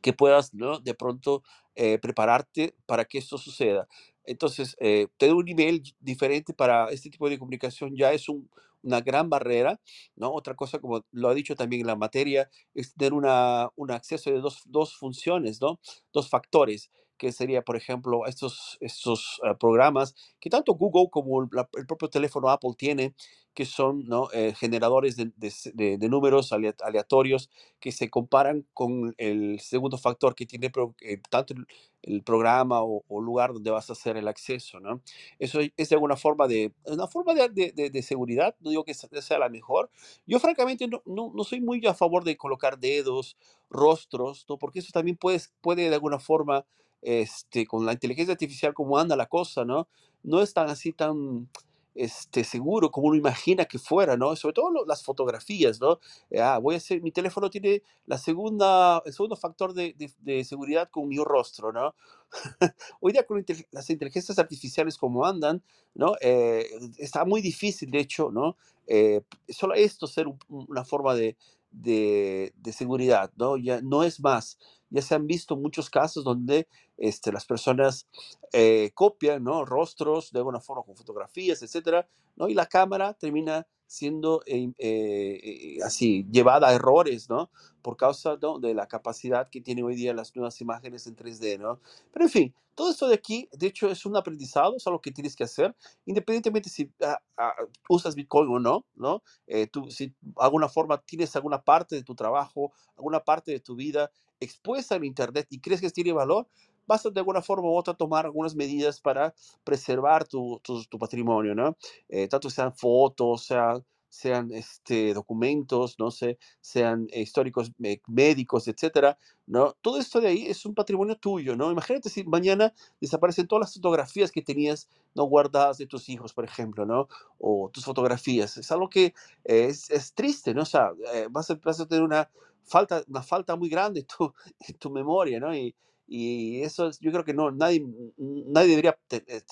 que 0.00 0.12
puedas 0.12 0.54
¿no? 0.54 0.78
de 0.78 0.94
pronto 0.94 1.42
eh, 1.74 1.98
prepararte 1.98 2.76
para 2.86 3.04
que 3.06 3.18
esto 3.18 3.38
suceda. 3.38 3.88
Entonces, 4.22 4.76
eh, 4.78 5.08
tener 5.16 5.34
un 5.34 5.48
email 5.48 5.82
diferente 5.98 6.52
para 6.54 6.90
este 6.90 7.10
tipo 7.10 7.28
de 7.28 7.38
comunicación 7.38 7.96
ya 7.96 8.12
es 8.12 8.28
un, 8.28 8.48
una 8.82 9.00
gran 9.00 9.30
barrera, 9.30 9.80
¿no? 10.16 10.32
Otra 10.32 10.54
cosa, 10.54 10.78
como 10.78 11.04
lo 11.12 11.28
ha 11.28 11.34
dicho 11.34 11.54
también 11.54 11.86
la 11.86 11.96
materia, 11.96 12.50
es 12.74 12.94
tener 12.94 13.12
una, 13.12 13.68
un 13.76 13.90
acceso 13.90 14.30
de 14.30 14.40
dos, 14.40 14.62
dos 14.66 14.96
funciones, 14.96 15.60
¿no? 15.60 15.80
Dos 16.12 16.28
factores, 16.28 16.90
que 17.18 17.32
sería, 17.32 17.62
por 17.62 17.76
ejemplo, 17.76 18.26
estos, 18.26 18.78
estos 18.80 19.40
eh, 19.44 19.54
programas 19.58 20.14
que 20.40 20.50
tanto 20.50 20.74
Google 20.74 21.08
como 21.10 21.42
el, 21.42 21.48
el 21.76 21.86
propio 21.86 22.08
teléfono 22.08 22.48
Apple 22.48 22.74
tiene, 22.78 23.14
que 23.58 23.64
son 23.64 24.04
¿no? 24.04 24.28
eh, 24.32 24.54
generadores 24.56 25.16
de, 25.16 25.32
de, 25.34 25.98
de, 25.98 26.08
números 26.08 26.52
aleatorios 26.52 27.50
que 27.80 27.90
se 27.90 28.08
comparan 28.08 28.64
con 28.72 29.16
el 29.18 29.58
segundo 29.58 29.98
factor 29.98 30.36
que 30.36 30.46
tiene 30.46 30.70
eh, 31.00 31.20
tanto 31.28 31.54
el, 31.54 31.66
el 32.02 32.22
programa 32.22 32.82
o, 32.84 33.02
o, 33.08 33.20
lugar 33.20 33.52
donde 33.52 33.72
vas 33.72 33.90
a 33.90 33.94
hacer 33.94 34.16
el 34.16 34.28
acceso. 34.28 34.78
¿no? 34.78 35.02
Eso 35.40 35.58
es 35.76 35.88
de 35.88 35.96
alguna 35.96 36.16
forma 36.16 36.46
de, 36.46 36.72
una 36.84 37.08
forma 37.08 37.34
de, 37.34 37.72
de 37.72 38.02
seguridad, 38.02 38.54
no 38.60 38.70
digo 38.70 38.84
que 38.84 38.94
sea 38.94 39.38
la 39.40 39.48
mejor. 39.48 39.90
Yo 40.24 40.38
francamente 40.38 40.86
no, 40.86 41.02
no, 41.04 41.32
no, 41.34 41.42
soy 41.42 41.60
muy 41.60 41.84
a 41.86 41.94
favor 41.94 42.22
de 42.22 42.36
colocar 42.36 42.78
dedos, 42.78 43.36
rostros, 43.70 44.46
¿no? 44.48 44.56
porque 44.56 44.78
eso 44.78 44.90
también 44.92 45.16
puede, 45.16 45.40
puede 45.60 45.88
de 45.88 45.94
alguna 45.94 46.20
forma, 46.20 46.64
este, 47.02 47.66
con 47.66 47.86
la 47.86 47.92
inteligencia 47.92 48.32
artificial 48.32 48.74
como 48.74 48.98
anda 48.98 49.16
la 49.16 49.26
cosa, 49.26 49.64
¿no? 49.64 49.88
no 50.22 50.40
es 50.42 50.52
tan 50.52 50.68
así 50.68 50.92
tan 50.92 51.48
este, 51.94 52.44
seguro 52.44 52.90
como 52.90 53.08
uno 53.08 53.16
imagina 53.16 53.64
que 53.64 53.78
fuera, 53.78 54.16
¿no? 54.16 54.36
Sobre 54.36 54.52
todo 54.54 54.84
las 54.86 55.02
fotografías, 55.02 55.80
¿no? 55.80 55.98
Ah, 56.40 56.58
voy 56.58 56.74
a 56.76 56.78
hacer, 56.78 57.02
mi 57.02 57.10
teléfono 57.10 57.50
tiene 57.50 57.82
la 58.06 58.18
segunda, 58.18 59.02
el 59.04 59.12
segundo 59.12 59.34
factor 59.34 59.74
de, 59.74 59.96
de, 60.20 60.44
seguridad 60.44 60.90
con 60.90 61.08
mi 61.08 61.18
rostro, 61.18 61.72
¿no? 61.72 61.94
Hoy 63.00 63.12
día 63.12 63.26
con 63.26 63.44
las 63.72 63.90
inteligencias 63.90 64.38
artificiales 64.38 64.96
como 64.96 65.26
andan, 65.26 65.62
¿no? 65.94 66.14
Eh, 66.20 66.68
está 66.98 67.24
muy 67.24 67.40
difícil, 67.40 67.90
de 67.90 67.98
hecho, 67.98 68.30
¿no? 68.30 68.56
Eh, 68.86 69.22
solo 69.48 69.74
esto 69.74 70.06
ser 70.06 70.28
un, 70.28 70.38
una 70.48 70.84
forma 70.84 71.14
de, 71.14 71.36
de, 71.70 72.52
de, 72.56 72.72
seguridad, 72.72 73.30
¿no? 73.36 73.56
Ya 73.56 73.80
no 73.82 74.02
es 74.02 74.20
más. 74.20 74.58
Ya 74.90 75.02
se 75.02 75.14
han 75.14 75.26
visto 75.26 75.56
muchos 75.56 75.90
casos 75.90 76.24
donde 76.24 76.66
este, 76.96 77.32
las 77.32 77.44
personas 77.44 78.08
eh, 78.52 78.90
copian, 78.94 79.44
¿no? 79.44 79.64
Rostros 79.64 80.32
de 80.32 80.38
alguna 80.38 80.60
forma 80.60 80.82
con 80.82 80.96
fotografías, 80.96 81.62
etcétera, 81.62 82.08
¿no? 82.36 82.48
Y 82.48 82.54
la 82.54 82.66
cámara 82.66 83.14
termina 83.14 83.66
siendo 83.88 84.42
eh, 84.46 84.70
eh, 84.78 85.78
así, 85.84 86.26
llevada 86.30 86.68
a 86.68 86.74
errores, 86.74 87.28
¿no? 87.28 87.50
Por 87.82 87.96
causa 87.96 88.36
de 88.36 88.74
la 88.74 88.86
capacidad 88.86 89.48
que 89.48 89.62
tienen 89.62 89.84
hoy 89.84 89.96
día 89.96 90.12
las 90.14 90.36
nuevas 90.36 90.60
imágenes 90.60 91.06
en 91.06 91.16
3D, 91.16 91.58
¿no? 91.58 91.80
Pero 92.12 92.26
en 92.26 92.30
fin, 92.30 92.54
todo 92.74 92.90
esto 92.90 93.08
de 93.08 93.14
aquí, 93.14 93.48
de 93.50 93.66
hecho, 93.66 93.90
es 93.90 94.04
un 94.04 94.16
aprendizado, 94.16 94.76
es 94.76 94.86
algo 94.86 95.00
que 95.00 95.10
tienes 95.10 95.34
que 95.34 95.42
hacer, 95.42 95.74
independientemente 96.04 96.68
si 96.68 96.92
ah, 97.02 97.18
ah, 97.38 97.54
usas 97.88 98.14
Bitcoin 98.14 98.48
o 98.50 98.60
no, 98.60 98.84
¿no? 98.94 99.22
Eh, 99.46 99.66
tú, 99.66 99.90
si 99.90 100.08
de 100.08 100.14
alguna 100.36 100.68
forma 100.68 100.98
tienes 100.98 101.34
alguna 101.34 101.60
parte 101.60 101.96
de 101.96 102.04
tu 102.04 102.14
trabajo, 102.14 102.72
alguna 102.96 103.20
parte 103.20 103.52
de 103.52 103.60
tu 103.60 103.74
vida 103.74 104.12
expuesta 104.38 104.96
en 104.96 105.04
Internet 105.04 105.46
y 105.50 105.60
crees 105.60 105.80
que 105.80 105.90
tiene 105.90 106.12
valor, 106.12 106.46
vas 106.88 107.04
a 107.06 107.10
de 107.10 107.20
alguna 107.20 107.42
forma 107.42 107.68
u 107.68 107.76
otra 107.76 107.94
tomar 107.94 108.24
algunas 108.24 108.56
medidas 108.56 109.00
para 109.00 109.34
preservar 109.62 110.26
tu, 110.26 110.58
tu, 110.64 110.84
tu 110.86 110.98
patrimonio, 110.98 111.54
¿no? 111.54 111.76
Eh, 112.08 112.26
tanto 112.28 112.48
sean 112.50 112.74
fotos, 112.74 113.44
sean, 113.44 113.84
sean 114.08 114.50
este, 114.52 115.12
documentos, 115.12 115.96
no 115.98 116.10
sé, 116.10 116.38
sean 116.62 117.06
eh, 117.12 117.20
históricos 117.20 117.72
eh, 117.84 118.00
médicos, 118.06 118.66
etcétera, 118.68 119.18
¿no? 119.46 119.76
Todo 119.82 119.98
esto 119.98 120.20
de 120.20 120.28
ahí 120.28 120.46
es 120.46 120.64
un 120.64 120.74
patrimonio 120.74 121.16
tuyo, 121.16 121.54
¿no? 121.56 121.70
Imagínate 121.70 122.08
si 122.08 122.24
mañana 122.24 122.72
desaparecen 123.02 123.46
todas 123.46 123.60
las 123.60 123.74
fotografías 123.74 124.32
que 124.32 124.40
tenías, 124.42 124.88
¿no? 125.14 125.24
Guardadas 125.24 125.76
de 125.76 125.86
tus 125.86 126.08
hijos, 126.08 126.32
por 126.32 126.44
ejemplo, 126.46 126.86
¿no? 126.86 127.08
O 127.38 127.70
tus 127.70 127.84
fotografías. 127.84 128.56
Es 128.56 128.72
algo 128.72 128.88
que 128.88 129.12
es, 129.44 129.90
es 129.90 130.14
triste, 130.14 130.54
¿no? 130.54 130.62
O 130.62 130.66
sea, 130.66 130.92
vas, 131.30 131.50
a, 131.50 131.54
vas 131.62 131.80
a 131.80 131.86
tener 131.86 132.02
una 132.02 132.30
falta, 132.64 133.02
una 133.08 133.22
falta 133.22 133.56
muy 133.56 133.68
grande 133.68 134.00
en 134.00 134.06
tu, 134.06 134.32
en 134.68 134.74
tu 134.78 134.90
memoria, 134.90 135.38
¿no? 135.38 135.54
Y, 135.54 135.74
y 136.08 136.62
eso 136.62 136.88
es, 136.88 136.98
yo 137.00 137.12
creo 137.12 137.24
que 137.24 137.34
no, 137.34 137.50
nadie, 137.50 137.86
nadie 138.16 138.70
debería 138.70 138.98
te, 139.06 139.20
te, 139.20 139.42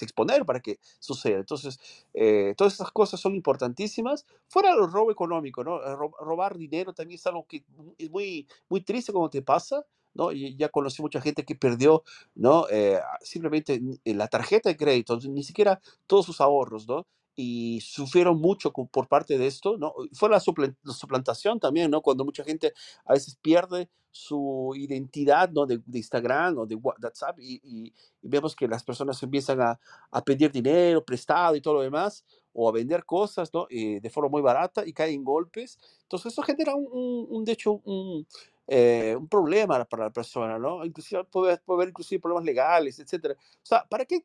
exponer 0.00 0.46
para 0.46 0.60
que 0.60 0.78
suceda. 0.98 1.38
Entonces, 1.38 1.78
eh, 2.14 2.54
todas 2.56 2.72
esas 2.74 2.90
cosas 2.90 3.20
son 3.20 3.34
importantísimas. 3.34 4.24
Fuera 4.48 4.74
del 4.74 4.90
robo 4.90 5.12
económico, 5.12 5.62
¿no? 5.62 5.78
robar 5.96 6.56
dinero 6.56 6.94
también 6.94 7.16
es 7.16 7.26
algo 7.26 7.46
que 7.46 7.64
es 7.98 8.10
muy, 8.10 8.48
muy 8.70 8.80
triste 8.80 9.12
cuando 9.12 9.30
te 9.30 9.42
pasa. 9.42 9.84
¿no? 10.14 10.32
Y 10.32 10.56
ya 10.56 10.70
conocí 10.70 11.02
mucha 11.02 11.20
gente 11.20 11.44
que 11.44 11.54
perdió, 11.54 12.02
¿no? 12.34 12.66
Eh, 12.70 12.98
simplemente 13.20 13.82
la 14.06 14.28
tarjeta 14.28 14.70
de 14.70 14.76
crédito, 14.78 15.18
ni 15.28 15.42
siquiera 15.44 15.78
todos 16.06 16.24
sus 16.24 16.40
ahorros, 16.40 16.88
¿no? 16.88 17.06
Y 17.36 17.80
sufrieron 17.82 18.40
mucho 18.40 18.72
por 18.72 19.08
parte 19.08 19.36
de 19.36 19.46
esto, 19.46 19.76
¿no? 19.76 19.94
Fue 20.12 20.30
la, 20.30 20.40
suplantación 20.40 21.60
también, 21.60 21.90
¿no? 21.90 22.00
Cuando 22.00 22.24
mucha 22.24 22.42
gente 22.42 22.72
a 23.04 23.12
veces 23.12 23.36
pierde 23.40 23.90
su 24.10 24.72
identidad, 24.74 25.50
¿no? 25.50 25.66
De, 25.66 25.80
de 25.84 25.98
Instagram 25.98 26.56
o 26.56 26.66
de 26.66 26.74
WhatsApp 26.74 27.38
y, 27.38 27.60
y, 27.62 27.92
y, 28.22 28.28
vemos 28.28 28.56
que 28.56 28.66
las 28.66 28.82
personas 28.82 29.22
empiezan 29.22 29.60
a, 29.60 29.78
a, 30.10 30.24
pedir 30.24 30.50
dinero 30.50 31.04
prestado 31.04 31.54
y 31.54 31.60
todo 31.60 31.74
lo 31.74 31.82
demás 31.82 32.24
o 32.54 32.68
a 32.70 32.72
vender 32.72 33.04
cosas, 33.04 33.52
¿no? 33.52 33.66
Eh, 33.68 34.00
de 34.00 34.10
forma 34.10 34.30
muy 34.30 34.40
barata 34.40 34.86
y 34.86 34.94
caen 34.94 35.22
golpes. 35.22 35.78
Entonces 36.04 36.32
eso 36.32 36.40
genera 36.40 36.74
un, 36.74 36.88
un, 36.90 37.26
un 37.28 37.44
de 37.44 37.52
hecho, 37.52 37.82
un, 37.84 38.26
eh, 38.68 39.14
un 39.16 39.28
problema 39.28 39.84
para 39.84 40.04
la 40.04 40.10
persona, 40.10 40.58
¿no? 40.58 40.84
Inclusive 40.84 41.24
puede, 41.24 41.56
puede 41.58 41.78
haber 41.78 41.88
inclusive 41.90 42.20
problemas 42.20 42.44
legales, 42.44 42.98
etcétera. 42.98 43.34
O 43.38 43.66
sea, 43.66 43.86
¿para 43.88 44.04
qué, 44.04 44.24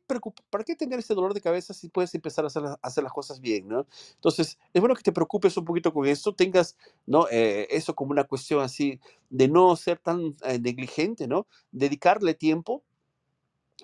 ¿para 0.49 0.63
qué 0.63 0.75
tener 0.75 0.99
ese 0.99 1.13
dolor 1.13 1.33
de 1.33 1.41
cabeza 1.41 1.73
si 1.73 1.89
puedes 1.89 2.13
empezar 2.15 2.43
a 2.45 2.47
hacer, 2.47 2.63
hacer 2.81 3.03
las 3.03 3.13
cosas 3.13 3.39
bien, 3.39 3.67
¿no? 3.67 3.85
Entonces, 4.15 4.57
es 4.73 4.81
bueno 4.81 4.95
que 4.95 5.03
te 5.03 5.11
preocupes 5.11 5.55
un 5.57 5.65
poquito 5.65 5.93
con 5.93 6.07
esto, 6.07 6.33
tengas, 6.33 6.75
¿no? 7.05 7.27
Eh, 7.31 7.67
eso 7.69 7.93
como 7.95 8.11
una 8.11 8.23
cuestión 8.23 8.61
así 8.61 8.99
de 9.29 9.47
no 9.47 9.75
ser 9.75 9.99
tan 9.99 10.35
eh, 10.43 10.59
negligente, 10.59 11.27
¿no? 11.27 11.47
Dedicarle 11.71 12.33
tiempo 12.33 12.83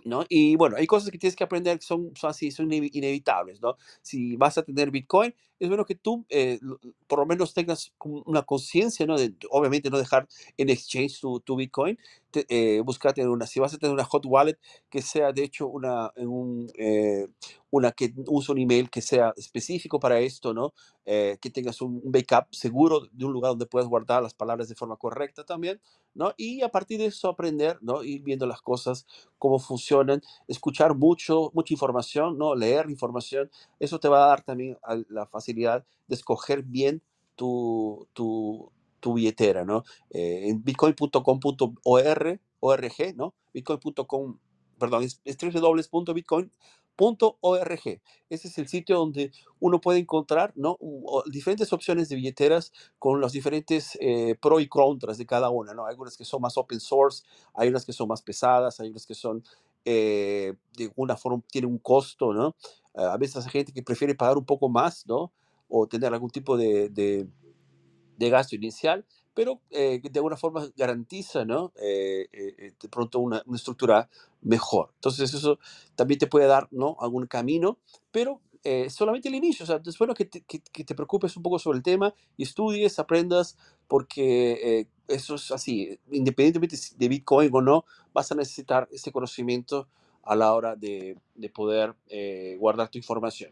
¿no? 0.06 0.24
Y 0.30 0.56
bueno, 0.56 0.76
hay 0.78 0.88
cosas 0.88 1.10
que 1.12 1.18
tienes 1.18 1.36
que 1.36 1.44
aprender 1.44 1.80
que 1.80 1.86
son, 1.86 2.12
son 2.16 2.30
así, 2.30 2.52
son 2.52 2.72
inevitables, 2.72 3.62
¿no? 3.62 3.78
Si 4.02 4.36
vas 4.36 4.58
a 4.58 4.64
tener 4.64 4.92
Bitcoin, 4.92 5.34
es 5.60 5.68
bueno 5.68 5.86
que 5.86 5.96
tú 5.96 6.26
eh, 6.30 6.60
por 7.08 7.20
lo 7.20 7.26
menos 7.26 7.54
tengas 7.54 7.94
una 8.04 8.44
conciencia, 8.44 9.06
¿no? 9.06 9.18
De, 9.18 9.34
obviamente 9.50 9.90
no 9.90 9.98
dejar 9.98 10.28
en 10.58 10.70
exchange 10.70 11.20
tu, 11.20 11.40
tu 11.40 11.56
Bitcoin, 11.56 11.98
te, 12.32 12.46
eh, 12.50 12.82
buscarte 12.82 13.26
una, 13.28 13.48
si 13.48 13.60
vas 13.60 13.74
a 13.74 13.78
tener 13.78 13.94
una 13.94 14.04
hot 14.04 14.26
wallet, 14.26 14.58
que 14.90 15.02
sea 15.02 15.32
de 15.32 15.44
hecho 15.44 15.68
una, 15.68 16.12
un, 16.18 16.68
eh, 16.78 17.28
una 17.72 17.92
que 17.92 18.14
use 18.28 18.52
un 18.52 18.60
email 18.60 18.90
que 18.90 19.02
sea 19.02 19.34
específico 19.38 20.00
para 20.00 20.20
esto, 20.20 20.54
¿no? 20.54 20.74
Eh, 21.06 21.38
que 21.42 21.50
tengas 21.50 21.82
un 21.82 22.02
backup 22.04 22.48
seguro 22.52 23.08
de 23.12 23.26
un 23.26 23.32
lugar 23.32 23.52
donde 23.52 23.66
puedas 23.66 23.88
guardar 23.88 24.22
las 24.22 24.34
palabras 24.34 24.68
de 24.68 24.76
forma 24.76 24.98
correcta 24.98 25.46
también, 25.46 25.80
¿no? 26.14 26.34
Y 26.38 26.62
a 26.62 26.70
partir 26.70 27.00
de 27.00 27.06
eso 27.06 27.30
aprender, 27.30 27.78
¿no? 27.82 28.04
Ir 28.04 28.22
viendo 28.24 28.46
las 28.46 28.62
cosas, 28.62 29.06
cómo 29.38 29.60
funcionan, 29.60 30.22
escuchar 30.48 30.96
mucho, 30.96 31.52
mucha 31.54 31.74
información, 31.74 32.38
¿no? 32.38 32.56
Leer 32.56 32.90
información, 32.90 33.50
eso 33.80 34.00
te 34.00 34.10
va 34.10 34.26
a 34.26 34.28
dar 34.28 34.44
también 34.44 34.78
la 35.10 35.26
facilidad 35.26 35.47
de 35.54 35.84
escoger 36.10 36.64
bien 36.64 37.04
tu, 37.36 38.08
tu, 38.14 38.72
tu 39.00 39.14
billetera, 39.14 39.66
¿no? 39.66 39.84
Eh, 40.10 40.50
en 40.50 40.64
bitcoin.com.org, 40.64 42.40
ORG, 42.60 43.16
¿no? 43.16 43.36
Bitcoin.com, 43.54 44.40
perdón, 44.80 45.04
es, 45.04 45.22
es 45.26 45.38
www.bitcoin 45.38 46.52
.org. 46.98 48.02
Ese 48.30 48.48
es 48.48 48.58
el 48.58 48.68
sitio 48.68 48.98
donde 48.98 49.32
uno 49.60 49.80
puede 49.80 50.00
encontrar 50.00 50.52
¿no? 50.56 50.78
diferentes 51.32 51.72
opciones 51.74 52.10
de 52.10 52.16
billeteras 52.16 52.72
con 53.00 53.22
los 53.22 53.32
diferentes 53.32 53.98
eh, 54.02 54.36
pros 54.42 54.62
y 54.62 54.68
contras 54.68 55.18
de 55.18 55.26
cada 55.26 55.50
una. 55.50 55.74
¿no? 55.74 55.86
Hay 55.86 55.92
algunas 55.92 56.18
que 56.18 56.26
son 56.26 56.42
más 56.42 56.58
open 56.58 56.80
source, 56.80 57.24
hay 57.54 57.70
unas 57.70 57.86
que 57.86 57.94
son 57.94 58.08
más 58.08 58.22
pesadas, 58.22 58.80
hay 58.80 58.90
unas 58.90 59.06
que 59.06 59.16
son 59.16 59.44
eh, 59.86 60.54
de 60.76 60.86
alguna 60.86 61.16
forma 61.16 61.42
tienen 61.52 61.72
un 61.72 61.80
costo. 61.80 62.34
¿no? 62.34 62.56
A 62.98 63.18
veces 63.18 63.46
hay 63.46 63.52
gente 63.52 63.72
que 63.72 63.84
prefiere 63.84 64.16
pagar 64.16 64.38
un 64.38 64.46
poco 64.46 64.70
más 64.70 65.06
¿no? 65.08 65.32
o 65.70 65.88
tener 65.88 66.14
algún 66.14 66.30
tipo 66.30 66.58
de, 66.58 66.90
de, 66.90 68.30
gasto 68.30 68.56
inicial 68.56 69.06
pero 69.34 69.62
eh, 69.70 70.02
de 70.02 70.18
alguna 70.18 70.36
forma 70.36 70.68
garantiza, 70.76 71.46
¿no? 71.46 71.72
Eh, 71.80 72.28
eh, 72.34 72.74
de 72.82 72.90
pronto 72.90 73.20
una, 73.20 73.44
una, 73.46 73.56
estructura 73.56 74.10
mejor. 74.42 74.90
Entonces 74.96 75.32
eso 75.32 75.60
también 75.96 76.18
te 76.18 76.26
puede 76.26 76.48
dar, 76.48 76.68
¿no? 76.72 76.98
Algún 77.00 77.28
camino, 77.28 77.78
pero 78.12 78.42
solamente 78.90 79.30
el 79.30 79.36
inicio. 79.36 79.64
O 79.64 79.68
sea, 79.68 79.80
es 79.86 79.98
bueno 80.00 80.16
que 80.16 80.26
te, 80.26 80.42
que, 80.42 80.60
que 80.60 80.84
te, 80.84 80.96
preocupes 80.96 81.38
un 81.38 81.44
poco 81.44 81.60
sobre 81.60 81.78
el 81.78 81.84
tema 81.84 82.16
estudies, 82.40 82.98
aprendas, 82.98 83.56
porque 83.88 84.88
eso 85.08 85.36
es 85.36 85.52
así, 85.52 86.00
independientemente 86.12 86.76
de 86.98 87.08
Bitcoin 87.08 87.52
o 87.54 87.62
no, 87.62 87.86
vas 88.16 88.32
a 88.32 88.36
necesitar 88.36 88.90
este 88.92 89.12
conocimiento 89.12 89.88
a 90.28 90.36
la 90.36 90.54
hora 90.54 90.76
de, 90.76 91.18
de 91.36 91.50
poder 91.50 91.96
guardar 92.60 92.90
tu 92.90 92.98
información. 92.98 93.52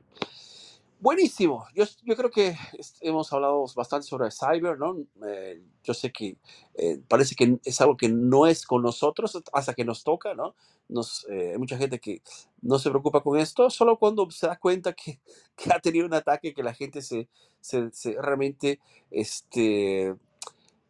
Buenísimo. 1.06 1.68
Yo, 1.76 1.84
yo, 2.04 2.16
creo 2.16 2.32
que 2.32 2.56
hemos 3.02 3.32
hablado 3.32 3.66
bastante 3.76 4.08
sobre 4.08 4.32
cyber, 4.32 4.80
¿no? 4.80 4.98
Eh, 5.28 5.62
yo 5.84 5.94
sé 5.94 6.12
que 6.12 6.38
eh, 6.74 7.00
parece 7.08 7.36
que 7.36 7.60
es 7.64 7.82
algo 7.82 7.98
que 7.98 8.10
no 8.10 8.48
es 8.48 8.66
con 8.66 8.82
nosotros 8.82 9.38
hasta 9.52 9.74
que 9.74 9.86
nos 9.86 10.04
toca, 10.04 10.34
¿no? 10.34 10.56
Nos, 10.88 11.28
eh, 11.30 11.52
hay 11.52 11.58
mucha 11.58 11.78
gente 11.78 12.00
que 12.00 12.22
no 12.62 12.80
se 12.80 12.90
preocupa 12.90 13.22
con 13.22 13.38
esto, 13.38 13.70
solo 13.70 14.00
cuando 14.00 14.32
se 14.32 14.48
da 14.48 14.58
cuenta 14.58 14.94
que, 14.94 15.20
que 15.56 15.72
ha 15.72 15.80
tenido 15.80 16.08
un 16.08 16.14
ataque, 16.14 16.54
que 16.54 16.64
la 16.64 16.74
gente 16.74 17.02
se, 17.02 17.28
se, 17.60 17.92
se 17.92 18.20
realmente 18.20 18.80
este, 19.12 20.16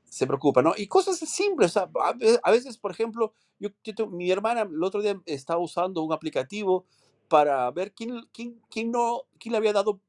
se 0.10 0.28
preocupa, 0.28 0.62
¿no? 0.62 0.74
Y 0.78 0.88
cosas 0.88 1.18
simples, 1.20 1.78
a 1.78 1.86
ve- 1.88 2.39
a 2.43 2.51
veces, 2.51 2.78
por 2.78 2.91
ejemplo, 2.91 3.34
yo, 3.60 3.70
mi 4.08 4.32
hermana 4.32 4.62
el 4.64 4.84
otro 4.84 5.01
día 5.01 5.22
estaba 5.26 5.60
usando 5.62 6.03
un 6.03 6.14
aplicativo 6.14 6.86
para 7.28 7.70
ver 7.72 7.93
quién, 7.93 8.22
quién, 8.34 8.62
quién 8.70 8.91
no, 8.91 9.24
quién 9.39 9.51
le 9.53 9.58
había 9.58 9.74
dado, 9.74 10.01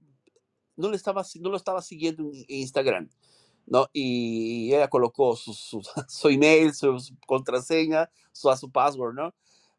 no 0.76 0.90
le 0.90 0.96
estaba, 0.96 1.24
no 1.40 1.50
lo 1.50 1.56
estaba 1.56 1.82
siguiendo 1.82 2.24
en 2.24 2.44
Instagram, 2.48 3.10
¿no? 3.66 3.88
Y 3.92 4.74
ella 4.74 4.88
colocó 4.88 5.36
su, 5.36 5.54
su, 5.54 5.82
su 6.08 6.28
email, 6.28 6.74
su, 6.74 6.98
contraseña, 7.26 8.10
su, 8.32 8.54
su 8.56 8.70
password, 8.70 9.14
¿no? 9.14 9.34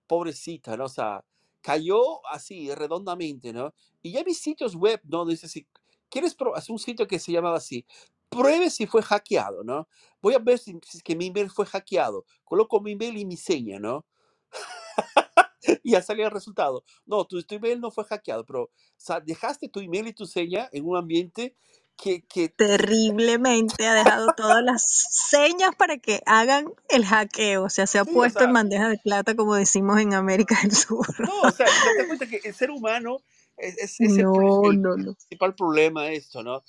Pobrecita, 0.07 0.77
¿no? 0.77 0.85
O 0.85 0.89
sea, 0.89 1.23
cayó 1.61 2.25
así, 2.27 2.73
redondamente, 2.75 3.53
¿no? 3.53 3.73
Y 4.01 4.11
ya 4.13 4.23
vi 4.23 4.33
sitios 4.33 4.75
web, 4.75 5.01
¿no? 5.05 5.25
Dice, 5.25 5.47
si 5.49 5.67
quieres 6.09 6.35
es 6.57 6.69
un 6.69 6.79
sitio 6.79 7.07
que 7.07 7.19
se 7.19 7.31
llamaba 7.33 7.57
así, 7.57 7.85
pruebe 8.29 8.69
si 8.69 8.87
fue 8.87 9.01
hackeado, 9.01 9.63
¿no? 9.63 9.87
Voy 10.21 10.33
a 10.35 10.39
ver 10.39 10.59
si, 10.59 10.79
si 10.85 10.97
es 10.97 11.03
que 11.03 11.15
mi 11.15 11.27
email 11.27 11.49
fue 11.49 11.65
hackeado. 11.65 12.25
Coloco 12.43 12.79
mi 12.81 12.93
email 12.93 13.17
y 13.17 13.25
mi 13.25 13.37
seña, 13.37 13.79
¿no? 13.79 14.05
Y 15.83 15.91
ya 15.91 16.01
salía 16.01 16.25
el 16.25 16.31
resultado. 16.31 16.83
No, 17.05 17.25
tu, 17.25 17.41
tu 17.43 17.55
email 17.55 17.81
no 17.81 17.91
fue 17.91 18.05
hackeado, 18.05 18.45
pero 18.45 18.63
o 18.63 18.71
sea, 18.95 19.19
dejaste 19.19 19.67
tu 19.69 19.79
email 19.79 20.07
y 20.07 20.13
tu 20.13 20.25
seña 20.25 20.69
en 20.71 20.85
un 20.85 20.97
ambiente 20.97 21.55
que, 21.97 22.25
que 22.25 22.49
Terriblemente 22.49 23.85
ha 23.85 23.93
dejado 23.93 24.33
todas 24.35 24.63
las 24.63 24.83
señas 25.29 25.75
para 25.75 25.97
que 25.97 26.21
hagan 26.25 26.67
el 26.89 27.05
hackeo. 27.05 27.63
O 27.65 27.69
sea, 27.69 27.87
se 27.87 27.99
ha 27.99 28.05
sí, 28.05 28.11
o 28.11 28.13
puesto 28.13 28.43
en 28.43 28.53
bandeja 28.53 28.89
de 28.89 28.97
plata, 28.97 29.35
como 29.35 29.55
decimos 29.55 29.99
en 29.99 30.13
América 30.13 30.57
del 30.61 30.71
Sur. 30.73 31.05
no, 31.17 31.41
o 31.41 31.51
sea, 31.51 31.65
te 31.65 31.71
das 31.97 32.07
cuenta 32.07 32.27
que 32.27 32.41
el 32.43 32.53
ser 32.53 32.71
humano 32.71 33.17
es, 33.57 33.77
es, 33.77 33.99
es 34.01 34.17
el, 34.17 34.23
No, 34.23 34.31
pri- 34.31 34.75
el 34.75 34.81
no, 34.81 34.95
no. 34.97 35.15
principal 35.29 35.55
problema 35.55 36.07
esto, 36.11 36.43
¿no? 36.43 36.63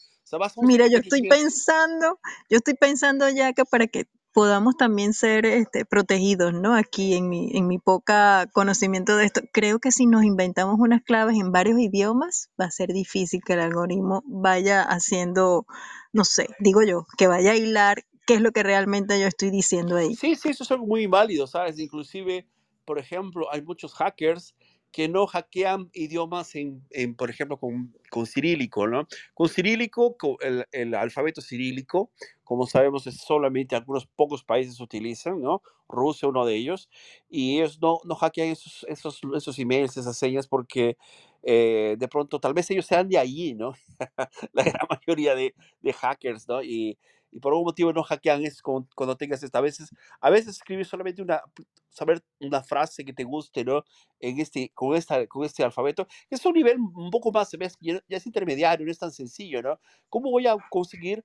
Mira, 0.63 0.87
yo 0.87 0.99
estoy 0.99 1.29
pensando, 1.29 2.19
yo 2.51 2.59
estoy 2.59 2.75
pensando 2.75 3.29
ya 3.29 3.53
que 3.53 3.65
para 3.65 3.87
que 3.87 4.09
podamos 4.33 4.77
también 4.77 5.15
ser 5.15 5.47
este, 5.47 5.85
protegidos, 5.85 6.53
¿no? 6.53 6.75
Aquí 6.75 7.15
en 7.15 7.29
mi, 7.29 7.51
en 7.57 7.67
mi 7.67 7.79
poca 7.79 8.47
conocimiento 8.53 9.17
de 9.17 9.25
esto, 9.25 9.41
creo 9.53 9.79
que 9.81 9.91
si 9.91 10.07
nos 10.07 10.25
inventamos 10.25 10.77
unas 10.79 11.03
claves 11.03 11.37
en 11.39 11.51
varios 11.51 11.81
idiomas, 11.81 12.51
va 12.61 12.67
a 12.67 12.71
ser 12.71 12.93
difícil 12.93 13.41
que 13.45 13.55
el 13.55 13.61
algoritmo 13.61 14.23
vaya 14.27 14.83
haciendo, 14.83 15.67
no 16.13 16.25
sé, 16.25 16.49
digo 16.61 16.83
yo, 16.83 17.07
que 17.17 17.27
vaya 17.27 17.53
a 17.53 17.57
hilar 17.57 18.05
qué 18.27 18.35
es 18.35 18.41
lo 18.41 18.53
que 18.53 18.63
realmente 18.63 19.19
yo 19.19 19.27
estoy 19.27 19.51
diciendo 19.51 19.97
ahí. 19.97 20.15
Sí, 20.15 20.37
sí, 20.37 20.51
eso 20.51 20.63
es 20.63 20.71
algo 20.71 20.87
muy 20.87 21.07
válido, 21.07 21.47
¿sabes? 21.47 21.79
Inclusive, 21.79 22.47
por 22.85 22.99
ejemplo, 22.99 23.51
hay 23.51 23.63
muchos 23.63 23.95
hackers 23.95 24.55
que 24.93 25.09
no 25.09 25.27
hackean 25.27 25.91
idiomas 25.93 26.55
en, 26.55 26.83
en, 26.91 27.15
por 27.15 27.31
ejemplo, 27.31 27.59
con, 27.59 27.95
con 28.11 28.27
cirílico, 28.27 28.87
¿no? 28.87 29.07
Con 29.35 29.49
cirílico, 29.49 30.17
con 30.17 30.37
el, 30.41 30.67
el 30.73 30.95
alfabeto 30.95 31.41
cirílico, 31.43 32.11
como 32.45 32.67
sabemos, 32.67 33.07
es 33.07 33.19
solamente 33.19 33.77
algunos 33.77 34.07
pocos 34.07 34.43
países 34.45 34.81
utilizan, 34.81 35.41
¿no? 35.41 35.63
Rusia, 35.89 36.29
uno 36.29 36.45
de 36.47 36.57
ellos, 36.57 36.89
y 37.29 37.59
ellos 37.59 37.79
no, 37.81 38.01
no 38.05 38.15
hackean 38.15 38.49
esos, 38.49 38.85
esos, 38.89 39.21
esos 39.37 39.59
emails, 39.59 39.97
esas 39.97 40.17
señas, 40.19 40.47
porque 40.49 40.97
eh, 41.43 41.97
de 41.99 42.09
pronto 42.09 42.41
tal 42.41 42.55
vez 42.55 42.71
ellos 42.71 42.87
sean 42.87 43.09
de 43.09 43.19
allí, 43.19 43.55
¿no? 43.55 43.73
La 44.53 44.63
gran 44.65 44.87
mayoría 44.91 45.35
de, 45.35 45.55
de 45.81 45.93
hackers, 45.93 46.49
¿no? 46.49 46.63
Y, 46.63 46.99
y 47.31 47.41
por 47.41 47.53
algún 47.53 47.67
motivo 47.67 47.93
no 47.93 48.03
hackean 48.03 48.45
eso 48.45 48.63
cuando, 48.95 49.17
tengas 49.17 49.43
esta. 49.43 49.59
A 49.59 49.63
veces, 49.63 49.91
a 50.21 50.31
veces 50.31 50.57
escribir 50.57 50.87
solamente 50.87 51.23
una, 51.23 51.43
saber 51.91 52.23
una 52.41 52.63
frase 52.63 53.05
que 53.05 53.13
te 53.13 53.25
guste, 53.25 53.65
¿no? 53.65 53.85
En 54.21 54.41
este, 54.41 54.71
con, 54.75 54.97
esta, 54.97 55.27
con 55.27 55.45
este 55.45 55.63
alfabeto, 55.63 56.07
es 56.31 56.45
un 56.47 56.55
nivel 56.55 56.79
un 56.79 57.11
poco 57.11 57.31
más. 57.33 57.51
Ya, 57.81 58.03
ya 58.09 58.17
es 58.17 58.27
intermediario, 58.27 58.87
no 58.87 58.93
es 58.93 58.99
tan 58.99 59.13
sencillo, 59.13 59.63
¿no? 59.63 59.79
¿Cómo 60.09 60.31
voy 60.31 60.47
a 60.47 60.57
conseguir 60.71 61.25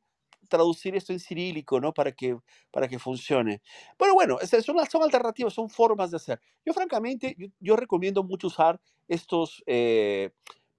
traducir 0.50 0.96
esto 0.96 1.14
en 1.14 1.20
cirílico, 1.20 1.80
¿no? 1.80 1.94
Para 1.94 2.12
que, 2.12 2.38
para 2.72 2.88
que 2.88 3.00
funcione. 3.00 3.62
Pero 3.98 4.14
bueno, 4.14 4.40
esas 4.42 4.64
son, 4.66 4.78
son 4.90 5.04
alternativas, 5.04 5.54
son 5.54 5.70
formas 5.70 6.12
de 6.12 6.18
hacer. 6.18 6.40
Yo 6.66 6.74
francamente, 6.74 7.36
yo, 7.38 7.48
yo 7.60 7.76
recomiendo 7.76 8.24
mucho 8.24 8.48
usar 8.48 8.80
estos 9.08 9.64
eh, 9.66 10.32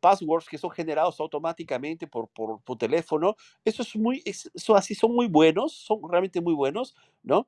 passwords 0.04 0.48
que 0.48 0.58
son 0.58 0.70
generados 0.70 1.18
automáticamente 1.18 2.06
por, 2.06 2.28
por, 2.28 2.60
por 2.60 2.76
teléfono. 2.76 3.36
Eso 3.64 3.82
es 3.82 3.96
muy, 3.96 4.22
eso 4.26 4.76
así 4.76 4.94
son 4.94 5.14
muy 5.14 5.28
buenos, 5.28 5.72
son 5.72 6.00
realmente 6.10 6.42
muy 6.42 6.54
buenos, 6.54 6.94
¿no? 7.22 7.46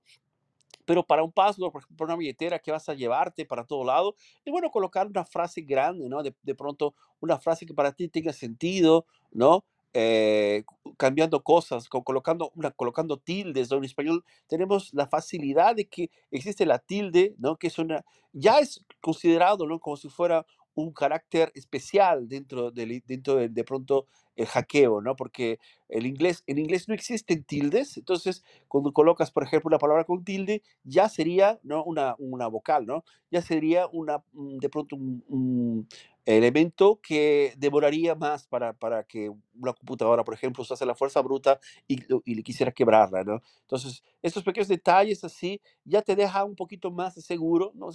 pero 0.87 1.03
para 1.03 1.23
un 1.23 1.33
password, 1.33 1.73
por 1.73 1.83
ejemplo, 1.83 2.07
una 2.07 2.17
billetera 2.17 2.59
que 2.61 2.71
vas 2.71 2.89
a 2.89 2.95
llevarte 2.95 3.45
para 3.45 3.65
todo 3.65 3.85
lado, 3.85 4.15
es 4.45 4.53
bueno 4.53 4.71
colocar 4.71 5.07
una 5.09 5.25
frase 5.25 5.61
grande, 5.61 6.09
¿no? 6.09 6.23
De, 6.23 6.33
de 6.43 6.55
pronto, 6.55 6.95
una 7.21 7.39
frase 7.39 7.67
que 7.67 7.75
para 7.75 7.93
ti 7.93 8.09
tenga 8.09 8.33
sentido, 8.33 9.05
¿no? 9.33 9.65
Eh, 9.99 10.65
cambiando 10.97 11.43
cosas, 11.43 11.89
con, 11.89 12.03
colocando, 12.03 12.53
una, 12.55 12.71
colocando 12.71 13.17
tildes, 13.19 13.71
¿no? 13.71 13.79
En 13.79 13.85
español 13.85 14.25
tenemos 14.47 14.93
la 14.95 15.07
facilidad 15.09 15.75
de 15.75 15.87
que 15.89 16.11
existe 16.31 16.65
la 16.67 16.79
tilde, 16.79 17.35
¿no? 17.39 17.57
Que 17.57 17.67
es 17.67 17.79
una, 17.79 18.05
ya 18.33 18.61
es 18.61 18.85
considerado, 19.01 19.67
¿no? 19.67 19.81
Como 19.81 19.97
si 19.97 20.09
fuera 20.09 20.47
un 20.77 20.93
carácter 20.93 21.51
especial 21.55 22.29
dentro 22.29 22.71
de, 22.71 23.03
dentro 23.07 23.37
de, 23.37 23.49
de 23.49 23.65
pronto 23.65 24.07
el 24.37 24.47
hackeo, 24.47 25.01
¿no? 25.01 25.17
Porque 25.17 25.59
el 25.89 26.07
inglés, 26.07 26.45
en 26.47 26.59
inglés 26.59 26.89
no 26.89 26.95
existen 26.95 27.45
tildes, 27.45 27.97
entonces 27.97 28.45
cuando 28.69 28.93
colocas, 28.93 29.31
por 29.31 29.43
ejemplo, 29.45 29.69
una 29.69 29.79
palabra 29.79 30.05
con 30.05 30.25
tilde, 30.25 30.63
ya 30.85 31.09
sería 31.09 31.59
¿no? 31.63 31.83
una, 31.85 32.15
una 32.19 32.47
vocal, 32.47 32.87
¿no? 32.87 33.05
Ya 33.31 33.43
sería 33.43 33.87
una, 33.89 34.23
de 34.33 34.69
pronto 34.69 34.97
un, 34.97 35.25
un 35.29 35.89
elemento 36.27 37.01
que 37.01 37.55
demoraría 37.57 38.15
más 38.17 38.47
para, 38.47 38.73
para 38.73 39.05
que 39.05 39.31
una 39.55 39.73
computadora, 39.73 40.25
por 40.25 40.35
ejemplo, 40.35 40.63
usase 40.63 40.85
la 40.85 40.95
fuerza 40.97 41.23
bruta 41.23 41.61
y, 41.87 42.03
y 42.25 42.35
le 42.35 42.43
quisiera 42.43 42.73
quebrarla, 42.73 43.23
¿no? 43.23 43.41
Entonces, 43.61 44.03
estos 44.23 44.43
pequeños 44.43 44.69
detalles 44.69 45.23
así 45.25 45.61
ya 45.85 46.03
te 46.03 46.17
deja 46.17 46.45
un 46.45 46.57
poquito 46.57 46.91
más 46.91 47.15
seguro, 47.15 47.73
no 47.75 47.91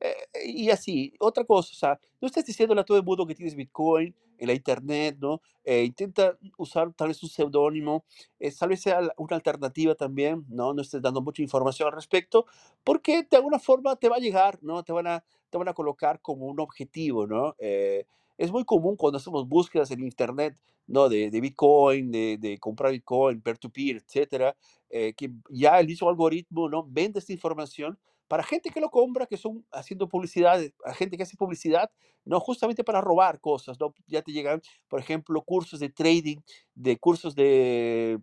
eh, 0.00 0.14
y 0.44 0.70
así. 0.70 1.14
Otra 1.18 1.44
cosa, 1.44 1.70
o 1.72 1.74
sea, 1.74 2.00
no 2.20 2.26
estés 2.26 2.44
diciéndole 2.44 2.82
a 2.82 2.84
todo 2.84 2.98
el 2.98 3.04
mundo 3.04 3.26
que 3.26 3.34
tienes 3.34 3.54
Bitcoin 3.54 4.14
en 4.40 4.46
la 4.46 4.54
internet, 4.54 5.18
¿no? 5.20 5.40
Eh, 5.64 5.84
intenta 5.84 6.36
usar 6.56 6.92
tal 6.94 7.08
vez 7.08 7.22
un 7.22 7.28
seudónimo, 7.28 8.04
eh, 8.38 8.50
tal 8.58 8.70
vez 8.70 8.80
sea 8.80 9.00
una 9.18 9.36
alternativa 9.36 9.94
también, 9.94 10.44
¿no? 10.48 10.72
No 10.72 10.82
estés 10.82 11.02
dando 11.02 11.20
mucha 11.20 11.42
información 11.42 11.88
al 11.88 11.94
respecto, 11.94 12.46
porque 12.82 13.26
de 13.30 13.36
alguna 13.36 13.58
forma 13.58 13.94
te 13.96 14.08
va 14.08 14.16
a 14.16 14.20
llegar, 14.20 14.58
¿no? 14.62 14.82
Te 14.82 14.92
van 14.92 15.06
a, 15.06 15.22
te 15.50 15.58
van 15.58 15.68
a 15.68 15.74
colocar 15.74 16.20
como 16.22 16.46
un 16.46 16.58
objetivo, 16.58 17.26
¿no? 17.26 17.54
Eh, 17.58 18.06
es 18.38 18.50
muy 18.50 18.64
común 18.64 18.96
cuando 18.96 19.18
hacemos 19.18 19.46
búsquedas 19.46 19.90
en 19.90 20.02
internet, 20.02 20.56
¿no? 20.86 21.10
De, 21.10 21.30
de 21.30 21.40
Bitcoin, 21.40 22.10
de, 22.10 22.38
de, 22.38 22.58
comprar 22.58 22.92
Bitcoin, 22.92 23.42
peer-to-peer, 23.42 23.96
etcétera, 23.98 24.56
eh, 24.88 25.12
que 25.14 25.30
ya 25.50 25.78
el 25.78 25.86
mismo 25.86 26.08
algoritmo, 26.08 26.68
¿no? 26.70 26.86
Vende 26.88 27.18
esta 27.18 27.34
información 27.34 27.98
para 28.30 28.44
gente 28.44 28.70
que 28.70 28.80
lo 28.80 28.90
compra, 28.90 29.26
que 29.26 29.36
son 29.36 29.66
haciendo 29.72 30.08
publicidad, 30.08 30.60
gente 30.94 31.16
que 31.16 31.24
hace 31.24 31.36
publicidad, 31.36 31.90
no 32.24 32.38
justamente 32.38 32.84
para 32.84 33.00
robar 33.00 33.40
cosas, 33.40 33.76
¿no? 33.80 33.92
Ya 34.06 34.22
te 34.22 34.30
llegan, 34.30 34.62
por 34.86 35.00
ejemplo, 35.00 35.42
cursos 35.42 35.80
de 35.80 35.88
trading, 35.88 36.36
de 36.72 36.96
cursos 36.96 37.34
de, 37.34 38.20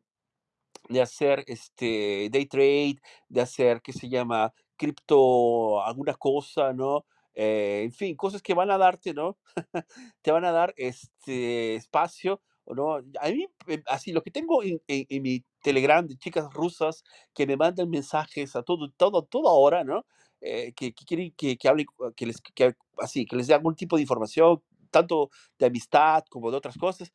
de 0.88 1.02
hacer 1.02 1.44
este 1.48 2.30
day 2.32 2.46
trade, 2.46 3.02
de 3.28 3.42
hacer, 3.42 3.82
¿qué 3.82 3.92
se 3.92 4.08
llama? 4.08 4.54
Cripto, 4.78 5.84
alguna 5.84 6.14
cosa, 6.14 6.72
¿no? 6.72 7.06
Eh, 7.34 7.82
en 7.84 7.92
fin, 7.92 8.16
cosas 8.16 8.42
que 8.42 8.54
van 8.54 8.72
a 8.72 8.78
darte, 8.78 9.14
¿no? 9.14 9.38
te 10.22 10.32
van 10.32 10.46
a 10.46 10.54
dar 10.54 10.74
este 10.78 11.76
espacio, 11.76 12.42
¿no? 12.66 12.96
A 12.96 13.30
mí, 13.30 13.46
así, 13.88 14.14
lo 14.14 14.24
que 14.24 14.32
tengo 14.32 14.64
en, 14.64 14.82
en, 14.88 15.06
en, 15.10 15.22
mi 15.22 15.44
Telegram 15.62 16.06
de 16.06 16.18
chicas 16.18 16.52
rusas 16.54 17.04
que 17.34 17.48
me 17.48 17.58
mandan 17.58 17.90
mensajes 17.90 18.56
a 18.56 18.64
todo, 18.64 18.90
todo, 18.92 19.24
toda 19.24 19.52
hora, 19.52 19.84
¿no? 19.84 20.06
Eh, 20.42 20.74
que, 20.76 20.94
que, 20.94 21.06
quieren 21.06 21.34
que, 21.36 21.58
que 21.58 21.68
hablen, 21.68 21.88
que 22.16 22.26
les, 22.28 22.42
que, 22.42 22.76
así, 23.00 23.26
que 23.26 23.36
les 23.36 23.48
dé 23.48 23.54
algún 23.54 23.76
tipo 23.76 23.96
de 23.96 24.04
información, 24.04 24.62
tanto 24.92 25.30
de 25.58 25.66
amistad 25.66 26.24
como 26.30 26.52
de 26.52 26.58
otras 26.58 26.78
cosas. 26.78 27.12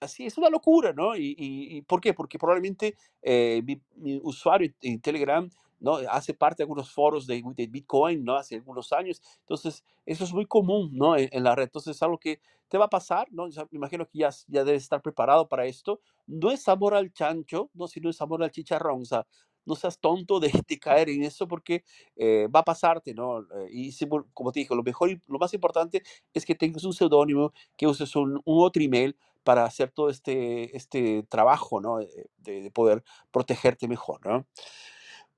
Así, 0.00 0.26
es 0.26 0.36
una 0.36 0.50
locura, 0.50 0.92
¿no? 0.92 1.16
¿Y, 1.16 1.34
y, 1.38 1.82
por 1.82 2.00
qué? 2.02 2.12
Porque 2.12 2.38
probablemente 2.38 2.96
eh, 3.22 3.62
mi, 3.64 3.80
usuario 4.22 4.70
en 4.82 5.00
Telegram 5.00 5.48
¿no? 5.80 5.96
Hace 6.10 6.34
parte 6.34 6.58
de 6.58 6.64
algunos 6.64 6.90
foros 6.90 7.26
de, 7.26 7.42
de, 7.54 7.66
Bitcoin, 7.66 8.24
¿no? 8.24 8.36
Hace 8.36 8.56
algunos 8.56 8.92
años. 8.92 9.20
Entonces, 9.40 9.84
eso 10.04 10.24
es 10.24 10.32
muy 10.32 10.46
común, 10.46 10.90
¿no? 10.92 11.16
En, 11.16 11.28
en, 11.32 11.44
la 11.44 11.54
red. 11.54 11.64
Entonces, 11.64 11.96
es 11.96 12.02
algo 12.02 12.18
que 12.18 12.40
te 12.68 12.78
va 12.78 12.86
a 12.86 12.90
pasar, 12.90 13.28
¿no? 13.30 13.46
Me 13.46 13.52
imagino 13.72 14.06
que 14.06 14.18
ya, 14.18 14.30
ya 14.48 14.64
debes 14.64 14.82
estar 14.82 15.02
preparado 15.02 15.48
para 15.48 15.66
esto. 15.66 16.00
No 16.26 16.50
es 16.50 16.68
amor 16.68 16.94
al 16.94 17.12
chancho, 17.12 17.70
¿no? 17.74 17.86
Sino 17.88 18.10
es 18.10 18.20
amor 18.20 18.42
al 18.42 18.50
chicharrón. 18.50 19.02
O 19.02 19.04
sea, 19.04 19.26
no 19.66 19.74
seas 19.74 19.98
tonto 19.98 20.40
de, 20.40 20.50
de 20.66 20.78
caer 20.78 21.10
en 21.10 21.24
eso 21.24 21.46
porque 21.46 21.84
eh, 22.16 22.48
va 22.54 22.60
a 22.60 22.64
pasarte, 22.64 23.12
¿no? 23.12 23.40
Eh, 23.40 23.68
y 23.70 23.92
como 24.32 24.52
te 24.52 24.60
dije, 24.60 24.74
lo 24.74 24.82
mejor 24.82 25.10
y 25.10 25.20
lo 25.26 25.38
más 25.38 25.52
importante 25.52 26.02
es 26.32 26.46
que 26.46 26.54
tengas 26.54 26.84
un 26.84 26.92
seudónimo, 26.92 27.52
que 27.76 27.86
uses 27.86 28.14
un, 28.16 28.40
un, 28.44 28.64
otro 28.64 28.82
email 28.82 29.16
para 29.44 29.64
hacer 29.64 29.90
todo 29.90 30.08
este, 30.08 30.76
este 30.76 31.24
trabajo, 31.24 31.80
¿no? 31.80 31.98
De, 31.98 32.28
de 32.38 32.70
poder 32.70 33.04
protegerte 33.30 33.86
mejor, 33.88 34.24
¿no? 34.24 34.46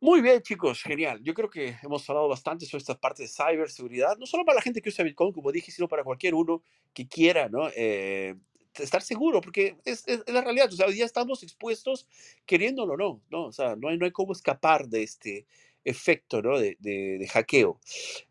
Muy 0.01 0.20
bien, 0.20 0.40
chicos, 0.42 0.82
genial. 0.82 1.20
Yo 1.24 1.34
creo 1.34 1.51
que 1.51 1.74
hemos 1.82 2.09
hablado 2.09 2.28
bastante 2.28 2.66
sobre 2.66 2.78
esta 2.82 2.99
parte 2.99 3.24
de 3.24 3.28
ciberseguridad, 3.28 4.16
no 4.16 4.26
solo 4.26 4.44
para 4.44 4.57
la 4.57 4.62
gente 4.62 4.80
que 4.80 4.90
usa 4.90 5.05
Bitcoin, 5.05 5.32
como 5.32 5.51
dije, 5.51 5.72
sino 5.72 5.88
para 5.88 6.05
cualquier 6.05 6.34
uno 6.34 6.62
que 6.94 7.09
quiera, 7.09 7.49
¿no? 7.49 7.68
Eh, 7.74 8.36
estar 8.74 9.03
seguro, 9.03 9.40
porque 9.40 9.76
es, 9.84 10.07
es- 10.07 10.22
es 10.24 10.32
la 10.32 10.40
realidad, 10.42 10.68
o 10.72 10.76
sea, 10.76 10.86
día 10.86 11.05
estamos 11.05 11.42
expuestos 11.42 12.07
queriéndolo 12.46 12.94
o 12.94 12.96
no, 12.96 13.22
¿no? 13.30 13.46
O 13.46 13.53
sea, 13.53 13.74
no 13.74 13.88
hay, 13.88 13.99
no 13.99 14.05
hay 14.05 14.12
cómo 14.12 14.32
escapar 14.32 14.86
de 14.88 15.03
este 15.03 15.46
efecto, 15.84 16.42
¿no? 16.42 16.59
De, 16.61 16.76
de- 16.78 17.18
de 17.18 17.26
hackeo. 17.28 17.80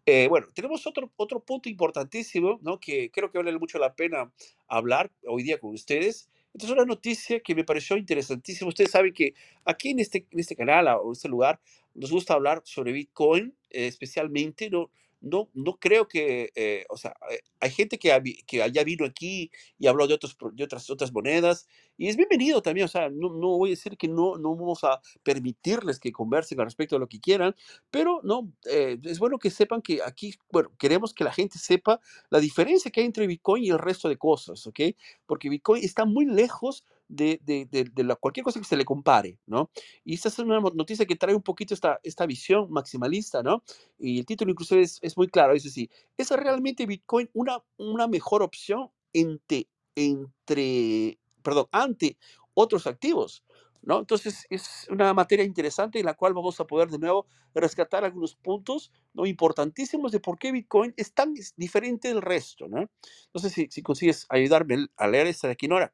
Eh, 0.06 0.28
bueno, 0.30 0.48
tenemos 0.54 0.88
otro, 0.88 1.12
otro 1.18 1.40
punto 1.44 1.70
importantísimo, 1.70 2.60
¿no? 2.62 2.80
Que 2.80 3.12
creo 3.12 3.30
que 3.32 3.38
vale 3.40 3.58
mucho 3.58 3.78
la 3.80 3.94
pena 3.96 4.32
hablar 4.68 5.12
hoy 5.26 5.44
día 5.44 5.60
con 5.60 5.74
ustedes. 5.74 6.30
Esta 6.58 6.66
es 6.66 6.74
una 6.74 6.86
noticia 6.86 7.40
que 7.40 7.54
me 7.54 7.64
pareció 7.64 7.98
interesantísima. 7.98 8.70
Ustedes 8.70 8.90
saben 8.90 9.14
que 9.14 9.36
aquí 9.64 9.92
en 9.92 10.00
este, 10.00 10.26
en 10.32 10.40
este 10.40 10.56
canal 10.56 10.88
o 10.88 11.06
en 11.06 11.12
este 11.12 11.30
lugar 11.30 11.60
nos 11.94 12.10
gusta 12.12 12.34
hablar 12.34 12.64
sobre 12.66 12.94
Bitcoin, 12.94 13.56
eh, 13.70 13.86
especialmente, 13.86 14.68
¿no? 14.72 14.90
No, 15.20 15.50
no 15.54 15.78
creo 15.80 16.08
que, 16.08 16.52
eh, 16.56 16.86
o 16.90 16.98
sea, 16.98 17.14
eh, 17.32 17.40
hay 17.60 17.72
gente 17.72 17.98
que, 17.98 18.12
que 18.46 18.72
ya 18.72 18.84
vino 18.84 19.06
aquí 19.06 19.50
y 19.80 19.88
habló 19.88 20.08
de, 20.08 20.14
otros, 20.14 20.38
de 20.54 20.64
otras, 20.64 20.90
otras 20.90 21.12
monedas 21.12 21.68
y 21.98 22.08
es 22.08 22.16
bienvenido 22.16 22.62
también, 22.62 22.86
o 22.86 22.88
sea, 22.88 23.10
no, 23.10 23.30
no 23.34 23.58
voy 23.58 23.70
a 23.70 23.72
decir 23.72 23.98
que 23.98 24.08
no, 24.08 24.38
no 24.38 24.56
vamos 24.56 24.84
a 24.84 25.02
permitirles 25.24 26.00
que 26.00 26.12
conversen 26.12 26.60
al 26.60 26.68
respecto 26.68 26.96
de 26.96 27.00
lo 27.00 27.08
que 27.08 27.20
quieran, 27.20 27.56
pero 27.90 28.22
no, 28.24 28.52
eh, 28.70 29.00
es 29.04 29.18
bueno 29.18 29.40
que 29.40 29.50
sepan 29.50 29.82
que 29.82 30.02
aquí, 30.06 30.36
bueno, 30.52 30.72
queremos 30.78 31.14
que 31.14 31.24
la 31.24 31.34
gente 31.34 31.58
sepa 31.58 32.00
la 32.30 32.40
diferencia 32.40 32.92
que 32.92 33.00
hay 33.00 33.08
entre 33.08 33.26
Bitcoin 33.26 33.64
y 33.64 33.70
el 33.70 33.80
resto 33.80 34.10
de 34.10 34.18
cosas, 34.18 34.68
¿ok? 34.68 34.80
Porque 35.26 35.50
Bitcoin 35.50 35.84
está 35.84 36.06
muy 36.06 36.26
lejos 36.26 36.86
de, 37.08 37.40
de, 37.44 37.66
de, 37.72 38.16
cualquier 38.20 38.44
cosa 38.44 38.60
que 38.60 38.66
se 38.66 38.76
le 38.76 38.86
compare, 38.86 39.40
¿no? 39.46 39.70
Y 40.04 40.16
esta 40.16 40.30
es 40.30 40.40
una 40.40 40.60
noticia 40.60 41.06
que 41.06 41.16
trae 41.16 41.36
un 41.36 41.42
poquito 41.42 41.74
esta, 41.74 42.00
esta 42.04 42.26
visión 42.26 42.72
maximalista, 42.72 43.44
¿no? 43.44 43.64
Y 43.98 44.20
el 44.20 44.26
título 44.26 44.52
incluso 44.52 44.78
es, 44.78 45.00
es 45.02 45.18
muy 45.18 45.28
claro, 45.28 45.54
dice 45.54 45.70
así, 45.70 45.90
¿es 46.18 46.30
realmente 46.30 46.86
Bitcoin 46.86 47.30
una, 47.34 47.64
una 47.78 48.08
mejor 48.08 48.44
opción 48.44 48.90
entre, 49.14 49.68
entre, 49.96 51.20
perdón, 51.42 51.68
ante 51.72 52.18
otros 52.54 52.88
activos? 52.88 53.44
¿No? 53.84 54.00
Entonces 54.00 54.46
es 54.50 54.86
una 54.90 55.14
materia 55.14 55.46
interesante 55.46 56.00
en 56.00 56.06
la 56.08 56.16
cual 56.16 56.34
vamos 56.34 56.60
a 56.60 56.68
poder 56.68 56.90
de 56.90 56.98
nuevo 56.98 57.26
rescatar 57.56 58.04
algunos 58.04 58.36
puntos 58.36 58.92
¿no? 59.14 59.26
importantísimos 59.26 60.12
de 60.12 60.20
por 60.20 60.38
qué 60.38 60.52
Bitcoin 60.52 60.94
es 60.98 61.14
tan 61.14 61.34
diferente 61.56 62.10
del 62.10 62.22
resto. 62.22 62.68
¿no? 62.68 62.90
No 63.34 63.40
sé 63.40 63.50
si, 63.50 63.68
si 63.70 63.82
consigues 63.82 64.26
ayudarme 64.28 64.88
a 64.98 65.08
leer 65.08 65.28
esta 65.28 65.48
de 65.48 65.54
aquí, 65.54 65.70
Nora. 65.70 65.94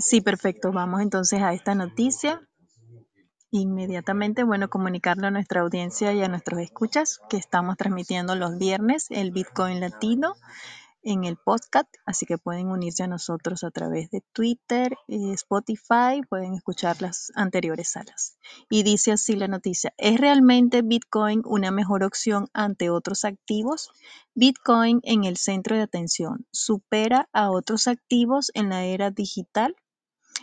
Sí, 0.00 0.22
perfecto. 0.22 0.72
Vamos 0.72 1.02
entonces 1.02 1.42
a 1.42 1.52
esta 1.52 1.74
noticia. 1.74 2.40
Inmediatamente, 3.50 4.44
bueno, 4.44 4.70
comunicarle 4.70 5.26
a 5.26 5.30
nuestra 5.30 5.60
audiencia 5.60 6.14
y 6.14 6.22
a 6.22 6.28
nuestros 6.28 6.60
escuchas 6.60 7.20
que 7.28 7.36
estamos 7.36 7.76
transmitiendo 7.76 8.34
los 8.34 8.56
viernes 8.56 9.06
el 9.10 9.30
Bitcoin 9.30 9.80
Latino 9.80 10.34
en 11.02 11.24
el 11.24 11.36
podcast, 11.36 11.88
así 12.06 12.26
que 12.26 12.38
pueden 12.38 12.68
unirse 12.68 13.02
a 13.02 13.08
nosotros 13.08 13.64
a 13.64 13.70
través 13.70 14.10
de 14.10 14.22
Twitter, 14.32 14.96
eh, 15.08 15.32
Spotify, 15.32 16.22
pueden 16.28 16.54
escuchar 16.54 17.00
las 17.00 17.32
anteriores 17.34 17.88
salas. 17.88 18.36
Y 18.68 18.82
dice 18.82 19.12
así 19.12 19.34
la 19.34 19.48
noticia, 19.48 19.92
¿es 19.96 20.20
realmente 20.20 20.82
Bitcoin 20.82 21.42
una 21.44 21.70
mejor 21.70 22.04
opción 22.04 22.48
ante 22.52 22.90
otros 22.90 23.24
activos? 23.24 23.90
Bitcoin 24.34 25.00
en 25.02 25.24
el 25.24 25.36
centro 25.36 25.76
de 25.76 25.82
atención, 25.82 26.46
¿supera 26.52 27.28
a 27.32 27.50
otros 27.50 27.86
activos 27.88 28.50
en 28.54 28.68
la 28.68 28.84
era 28.84 29.10
digital? 29.10 29.74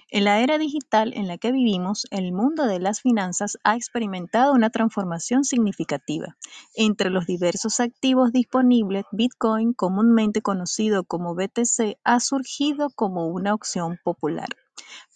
En 0.09 0.23
la 0.23 0.39
era 0.39 0.57
digital 0.57 1.11
en 1.15 1.27
la 1.27 1.37
que 1.37 1.51
vivimos, 1.51 2.07
el 2.11 2.31
mundo 2.31 2.65
de 2.65 2.79
las 2.79 3.01
finanzas 3.01 3.57
ha 3.65 3.75
experimentado 3.75 4.53
una 4.53 4.69
transformación 4.69 5.43
significativa. 5.43 6.37
Entre 6.75 7.09
los 7.09 7.25
diversos 7.25 7.81
activos 7.81 8.31
disponibles, 8.31 9.03
Bitcoin, 9.11 9.73
comúnmente 9.73 10.41
conocido 10.41 11.03
como 11.03 11.35
BTC, 11.35 11.97
ha 12.05 12.21
surgido 12.21 12.89
como 12.95 13.27
una 13.27 13.53
opción 13.53 13.99
popular. 14.01 14.47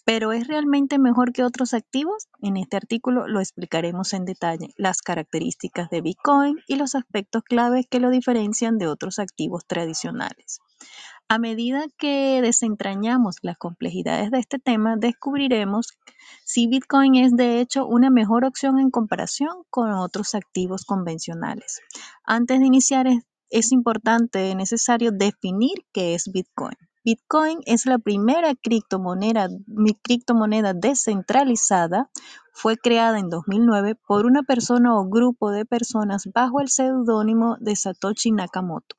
¿Pero 0.04 0.32
es 0.32 0.46
realmente 0.46 0.98
mejor 0.98 1.32
que 1.32 1.44
otros 1.44 1.72
activos? 1.72 2.28
En 2.42 2.58
este 2.58 2.76
artículo 2.76 3.26
lo 3.28 3.40
explicaremos 3.40 4.12
en 4.12 4.26
detalle, 4.26 4.74
las 4.76 5.00
características 5.00 5.88
de 5.88 6.02
Bitcoin 6.02 6.58
y 6.66 6.76
los 6.76 6.94
aspectos 6.96 7.44
claves 7.44 7.86
que 7.88 8.00
lo 8.00 8.10
diferencian 8.10 8.76
de 8.76 8.88
otros 8.88 9.18
activos 9.18 9.64
tradicionales. 9.66 10.60
A 11.28 11.38
medida 11.38 11.84
que 11.98 12.40
desentrañamos 12.42 13.36
las 13.42 13.56
complejidades 13.56 14.30
de 14.30 14.38
este 14.38 14.58
tema, 14.58 14.96
descubriremos 14.98 15.88
si 16.44 16.66
Bitcoin 16.66 17.14
es 17.14 17.34
de 17.34 17.60
hecho 17.60 17.86
una 17.86 18.10
mejor 18.10 18.44
opción 18.44 18.78
en 18.78 18.90
comparación 18.90 19.64
con 19.70 19.92
otros 19.92 20.34
activos 20.34 20.84
convencionales. 20.84 21.80
Antes 22.24 22.60
de 22.60 22.66
iniciar 22.66 23.06
es, 23.06 23.24
es 23.48 23.72
importante, 23.72 24.54
necesario 24.54 25.10
definir 25.12 25.84
qué 25.92 26.14
es 26.14 26.30
Bitcoin. 26.32 26.76
Bitcoin 27.04 27.58
es 27.66 27.84
la 27.84 27.98
primera 27.98 28.54
criptomoneda, 28.54 29.48
criptomoneda 30.02 30.72
descentralizada. 30.72 32.10
Fue 32.52 32.76
creada 32.76 33.18
en 33.18 33.28
2009 33.28 33.96
por 34.06 34.24
una 34.24 34.42
persona 34.42 34.96
o 34.96 35.08
grupo 35.08 35.50
de 35.50 35.64
personas 35.64 36.28
bajo 36.32 36.60
el 36.60 36.68
seudónimo 36.68 37.56
de 37.58 37.74
Satoshi 37.74 38.30
Nakamoto. 38.30 38.96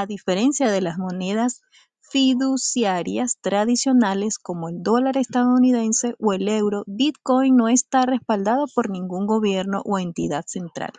A 0.00 0.06
diferencia 0.06 0.70
de 0.70 0.80
las 0.80 0.96
monedas 0.96 1.60
fiduciarias 2.02 3.38
tradicionales 3.40 4.38
como 4.38 4.68
el 4.68 4.80
dólar 4.80 5.16
estadounidense 5.16 6.14
o 6.20 6.32
el 6.32 6.48
euro, 6.48 6.84
Bitcoin 6.86 7.56
no 7.56 7.66
está 7.66 8.02
respaldado 8.02 8.66
por 8.72 8.90
ningún 8.90 9.26
gobierno 9.26 9.82
o 9.84 9.98
entidad 9.98 10.44
central. 10.46 10.92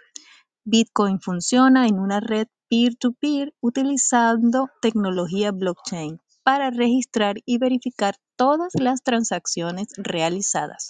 Bitcoin 0.66 1.22
funciona 1.22 1.88
en 1.88 1.97
una 1.97 2.20
red 2.20 2.47
peer-to-peer 2.70 3.54
utilizando 3.62 4.68
tecnología 4.82 5.54
blockchain 5.54 6.20
para 6.43 6.70
registrar 6.70 7.38
y 7.45 7.58
verificar 7.58 8.16
todas 8.36 8.74
las 8.74 9.02
transacciones 9.02 9.88
realizadas. 9.95 10.89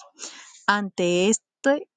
Ante 0.66 1.28
este 1.28 1.49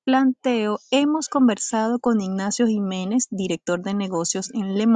planteo, 0.03 0.79
hemos 0.91 1.29
conversado 1.29 1.99
con 1.99 2.21
Ignacio 2.21 2.67
Jiménez, 2.67 3.27
director 3.29 3.81
de 3.81 3.93
negocios 3.93 4.53
en 4.53 4.77
Le 4.77 4.87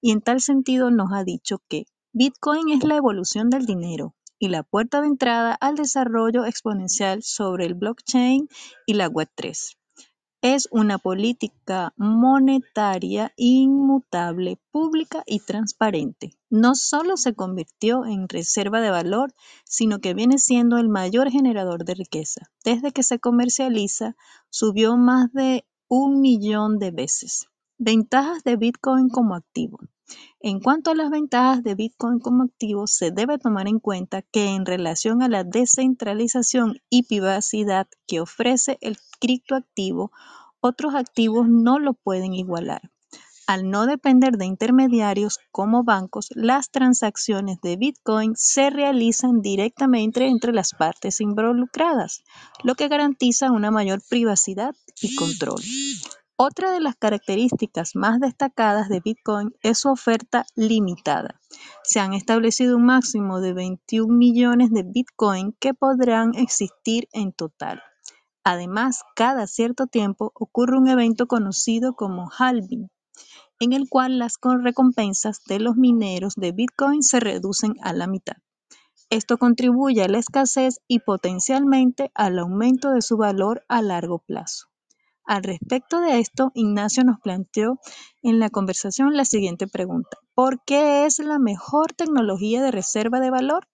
y 0.00 0.10
en 0.10 0.20
tal 0.20 0.40
sentido 0.40 0.90
nos 0.90 1.12
ha 1.12 1.24
dicho 1.24 1.58
que 1.68 1.86
Bitcoin 2.12 2.68
es 2.70 2.84
la 2.84 2.96
evolución 2.96 3.50
del 3.50 3.66
dinero 3.66 4.14
y 4.38 4.48
la 4.48 4.62
puerta 4.62 5.00
de 5.00 5.06
entrada 5.06 5.54
al 5.54 5.74
desarrollo 5.74 6.44
exponencial 6.44 7.22
sobre 7.22 7.66
el 7.66 7.74
blockchain 7.74 8.48
y 8.86 8.94
la 8.94 9.08
Web3 9.08 9.76
es 10.44 10.68
una 10.70 10.98
política 10.98 11.94
monetaria 11.96 13.32
inmutable, 13.34 14.58
pública 14.70 15.22
y 15.24 15.40
transparente. 15.40 16.36
No 16.50 16.74
solo 16.74 17.16
se 17.16 17.34
convirtió 17.34 18.04
en 18.04 18.28
reserva 18.28 18.82
de 18.82 18.90
valor, 18.90 19.32
sino 19.64 20.00
que 20.00 20.12
viene 20.12 20.36
siendo 20.36 20.76
el 20.76 20.90
mayor 20.90 21.30
generador 21.30 21.86
de 21.86 21.94
riqueza. 21.94 22.50
Desde 22.62 22.92
que 22.92 23.02
se 23.02 23.18
comercializa, 23.18 24.16
subió 24.50 24.98
más 24.98 25.32
de 25.32 25.64
un 25.88 26.20
millón 26.20 26.78
de 26.78 26.90
veces. 26.90 27.46
Ventajas 27.78 28.44
de 28.44 28.56
Bitcoin 28.56 29.08
como 29.08 29.36
activo. 29.36 29.78
En 30.40 30.60
cuanto 30.60 30.90
a 30.90 30.94
las 30.94 31.10
ventajas 31.10 31.62
de 31.62 31.74
Bitcoin 31.74 32.18
como 32.18 32.42
activo, 32.42 32.86
se 32.86 33.10
debe 33.10 33.38
tomar 33.38 33.66
en 33.66 33.80
cuenta 33.80 34.22
que 34.22 34.48
en 34.48 34.66
relación 34.66 35.22
a 35.22 35.28
la 35.28 35.44
descentralización 35.44 36.80
y 36.90 37.04
privacidad 37.04 37.88
que 38.06 38.20
ofrece 38.20 38.76
el 38.82 38.98
criptoactivo, 39.20 40.12
otros 40.60 40.94
activos 40.94 41.48
no 41.48 41.78
lo 41.78 41.94
pueden 41.94 42.34
igualar. 42.34 42.90
Al 43.46 43.70
no 43.70 43.84
depender 43.86 44.38
de 44.38 44.46
intermediarios 44.46 45.38
como 45.50 45.84
bancos, 45.84 46.28
las 46.34 46.70
transacciones 46.70 47.60
de 47.62 47.76
Bitcoin 47.76 48.32
se 48.36 48.70
realizan 48.70 49.42
directamente 49.42 50.26
entre 50.26 50.52
las 50.52 50.72
partes 50.72 51.20
involucradas, 51.20 52.22
lo 52.62 52.74
que 52.74 52.88
garantiza 52.88 53.52
una 53.52 53.70
mayor 53.70 54.00
privacidad 54.08 54.74
y 55.00 55.14
control. 55.14 55.60
Otra 56.36 56.72
de 56.72 56.80
las 56.80 56.96
características 56.96 57.94
más 57.94 58.18
destacadas 58.18 58.88
de 58.88 58.98
Bitcoin 58.98 59.54
es 59.62 59.78
su 59.78 59.88
oferta 59.88 60.44
limitada. 60.56 61.40
Se 61.84 62.00
han 62.00 62.12
establecido 62.12 62.76
un 62.76 62.86
máximo 62.86 63.40
de 63.40 63.52
21 63.52 64.12
millones 64.12 64.72
de 64.72 64.82
Bitcoin 64.82 65.52
que 65.60 65.74
podrán 65.74 66.34
existir 66.34 67.08
en 67.12 67.32
total. 67.32 67.84
Además, 68.42 69.04
cada 69.14 69.46
cierto 69.46 69.86
tiempo 69.86 70.32
ocurre 70.34 70.76
un 70.76 70.88
evento 70.88 71.28
conocido 71.28 71.94
como 71.94 72.28
halving, 72.36 72.88
en 73.60 73.72
el 73.72 73.88
cual 73.88 74.18
las 74.18 74.34
recompensas 74.42 75.40
de 75.46 75.60
los 75.60 75.76
mineros 75.76 76.34
de 76.34 76.50
Bitcoin 76.50 77.04
se 77.04 77.20
reducen 77.20 77.74
a 77.80 77.92
la 77.92 78.08
mitad. 78.08 78.38
Esto 79.08 79.38
contribuye 79.38 80.02
a 80.02 80.08
la 80.08 80.18
escasez 80.18 80.80
y 80.88 80.98
potencialmente 80.98 82.10
al 82.12 82.40
aumento 82.40 82.90
de 82.90 83.02
su 83.02 83.16
valor 83.16 83.64
a 83.68 83.82
largo 83.82 84.18
plazo. 84.18 84.73
Al 85.26 85.42
respecto 85.42 86.00
de 86.00 86.20
esto, 86.20 86.52
Ignacio 86.54 87.02
nos 87.02 87.18
planteó 87.20 87.78
en 88.22 88.38
la 88.38 88.50
conversación 88.50 89.16
la 89.16 89.24
siguiente 89.24 89.66
pregunta. 89.66 90.18
¿Por 90.34 90.62
qué 90.64 91.06
es 91.06 91.18
la 91.18 91.38
mejor 91.38 91.94
tecnología 91.94 92.62
de 92.62 92.70
reserva 92.70 93.20
de 93.20 93.30
valor? 93.30 93.66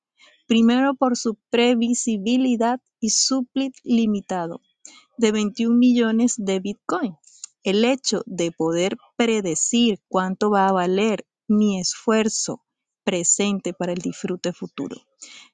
Primero, 0.46 0.94
por 0.94 1.16
su 1.16 1.38
previsibilidad 1.51 2.80
y 3.01 3.11
supply 3.11 3.72
limitado 3.82 4.61
de 5.16 5.32
21 5.32 5.76
millones 5.76 6.34
de 6.38 6.61
Bitcoin. 6.61 7.16
El 7.64 7.84
hecho 7.84 8.22
de 8.26 8.53
poder 8.53 8.96
predecir 9.16 10.01
cuánto 10.09 10.51
va 10.51 10.68
a 10.68 10.72
valer 10.72 11.26
mi 11.48 11.80
esfuerzo 11.80 12.62
presente 13.05 13.74
para 13.74 13.92
el 13.92 13.98
disfrute 13.98 14.53
futuro. 14.53 14.96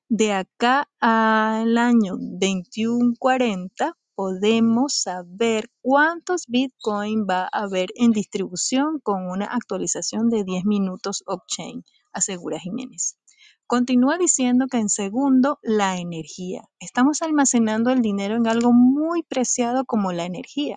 De 0.09 0.33
acá 0.33 0.91
al 1.01 1.79
año 1.79 2.17
2140 2.19 3.97
podemos 4.17 4.95
saber 5.03 5.71
cuántos 5.83 6.47
Bitcoin 6.49 7.27
va 7.31 7.45
a 7.53 7.65
haber 7.65 7.91
en 7.95 8.13
distribución 8.13 8.99
con 9.01 9.29
una 9.29 9.45
actualización 9.45 10.31
de 10.31 10.43
10 10.43 10.65
minutos 10.65 11.23
off-chain, 11.27 11.85
asegura 12.13 12.59
Jiménez. 12.59 13.19
Continúa 13.67 14.17
diciendo 14.17 14.67
que 14.71 14.79
en 14.79 14.89
segundo, 14.89 15.59
la 15.63 15.99
energía. 15.99 16.63
Estamos 16.81 17.21
almacenando 17.21 17.91
el 17.91 18.01
dinero 18.01 18.37
en 18.37 18.47
algo 18.47 18.73
muy 18.73 19.23
preciado 19.23 19.85
como 19.85 20.13
la 20.13 20.25
energía. 20.25 20.77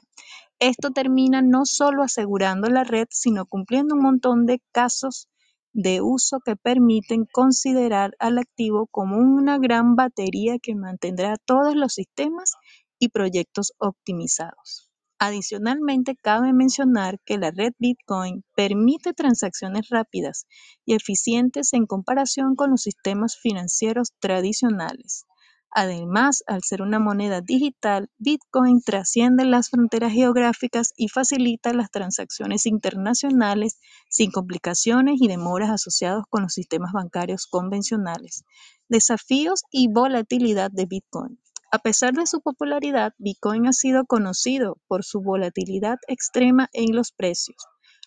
Esto 0.59 0.91
termina 0.91 1.41
no 1.41 1.65
solo 1.65 2.03
asegurando 2.03 2.67
la 2.67 2.83
red, 2.83 3.07
sino 3.09 3.45
cumpliendo 3.45 3.95
un 3.95 4.01
montón 4.01 4.45
de 4.45 4.61
casos 4.73 5.29
de 5.71 6.01
uso 6.01 6.39
que 6.43 6.57
permiten 6.57 7.25
considerar 7.31 8.11
al 8.19 8.37
activo 8.37 8.87
como 8.91 9.17
una 9.17 9.59
gran 9.59 9.95
batería 9.95 10.57
que 10.61 10.75
mantendrá 10.75 11.37
todos 11.45 11.75
los 11.75 11.93
sistemas 11.93 12.55
y 12.99 13.09
proyectos 13.09 13.73
optimizados. 13.79 14.89
Adicionalmente, 15.21 16.15
cabe 16.15 16.53
mencionar 16.53 17.19
que 17.25 17.37
la 17.37 17.51
red 17.51 17.73
Bitcoin 17.77 18.45
permite 18.55 19.13
transacciones 19.13 19.89
rápidas 19.89 20.45
y 20.85 20.93
eficientes 20.93 21.73
en 21.73 21.87
comparación 21.87 22.55
con 22.55 22.71
los 22.71 22.83
sistemas 22.83 23.37
financieros 23.37 24.13
tradicionales. 24.19 25.25
Además, 25.71 26.41
al 26.47 26.63
ser 26.63 26.81
una 26.81 26.99
moneda 26.99 27.41
digital, 27.41 28.09
Bitcoin 28.17 28.81
trasciende 28.81 29.45
las 29.45 29.69
fronteras 29.69 30.13
geográficas 30.13 30.93
y 30.95 31.09
facilita 31.09 31.73
las 31.73 31.91
transacciones 31.91 32.65
internacionales 32.65 33.77
sin 34.09 34.31
complicaciones 34.31 35.21
y 35.21 35.27
demoras 35.27 35.69
asociados 35.69 36.23
con 36.29 36.43
los 36.43 36.53
sistemas 36.53 36.91
bancarios 36.91 37.45
convencionales. 37.45 38.45
Desafíos 38.87 39.63
y 39.69 39.89
volatilidad 39.89 40.71
de 40.71 40.85
Bitcoin. 40.87 41.39
A 41.71 41.77
pesar 41.77 42.13
de 42.13 42.25
su 42.25 42.41
popularidad, 42.41 43.13
Bitcoin 43.19 43.67
ha 43.67 43.73
sido 43.73 44.05
conocido 44.05 44.77
por 44.87 45.03
su 45.03 45.21
volatilidad 45.21 45.97
extrema 46.07 46.67
en 46.73 46.95
los 46.95 47.11
precios. 47.11 47.57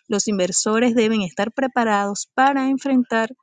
Los 0.09 0.27
inversores 0.27 0.97
deben 0.97 1.23
estar 1.23 1.53
preparados 1.53 2.29
para 2.35 2.69
enfrentar 2.69 3.37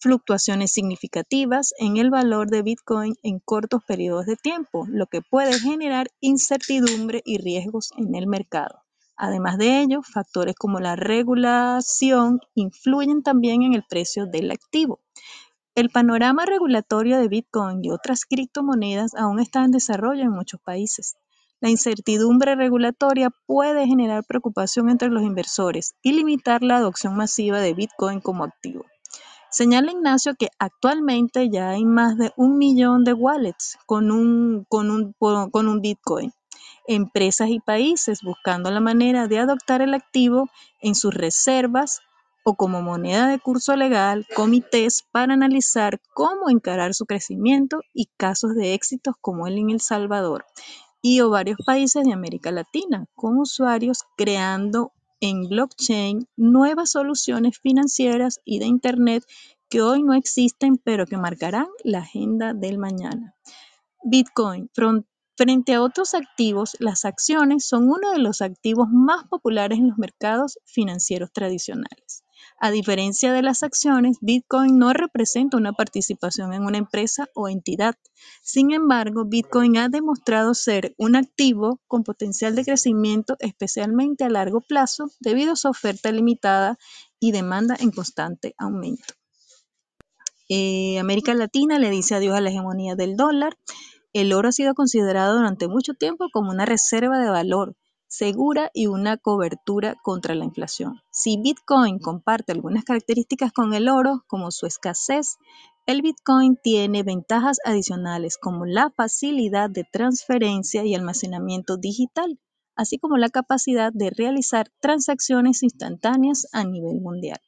fluctuaciones 0.00 0.70
significativas 0.70 1.72
en 1.78 1.96
el 1.96 2.10
valor 2.10 2.50
de 2.50 2.60
Bitcoin 2.60 3.14
en 3.22 3.40
cortos 3.40 3.82
periodos 3.88 4.26
de 4.26 4.36
tiempo, 4.36 4.86
lo 4.90 5.06
que 5.06 5.22
puede 5.22 5.58
generar 5.58 6.08
incertidumbre 6.20 7.22
y 7.24 7.38
riesgos 7.38 7.90
en 7.96 8.14
el 8.14 8.26
mercado. 8.26 8.82
Además 9.16 9.56
de 9.56 9.80
ello, 9.80 10.02
factores 10.02 10.56
como 10.56 10.78
la 10.78 10.94
regulación 10.94 12.40
influyen 12.54 13.22
también 13.22 13.62
en 13.62 13.72
el 13.72 13.84
precio 13.88 14.26
del 14.26 14.50
activo. 14.50 15.00
El 15.74 15.90
panorama 15.90 16.46
regulatorio 16.46 17.18
de 17.18 17.26
Bitcoin 17.26 17.84
y 17.84 17.90
otras 17.90 18.26
criptomonedas 18.26 19.12
aún 19.16 19.40
está 19.40 19.64
en 19.64 19.72
desarrollo 19.72 20.22
en 20.22 20.30
muchos 20.30 20.60
países. 20.60 21.16
La 21.58 21.68
incertidumbre 21.68 22.54
regulatoria 22.54 23.30
puede 23.44 23.84
generar 23.84 24.22
preocupación 24.24 24.88
entre 24.88 25.08
los 25.08 25.24
inversores 25.24 25.96
y 26.00 26.12
limitar 26.12 26.62
la 26.62 26.76
adopción 26.76 27.16
masiva 27.16 27.58
de 27.58 27.74
Bitcoin 27.74 28.20
como 28.20 28.44
activo. 28.44 28.84
Señala 29.50 29.90
Ignacio 29.90 30.36
que 30.38 30.48
actualmente 30.60 31.50
ya 31.50 31.70
hay 31.70 31.84
más 31.84 32.16
de 32.18 32.32
un 32.36 32.56
millón 32.56 33.02
de 33.02 33.12
wallets 33.12 33.76
con 33.84 34.12
un, 34.12 34.66
con 34.68 34.92
un, 34.92 35.12
con 35.18 35.68
un 35.68 35.80
Bitcoin. 35.80 36.32
Empresas 36.86 37.48
y 37.48 37.58
países 37.58 38.22
buscando 38.22 38.70
la 38.70 38.80
manera 38.80 39.26
de 39.26 39.40
adoptar 39.40 39.82
el 39.82 39.94
activo 39.94 40.48
en 40.80 40.94
sus 40.94 41.12
reservas 41.12 42.00
o 42.44 42.54
como 42.54 42.82
moneda 42.82 43.26
de 43.26 43.40
curso 43.40 43.74
legal 43.74 44.26
comités 44.36 45.04
para 45.10 45.34
analizar 45.34 46.00
cómo 46.12 46.50
encarar 46.50 46.94
su 46.94 47.06
crecimiento 47.06 47.80
y 47.92 48.06
casos 48.16 48.54
de 48.54 48.74
éxitos 48.74 49.16
como 49.20 49.46
el 49.46 49.58
en 49.58 49.70
El 49.70 49.80
Salvador 49.80 50.44
y 51.02 51.20
o 51.20 51.30
varios 51.30 51.58
países 51.66 52.04
de 52.04 52.12
América 52.12 52.50
Latina, 52.50 53.06
con 53.14 53.38
usuarios 53.38 54.04
creando 54.16 54.92
en 55.20 55.48
blockchain 55.48 56.28
nuevas 56.36 56.92
soluciones 56.92 57.58
financieras 57.58 58.40
y 58.44 58.58
de 58.58 58.66
Internet 58.66 59.24
que 59.68 59.82
hoy 59.82 60.02
no 60.02 60.14
existen, 60.14 60.76
pero 60.76 61.06
que 61.06 61.16
marcarán 61.16 61.66
la 61.82 61.98
agenda 61.98 62.54
del 62.54 62.78
mañana. 62.78 63.34
Bitcoin, 64.02 64.70
Frente 65.36 65.74
a 65.74 65.82
otros 65.82 66.14
activos, 66.14 66.76
las 66.78 67.04
acciones 67.04 67.66
son 67.66 67.90
uno 67.90 68.12
de 68.12 68.20
los 68.20 68.40
activos 68.40 68.88
más 68.88 69.24
populares 69.26 69.78
en 69.78 69.88
los 69.88 69.98
mercados 69.98 70.60
financieros 70.64 71.32
tradicionales. 71.32 72.23
A 72.60 72.70
diferencia 72.70 73.32
de 73.32 73.42
las 73.42 73.62
acciones, 73.62 74.18
Bitcoin 74.20 74.78
no 74.78 74.92
representa 74.92 75.56
una 75.56 75.72
participación 75.72 76.54
en 76.54 76.64
una 76.64 76.78
empresa 76.78 77.28
o 77.34 77.48
entidad. 77.48 77.96
Sin 78.42 78.72
embargo, 78.72 79.24
Bitcoin 79.24 79.76
ha 79.76 79.88
demostrado 79.88 80.54
ser 80.54 80.94
un 80.96 81.16
activo 81.16 81.80
con 81.86 82.04
potencial 82.04 82.54
de 82.54 82.64
crecimiento, 82.64 83.36
especialmente 83.40 84.24
a 84.24 84.30
largo 84.30 84.60
plazo, 84.60 85.10
debido 85.20 85.52
a 85.52 85.56
su 85.56 85.68
oferta 85.68 86.12
limitada 86.12 86.78
y 87.18 87.32
demanda 87.32 87.76
en 87.78 87.90
constante 87.90 88.54
aumento. 88.56 89.14
Eh, 90.48 90.98
América 90.98 91.34
Latina 91.34 91.78
le 91.78 91.90
dice 91.90 92.14
adiós 92.14 92.36
a 92.36 92.40
la 92.40 92.50
hegemonía 92.50 92.94
del 92.94 93.16
dólar. 93.16 93.58
El 94.12 94.32
oro 94.32 94.50
ha 94.50 94.52
sido 94.52 94.74
considerado 94.74 95.36
durante 95.36 95.66
mucho 95.66 95.94
tiempo 95.94 96.28
como 96.32 96.50
una 96.50 96.66
reserva 96.66 97.18
de 97.18 97.30
valor 97.30 97.74
segura 98.16 98.70
y 98.72 98.86
una 98.86 99.16
cobertura 99.16 99.96
contra 100.02 100.34
la 100.34 100.44
inflación. 100.44 101.00
Si 101.10 101.36
Bitcoin 101.36 101.98
comparte 101.98 102.52
algunas 102.52 102.84
características 102.84 103.52
con 103.52 103.74
el 103.74 103.88
oro, 103.88 104.22
como 104.26 104.50
su 104.50 104.66
escasez, 104.66 105.36
el 105.86 106.00
Bitcoin 106.00 106.56
tiene 106.56 107.02
ventajas 107.02 107.58
adicionales 107.64 108.38
como 108.38 108.66
la 108.66 108.90
facilidad 108.96 109.68
de 109.68 109.84
transferencia 109.84 110.84
y 110.84 110.94
almacenamiento 110.94 111.76
digital, 111.76 112.38
así 112.76 112.98
como 112.98 113.16
la 113.16 113.28
capacidad 113.28 113.92
de 113.92 114.10
realizar 114.10 114.70
transacciones 114.80 115.62
instantáneas 115.62 116.46
a 116.52 116.64
nivel 116.64 117.00
mundial. 117.00 117.40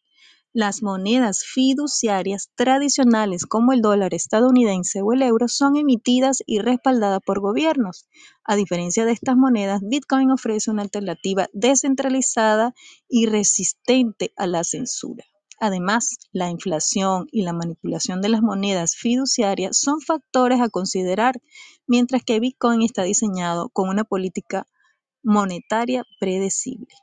Las 0.59 0.83
monedas 0.83 1.45
fiduciarias 1.45 2.49
tradicionales 2.55 3.45
como 3.45 3.75
el 3.75 3.83
dólar 3.83 4.15
estadounidense 4.15 5.03
o 5.03 5.13
el 5.13 5.21
euro 5.21 5.49
son 5.49 5.77
emitidas 5.77 6.43
y 6.47 6.61
respaldadas 6.61 7.21
por 7.27 7.41
gobiernos. 7.41 8.07
A 8.43 8.57
diferencia 8.57 9.05
de 9.05 9.13
estas 9.13 9.37
monedas, 9.37 9.83
Bitcoin 9.85 10.31
ofrece 10.31 10.71
una 10.71 10.81
alternativa 10.81 11.49
descentralizada 11.53 12.73
y 13.07 13.27
resistente 13.27 14.33
a 14.35 14.47
la 14.47 14.65
censura. 14.65 15.27
Además, 15.61 16.17
la 16.33 16.49
inflación 16.49 17.27
y 17.31 17.43
la 17.43 17.53
manipulación 17.53 18.23
de 18.23 18.31
las 18.31 18.41
monedas 18.41 18.97
fiduciarias 18.97 19.77
son 19.77 20.01
factores 20.01 20.63
a 20.63 20.71
considerar, 20.71 21.35
mientras 21.87 22.23
que 22.25 22.41
Bitcoin 22.41 22.81
está 22.81 23.03
diseñado 23.03 23.69
con 23.69 23.91
una 23.91 24.05
política 24.05 24.67
monetaria 25.23 26.03
predecible. 26.19 26.95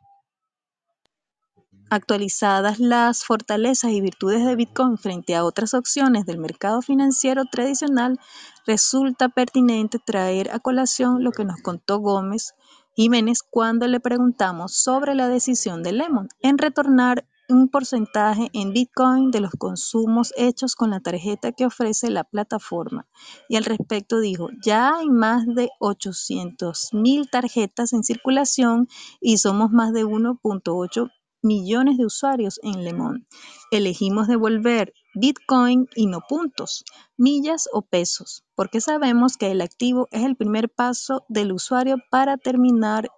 Actualizadas 1.89 2.80
las 2.80 3.24
fortalezas 3.24 3.91
y 3.91 4.01
virtudes 4.01 4.43
de 4.45 4.55
Bitcoin 4.55 4.97
frente 4.97 5.36
a 5.36 5.45
otras 5.45 5.76
opciones 5.76 6.26
del 6.26 6.39
mercado 6.39 6.82
financiero 6.82 7.45
tradicional, 7.45 8.19
resulta 8.65 9.30
pertinente 9.30 9.99
traer 9.99 10.49
a 10.51 10.59
colación 10.59 11.24
lo 11.24 11.32
que 11.32 11.45
nos 11.45 11.61
contó 11.61 11.99
Gómez 11.99 12.55
Jiménez 12.95 13.43
cuando 13.47 13.88
le 13.88 13.99
preguntamos 13.99 14.76
sobre 14.76 15.13
la 15.13 15.28
decisión 15.30 15.84
de 15.84 15.93
Lemon 15.93 16.30
en 16.41 16.57
retornar 16.57 17.26
un 17.49 17.67
porcentaje 17.67 18.49
en 18.53 18.74
Bitcoin 18.74 19.30
de 19.30 19.41
los 19.41 19.51
consumos 19.51 20.34
hechos 20.38 20.76
con 20.76 20.91
la 20.91 20.99
tarjeta 20.99 21.51
que 21.51 21.65
ofrece 21.65 22.09
la 22.09 22.24
plataforma. 22.24 23.05
Y 23.49 23.57
al 23.57 23.65
respecto 23.65 24.19
dijo, 24.19 24.49
ya 24.63 24.95
hay 24.95 25.09
más 25.09 25.45
de 25.45 25.69
800 25.80 26.93
mil 26.93 27.30
tarjetas 27.30 27.93
en 27.93 28.03
circulación 28.03 28.88
y 29.19 29.38
somos 29.38 29.71
más 29.71 29.93
de 29.93 30.05
1.8 30.05 31.11
millones 31.44 31.98
de 31.98 32.06
usuarios 32.06 32.60
en 32.64 32.84
Lemon. 32.84 33.28
Elegimos 33.70 34.28
devolver 34.28 34.94
Bitcoin 35.14 35.88
y 35.96 36.08
no 36.08 36.22
puntos, 36.28 36.86
millas 37.18 37.70
o 37.72 37.84
pesos, 37.84 38.44
porque 38.56 38.82
sabemos 38.82 39.38
que 39.38 39.52
el 39.52 39.62
activo 39.62 40.08
es 40.12 40.24
el 40.24 40.36
primer 40.36 40.70
paso 40.70 41.26
del 41.30 41.52
usuario 41.52 41.98
para 42.10 42.38
terminar 42.38 43.10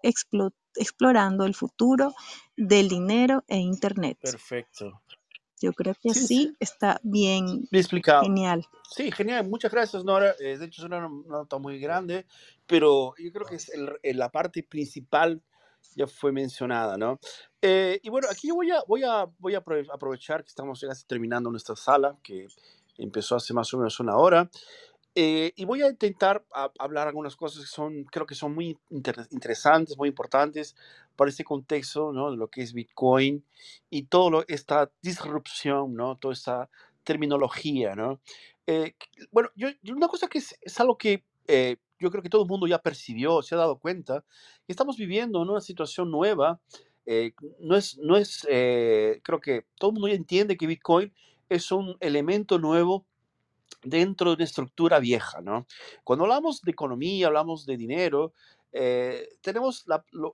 explorando 0.76 1.46
el 1.46 1.56
futuro 1.56 2.14
del 2.58 2.90
dinero 2.90 3.44
e 3.48 3.58
Internet. 3.58 4.18
Perfecto. 4.22 5.02
Yo 5.62 5.72
creo 5.72 5.96
que 5.96 6.10
así 6.10 6.54
está 6.60 7.00
bien, 7.02 7.68
explicado. 7.72 8.24
genial. 8.24 8.68
Sí, 8.90 9.10
genial. 9.12 9.48
Muchas 9.48 9.72
gracias, 9.72 10.04
Nora. 10.04 10.36
Eh, 10.40 10.58
de 10.58 10.66
hecho, 10.66 10.82
es 10.82 10.86
una 10.86 11.08
nota 11.08 11.58
muy 11.60 11.80
grande, 11.80 12.26
pero 12.68 13.14
yo 13.18 13.32
creo 13.32 13.46
que 13.46 13.56
es 13.56 13.72
la 14.16 14.30
parte 14.30 14.64
principal 14.64 15.42
ya 15.96 16.08
fue 16.08 16.32
mencionada, 16.32 16.98
¿no? 16.98 17.20
Eh, 17.62 18.00
y 18.04 18.10
bueno, 18.10 18.28
aquí 18.30 18.52
voy 18.52 18.72
a, 18.72 18.82
voy, 18.88 19.04
a, 19.04 19.26
voy 19.40 19.56
a 19.56 19.64
aprovechar 19.94 20.44
que 20.44 20.50
estamos 20.50 20.82
casi 20.82 21.06
terminando 21.06 21.50
nuestra 21.50 21.76
sala, 21.76 22.18
que 22.24 22.48
empezó 22.98 23.36
hace 23.36 23.54
más 23.54 23.74
o 23.74 23.78
menos 23.78 24.00
una 24.00 24.16
hora, 24.16 24.50
eh, 25.18 25.54
y 25.56 25.64
voy 25.64 25.82
a 25.82 25.88
intentar 25.88 26.46
hablar 26.78 27.08
algunas 27.08 27.38
cosas 27.38 27.62
que 27.62 27.68
son, 27.68 28.04
creo 28.04 28.26
que 28.26 28.36
son 28.36 28.54
muy 28.54 28.78
interesantes, 28.90 29.98
muy 29.98 30.10
importantes 30.10 30.76
para 31.16 31.30
este 31.30 31.46
contexto, 31.46 32.12
¿no? 32.12 32.32
De 32.32 32.38
lo 32.38 32.50
que 32.50 32.62
es 32.62 32.74
Bitcoin 32.74 33.46
y 33.90 34.04
toda 34.04 34.44
esta 34.50 34.92
disrupción, 35.02 35.96
¿no? 35.96 36.18
Toda 36.18 36.34
esta 36.34 36.70
terminología, 37.06 37.96
¿no? 37.96 38.20
Eh, 38.68 38.96
bueno, 39.32 39.50
yo, 39.56 39.70
una 39.90 40.10
cosa 40.10 40.28
que 40.28 40.40
es, 40.40 40.58
es 40.60 40.80
algo 40.82 40.98
que 40.98 41.24
eh, 41.48 41.78
yo 42.00 42.12
creo 42.12 42.24
que 42.24 42.30
todo 42.30 42.44
el 42.44 42.48
mundo 42.48 42.68
ya 42.68 42.80
percibió, 42.80 43.42
se 43.42 43.56
ha 43.56 43.58
dado 43.58 43.80
cuenta, 43.80 44.24
que 44.66 44.74
estamos 44.74 44.98
viviendo 44.98 45.42
en 45.42 45.50
una 45.50 45.62
situación 45.62 46.12
nueva. 46.12 46.60
Eh, 47.06 47.34
no 47.60 47.76
es, 47.76 47.98
no 48.00 48.18
es 48.18 48.42
creo 48.42 49.40
que 49.42 49.66
todo 49.78 49.92
el 49.92 49.94
mundo 49.94 50.08
ya 50.08 50.16
entiende 50.16 50.58
que 50.58 50.68
Bitcoin 50.68 51.14
es 51.50 51.72
un 51.72 51.96
elemento 52.00 52.58
nuevo 52.58 53.06
dentro 53.84 54.32
de 54.32 54.36
una 54.36 54.44
estructura 54.44 55.00
vieja, 55.00 55.42
¿no? 55.42 55.68
Cuando 56.04 56.26
hablamos 56.26 56.62
de 56.62 56.72
economía, 56.72 57.28
hablamos 57.28 57.66
de 57.66 57.78
dinero, 57.78 58.34
eh, 58.78 59.30
tenemos 59.42 59.86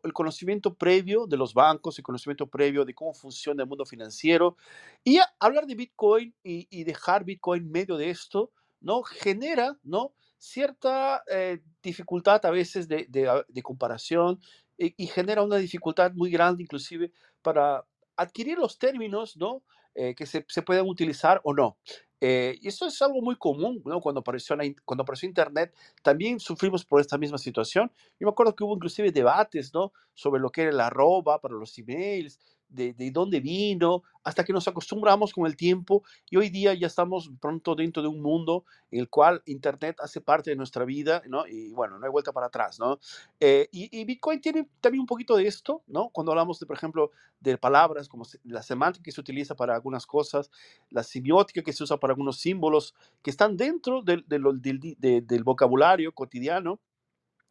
el 0.03 0.13
conocimiento 0.13 0.73
previo 0.73 1.27
de 1.27 1.37
los 1.37 1.53
bancos, 1.53 1.99
el 1.99 2.03
conocimiento 2.03 2.47
previo 2.47 2.85
de 2.85 2.95
cómo 2.95 3.13
funciona 3.13 3.61
el 3.61 3.69
mundo 3.69 3.85
financiero, 3.85 4.57
y 5.03 5.19
hablar 5.39 5.67
de 5.67 5.75
Bitcoin 5.75 6.33
y, 6.43 6.83
dejar 6.83 7.23
Bitcoin 7.23 7.69
medio 7.69 7.97
de 7.97 8.09
esto, 8.09 8.51
¿no? 8.79 9.03
Genera, 9.03 9.77
¿no? 9.83 10.13
Cierta 10.41 11.23
eh, 11.31 11.59
dificultad 11.83 12.43
a 12.47 12.49
veces 12.49 12.87
de, 12.87 13.61
comparación 13.61 14.41
y, 14.75 15.05
genera 15.05 15.43
una 15.43 15.57
dificultad 15.57 16.13
muy 16.13 16.31
grande 16.31 16.63
inclusive 16.63 17.11
para 17.43 17.85
adquirir 18.15 18.57
los 18.57 18.79
términos, 18.79 19.37
¿no? 19.37 19.61
Eh, 19.93 20.15
que 20.15 20.25
se, 20.25 20.43
se 20.47 20.63
utilizar 20.83 21.41
o 21.43 21.53
no. 21.53 21.77
Eh, 22.19 22.57
y 22.59 22.69
eso 22.69 22.87
es 22.87 22.99
algo 23.03 23.21
muy 23.21 23.35
común, 23.35 23.83
¿no? 23.85 24.01
Cuando 24.01 24.21
apareció, 24.21 24.57
cuando 24.83 25.03
apareció 25.03 25.29
Internet, 25.29 25.75
también 26.01 26.39
sufrimos 26.39 26.83
por 26.85 27.01
esta 27.01 27.19
misma 27.19 27.37
situación. 27.37 27.91
Yo 28.19 28.25
me 28.25 28.31
acuerdo 28.31 28.55
que 28.55 28.63
hubo 28.63 28.73
inclusive 28.73 29.11
debates, 29.11 29.71
¿no? 29.75 29.93
Sobre 30.15 30.41
lo 30.41 30.49
que 30.49 30.63
era 30.63 30.71
el 30.71 30.79
arroba 30.79 31.39
para 31.39 31.53
los 31.53 31.77
emails, 31.77 32.39
de, 32.71 32.93
de, 32.93 33.11
dónde 33.11 33.39
vino, 33.39 34.03
hasta 34.23 34.43
que 34.43 34.53
nos 34.53 34.67
acostumbramos 34.67 35.33
con 35.33 35.45
el 35.45 35.55
tiempo 35.55 36.03
y 36.29 36.37
hoy 36.37 36.49
día 36.49 36.73
ya 36.73 36.87
estamos 36.87 37.31
pronto 37.39 37.75
dentro 37.75 38.01
de 38.01 38.09
un 38.09 38.21
mundo 38.21 38.65
en 38.91 38.99
el 38.99 39.09
cual 39.09 39.41
Internet 39.45 39.97
hace 39.99 40.21
parte 40.21 40.49
de 40.51 40.55
nuestra 40.55 40.85
vida, 40.85 41.21
¿no? 41.27 41.47
Y 41.47 41.73
bueno, 41.73 41.97
no 41.97 42.05
hay 42.05 42.11
vuelta 42.11 42.31
para 42.31 42.47
atrás, 42.47 42.79
¿no? 42.79 42.99
Eh, 43.39 43.67
y, 43.71 44.03
Bitcoin 44.05 44.41
tiene 44.41 44.67
también 44.79 45.01
un 45.01 45.07
poquito 45.07 45.35
de 45.35 45.47
esto, 45.47 45.83
¿no? 45.87 46.09
Cuando 46.09 46.31
hablamos, 46.31 46.59
de, 46.59 46.65
por 46.65 46.75
ejemplo, 46.75 47.11
de 47.39 47.57
palabras 47.57 48.07
como 48.07 48.25
la 48.43 48.61
semántica 48.61 49.03
que 49.03 49.11
se 49.11 49.21
utiliza 49.21 49.55
para 49.55 49.75
algunas 49.75 50.05
cosas, 50.05 50.51
la 50.89 51.03
semiótica 51.03 51.61
que 51.61 51.73
se 51.73 51.83
usa 51.83 51.97
para 51.97 52.11
algunos 52.11 52.39
símbolos 52.39 52.93
que 53.21 53.31
están 53.31 53.57
dentro 53.57 54.01
del, 54.01 54.25
del, 54.27 54.97
del 54.99 55.43
vocabulario 55.43 56.13
cotidiano, 56.13 56.79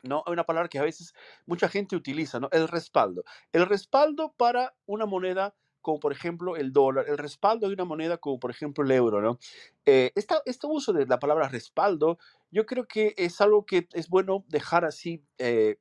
¿no? 0.03 0.23
Hay 0.27 0.33
una 0.33 0.45
palabra 0.45 0.69
que 0.69 0.79
a 0.79 0.83
veces 0.83 1.15
mucha 1.47 1.69
gente 1.69 1.97
utiliza, 1.97 2.41
¿no? 2.41 2.49
El 2.53 2.69
respaldo. 2.69 3.25
El 3.53 3.67
respaldo 3.67 4.35
para 4.37 4.75
una 4.87 5.07
moneda 5.07 5.55
como 5.81 5.99
por 5.99 6.13
ejemplo 6.13 6.57
el 6.57 6.73
dólar, 6.73 7.07
el 7.09 7.19
respaldo 7.19 7.67
de 7.69 7.75
una 7.75 7.85
moneda 7.85 8.19
como 8.19 8.39
por 8.39 8.51
ejemplo 8.51 8.85
el 8.85 8.91
euro, 8.91 9.21
¿no? 9.21 9.39
Eh, 9.87 10.13
este 10.15 10.67
uso 10.67 10.93
de 10.93 11.07
la 11.07 11.19
palabra 11.19 11.49
respaldo, 11.49 12.19
yo 12.51 12.67
creo 12.67 12.87
que 12.87 13.15
es 13.17 13.41
algo 13.41 13.65
que 13.65 13.89
es 13.93 14.09
bueno 14.09 14.45
dejar 14.49 14.85
así 14.85 15.25
eh, 15.39 15.79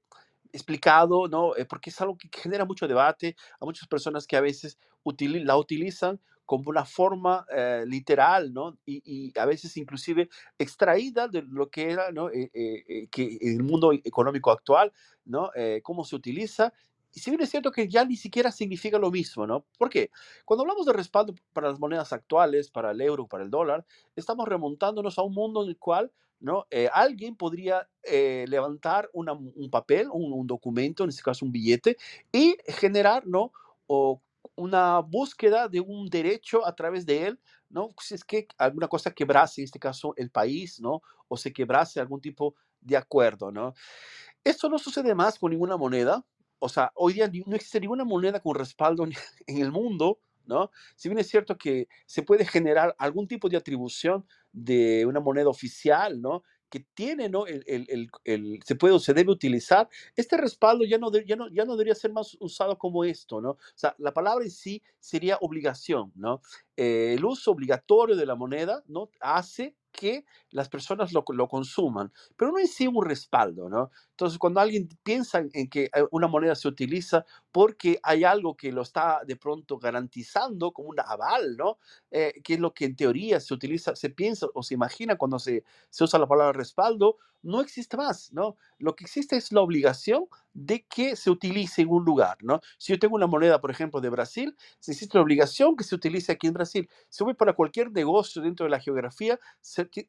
explicado, 0.54 1.28
¿no? 1.28 1.56
Eh, 1.56 1.66
porque 1.66 1.90
es 1.90 2.02
algo 2.02 2.18
que 2.18 2.30
genera 2.32 2.66
mucho 2.66 2.88
debate 2.88 3.36
a 3.60 3.66
muchas 3.66 3.88
personas 3.88 4.26
que 4.26 4.38
a 4.38 4.42
veces 4.42 4.80
la 5.04 5.58
utilizan 5.58 6.20
como 6.50 6.72
una 6.72 6.84
forma 6.84 7.46
eh, 7.56 7.84
literal, 7.86 8.52
¿no? 8.52 8.76
Y, 8.84 9.32
a 9.38 9.46
veces 9.46 9.78
inclusive 9.78 10.30
extraída 10.58 11.28
de 11.28 11.44
lo 11.44 11.70
que 11.70 11.92
era, 11.92 12.12
¿no? 12.12 12.32
Eh, 12.32 12.50
eh, 12.56 13.08
que 13.12 13.38
el 13.40 13.62
mundo 13.62 13.94
económico 13.94 14.50
actual, 14.50 14.92
¿no? 15.26 15.52
cómo 15.84 16.04
se 16.04 16.16
utiliza. 16.16 16.74
Y 17.14 17.20
si 17.20 17.30
bien 17.30 17.44
es 17.44 17.52
cierto 17.52 17.72
que 17.72 17.88
ya 17.88 18.04
ni 18.04 18.16
siquiera 18.16 18.52
significa 18.52 18.98
lo 18.98 19.12
mismo, 19.12 19.46
¿no? 19.46 19.68
¿Por 19.78 19.92
qué? 19.92 20.10
Cuando 20.44 20.64
hablamos 20.64 20.88
de 20.88 20.94
respaldo 20.94 21.36
para 21.54 21.70
las 21.70 21.80
monedas 21.80 22.14
actuales, 22.14 22.72
para 22.72 22.90
el 22.90 23.02
euro, 23.02 23.28
para 23.28 23.44
el 23.44 23.52
dólar, 23.52 23.86
estamos 24.16 24.48
remontándonos 24.48 25.20
a 25.20 25.22
un 25.22 25.36
mundo 25.36 25.62
en 25.62 25.70
el 25.70 25.78
cual 25.78 26.12
¿no? 26.40 26.66
alguien 26.94 27.36
podría 27.36 27.88
levantar 28.48 29.08
un 29.14 29.70
papel, 29.70 30.08
un, 30.12 30.34
un, 30.34 30.48
documento, 30.48 31.04
en 31.04 31.12
este 31.12 31.22
caso 31.22 31.46
un 31.46 31.52
billete, 31.52 31.98
y 32.32 32.58
generar, 32.70 33.28
¿no? 33.28 33.52
O 33.86 34.20
una 34.60 35.00
búsqueda 35.00 35.68
de 35.68 35.80
un 35.80 36.08
derecho 36.08 36.66
a 36.66 36.76
través 36.76 37.06
de 37.06 37.28
él, 37.28 37.40
¿no? 37.70 37.90
Si 38.02 38.16
es 38.16 38.24
que 38.24 38.48
alguna 38.58 38.88
cosa 38.88 39.12
quebrase, 39.12 39.62
en 39.62 39.66
este 39.66 39.80
caso 39.80 40.14
el 40.18 40.30
país, 40.30 40.80
¿no? 40.80 41.02
O 41.28 41.38
se 41.38 41.54
quebrase 41.54 42.00
algún 42.00 42.22
tipo 42.22 42.56
de 42.82 42.98
acuerdo, 42.98 43.52
¿no? 43.52 43.74
Esto 44.44 44.70
no 44.70 44.78
sucede 44.80 45.16
más 45.16 45.40
con 45.40 45.52
ninguna 45.52 45.78
moneda. 45.78 46.26
O 46.60 46.70
sea, 46.70 46.92
hoy 46.96 47.14
día 47.14 47.30
no 47.46 47.56
existe 47.56 47.80
ninguna 47.80 48.04
moneda 48.04 48.40
con 48.40 48.56
respaldo 48.56 49.06
en 49.48 49.58
el 49.58 49.72
mundo, 49.72 50.20
¿no? 50.46 50.72
Si 50.96 51.10
bien 51.10 51.20
es 51.20 51.28
cierto 51.28 51.58
que 51.58 51.88
se 52.06 52.24
puede 52.24 52.46
generar 52.46 52.96
algún 52.98 53.28
tipo 53.28 53.50
de 53.50 53.58
atribución 53.58 54.26
de 54.52 55.06
una 55.06 55.20
moneda 55.20 55.50
oficial, 55.50 56.22
¿no? 56.22 56.44
Que 56.70 56.82
tiene, 56.94 57.30
¿no? 57.30 57.46
El, 57.48 57.64
el, 57.68 58.10
el, 58.24 58.60
se 58.64 58.76
puede 58.76 58.94
o 58.94 59.00
se 59.00 59.14
debe 59.14 59.32
utilizar, 59.32 59.90
este 60.16 60.38
respaldo 60.38 60.86
ya 60.86 60.98
no, 60.98 61.12
ya, 61.12 61.36
no, 61.36 61.50
ya 61.50 61.66
no 61.66 61.74
debería 61.74 61.96
ser 61.96 62.12
más 62.12 62.38
usado 62.40 62.78
como 62.78 63.04
esto, 63.04 63.42
¿no? 63.42 63.52
O 63.52 63.58
sea, 63.76 63.96
la 63.98 64.14
palabra 64.14 64.46
en 64.46 64.52
sí 64.52 64.82
sería 65.00 65.38
obligación, 65.42 66.12
¿no? 66.16 66.42
Eh, 66.78 67.16
el 67.18 67.26
uso 67.26 67.52
obligatorio 67.52 68.16
de 68.16 68.26
la 68.26 68.36
moneda, 68.36 68.84
¿no? 68.88 69.10
Hace 69.20 69.76
que 69.92 70.26
las 70.52 70.70
personas 70.70 71.14
lo, 71.14 71.24
lo, 71.30 71.48
consuman, 71.48 72.12
pero 72.38 72.52
no 72.52 72.60
es 72.60 72.74
sí 72.74 72.88
un 72.88 73.04
respaldo, 73.04 73.70
¿no? 73.70 73.92
Entonces, 74.20 74.38
cuando 74.38 74.60
alguien 74.60 74.90
piensa 75.02 75.42
en 75.54 75.70
que 75.70 75.86
eh, 75.86 76.04
una 76.12 76.28
moneda 76.28 76.54
se 76.54 76.68
utiliza 76.68 77.26
porque 77.54 78.02
hay 78.04 78.26
algo 78.26 78.58
que 78.58 78.70
lo 78.74 78.82
está 78.82 79.22
de 79.26 79.38
pronto 79.38 79.78
garantizando 79.78 80.74
como 80.74 80.90
un 80.90 81.00
aval, 81.00 81.56
¿no? 81.56 81.78
Eh, 82.12 82.34
que 82.44 82.56
es 82.56 82.60
lo 82.60 82.74
que 82.74 82.84
en 82.84 82.98
teoría 82.98 83.40
se 83.40 83.54
utiliza, 83.54 83.96
se 83.96 84.10
piensa 84.10 84.48
o 84.54 84.62
se 84.62 84.74
imagina 84.74 85.16
cuando 85.16 85.40
se, 85.40 85.64
se 85.90 86.04
usa 86.04 86.20
la 86.20 86.28
palabra 86.28 86.52
respaldo, 86.52 87.16
no 87.42 87.62
existe 87.62 87.96
más, 87.96 88.34
¿no? 88.34 88.58
Lo 88.78 88.96
que 88.96 89.06
existe 89.06 89.38
es 89.38 89.52
la 89.54 89.62
obligación 89.62 90.26
de 90.54 90.86
que 90.86 91.16
se 91.16 91.30
utilice 91.30 91.82
en 91.82 91.90
un 91.90 92.04
lugar, 92.04 92.38
¿no? 92.42 92.60
Si 92.78 92.92
yo 92.92 93.00
tengo 93.00 93.16
una 93.16 93.28
moneda, 93.28 93.62
por 93.62 93.72
ejemplo, 93.72 94.02
de 94.02 94.10
Brasil, 94.10 94.56
si 94.80 94.92
existe 94.92 95.18
la 95.18 95.22
obligación 95.22 95.76
que 95.78 95.84
se 95.84 95.96
utilice 95.96 96.32
aquí 96.34 96.48
en 96.48 96.54
Brasil. 96.54 96.90
Si 97.08 97.24
voy 97.24 97.34
para 97.36 97.54
cualquier 97.54 97.92
negocio 97.92 98.42
dentro 98.42 98.66
de 98.66 98.70
la 98.72 98.80
geografía, 98.80 99.40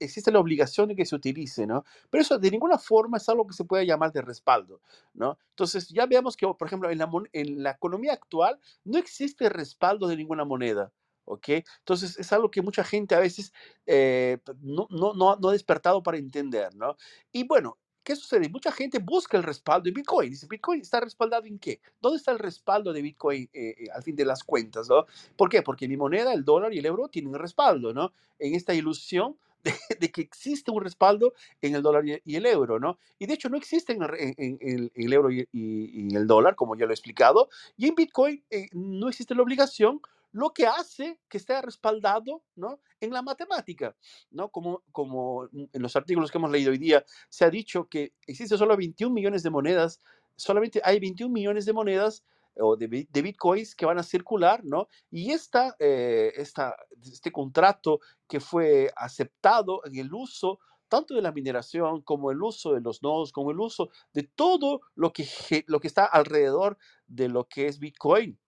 existe 0.00 0.32
la 0.32 0.40
obligación 0.40 0.88
de 0.88 0.96
que 0.96 1.06
se 1.06 1.14
utilice, 1.14 1.66
¿no? 1.66 1.84
Pero 2.10 2.22
eso 2.22 2.38
de 2.38 2.50
ninguna 2.50 2.78
forma 2.78 3.18
es 3.18 3.28
algo 3.28 3.46
que 3.46 3.54
se 3.54 3.64
pueda 3.64 3.84
llamar 3.84 3.99
de 4.08 4.22
respaldo, 4.22 4.80
¿no? 5.14 5.38
Entonces, 5.50 5.88
ya 5.88 6.06
veamos 6.06 6.36
que, 6.36 6.46
por 6.46 6.66
ejemplo, 6.66 6.90
en 6.90 6.98
la, 6.98 7.10
en 7.32 7.62
la 7.62 7.70
economía 7.72 8.12
actual 8.14 8.58
no 8.84 8.98
existe 8.98 9.48
respaldo 9.48 10.08
de 10.08 10.16
ninguna 10.16 10.44
moneda. 10.44 10.92
¿ok? 11.24 11.48
Entonces 11.78 12.18
es 12.18 12.32
algo 12.32 12.50
que 12.50 12.62
mucha 12.62 12.82
gente 12.82 13.14
a 13.14 13.20
veces 13.20 13.52
eh, 13.86 14.38
no, 14.60 14.88
no, 14.90 15.14
no, 15.14 15.36
no 15.36 15.48
ha 15.48 15.52
despertado 15.52 16.02
para 16.02 16.18
entender, 16.18 16.74
¿no? 16.74 16.96
Y 17.30 17.44
bueno, 17.46 17.78
¿qué 18.02 18.16
sucede? 18.16 18.48
Mucha 18.48 18.72
gente 18.72 18.98
busca 18.98 19.36
el 19.36 19.44
respaldo 19.44 19.84
de 19.84 19.92
Bitcoin. 19.92 20.30
Dice, 20.30 20.46
¿Bitcoin 20.48 20.80
está 20.80 21.00
respaldado 21.00 21.46
en 21.46 21.58
qué? 21.58 21.80
¿Dónde 22.00 22.18
está 22.18 22.32
el 22.32 22.38
respaldo 22.38 22.92
de 22.92 23.02
Bitcoin 23.02 23.48
eh, 23.52 23.74
eh, 23.78 23.86
al 23.94 24.02
fin 24.02 24.16
de 24.16 24.24
las 24.24 24.42
cuentas? 24.42 24.88
¿no? 24.88 25.06
¿Por 25.36 25.48
qué? 25.48 25.62
Porque 25.62 25.86
mi 25.88 25.96
moneda, 25.96 26.32
el 26.32 26.44
dólar 26.44 26.74
y 26.74 26.78
el 26.78 26.86
euro 26.86 27.08
tienen 27.08 27.34
respaldo, 27.34 27.92
¿no? 27.94 28.12
En 28.38 28.54
esta 28.54 28.74
ilusión 28.74 29.36
de, 29.64 30.10
que 30.10 30.20
existe 30.20 30.70
un 30.70 30.82
respaldo 30.82 31.34
en 31.60 31.74
el 31.74 31.82
dólar 31.82 32.04
y, 32.06 32.36
el 32.36 32.46
euro, 32.46 32.78
¿no? 32.78 32.98
Y 33.18 33.26
de 33.26 33.34
hecho 33.34 33.48
no 33.48 33.56
existe 33.56 33.92
en, 33.92 34.02
el, 34.02 35.12
euro 35.12 35.30
y, 35.30 35.48
y, 35.52 36.14
el 36.14 36.26
dólar, 36.26 36.54
como 36.54 36.76
ya 36.76 36.86
lo 36.86 36.92
he 36.92 36.94
explicado, 36.94 37.48
y 37.76 37.88
en 37.88 37.94
Bitcoin 37.94 38.42
no 38.72 39.08
existe 39.08 39.34
la 39.34 39.42
obligación 39.42 40.00
lo 40.32 40.50
que 40.50 40.66
hace 40.66 41.18
que 41.28 41.38
esté 41.38 41.60
respaldado 41.60 42.42
¿no? 42.54 42.80
en 43.00 43.12
la 43.12 43.22
matemática, 43.22 43.96
¿no? 44.30 44.48
Como, 44.48 44.82
como 44.92 45.48
en 45.52 45.82
los 45.82 45.96
artículos 45.96 46.30
que 46.30 46.38
hemos 46.38 46.50
leído 46.50 46.70
hoy 46.70 46.78
día 46.78 47.04
se 47.28 47.44
ha 47.44 47.50
dicho 47.50 47.88
que 47.88 48.12
existe 48.26 48.56
solo 48.56 48.76
21 48.76 49.12
millones 49.12 49.42
de 49.42 49.50
monedas, 49.50 50.00
solamente 50.36 50.80
hay 50.84 51.00
21 51.00 51.32
millones 51.32 51.66
de 51.66 51.72
monedas 51.72 52.22
o 52.60 52.76
de, 52.76 52.86
bitcoins 52.86 53.74
que 53.74 53.86
van 53.86 53.98
a 53.98 54.02
circular, 54.02 54.64
¿no? 54.64 54.88
Y 55.10 55.32
esta, 55.32 55.76
eh, 55.78 56.32
esta, 56.36 56.76
este 57.02 57.32
contrato 57.32 58.00
que 58.28 58.40
fue 58.40 58.92
aceptado 58.96 59.82
en 59.84 59.96
el 59.96 60.12
uso 60.12 60.60
tanto 60.88 61.14
de 61.14 61.22
la 61.22 61.32
mineración 61.32 62.02
como 62.02 62.32
el 62.32 62.42
uso 62.42 62.74
de 62.74 62.80
los 62.80 63.02
nodos, 63.02 63.32
como 63.32 63.52
el 63.52 63.60
uso 63.60 63.90
de 64.12 64.24
todo 64.24 64.80
lo 64.94 65.12
que, 65.12 65.24
lo 65.68 65.80
que 65.80 65.86
está 65.86 66.04
alrededor 66.04 66.76
de 67.06 67.28
lo 67.28 67.48
que 67.48 67.68
es 67.68 67.78
Bitcoin, 67.78 68.38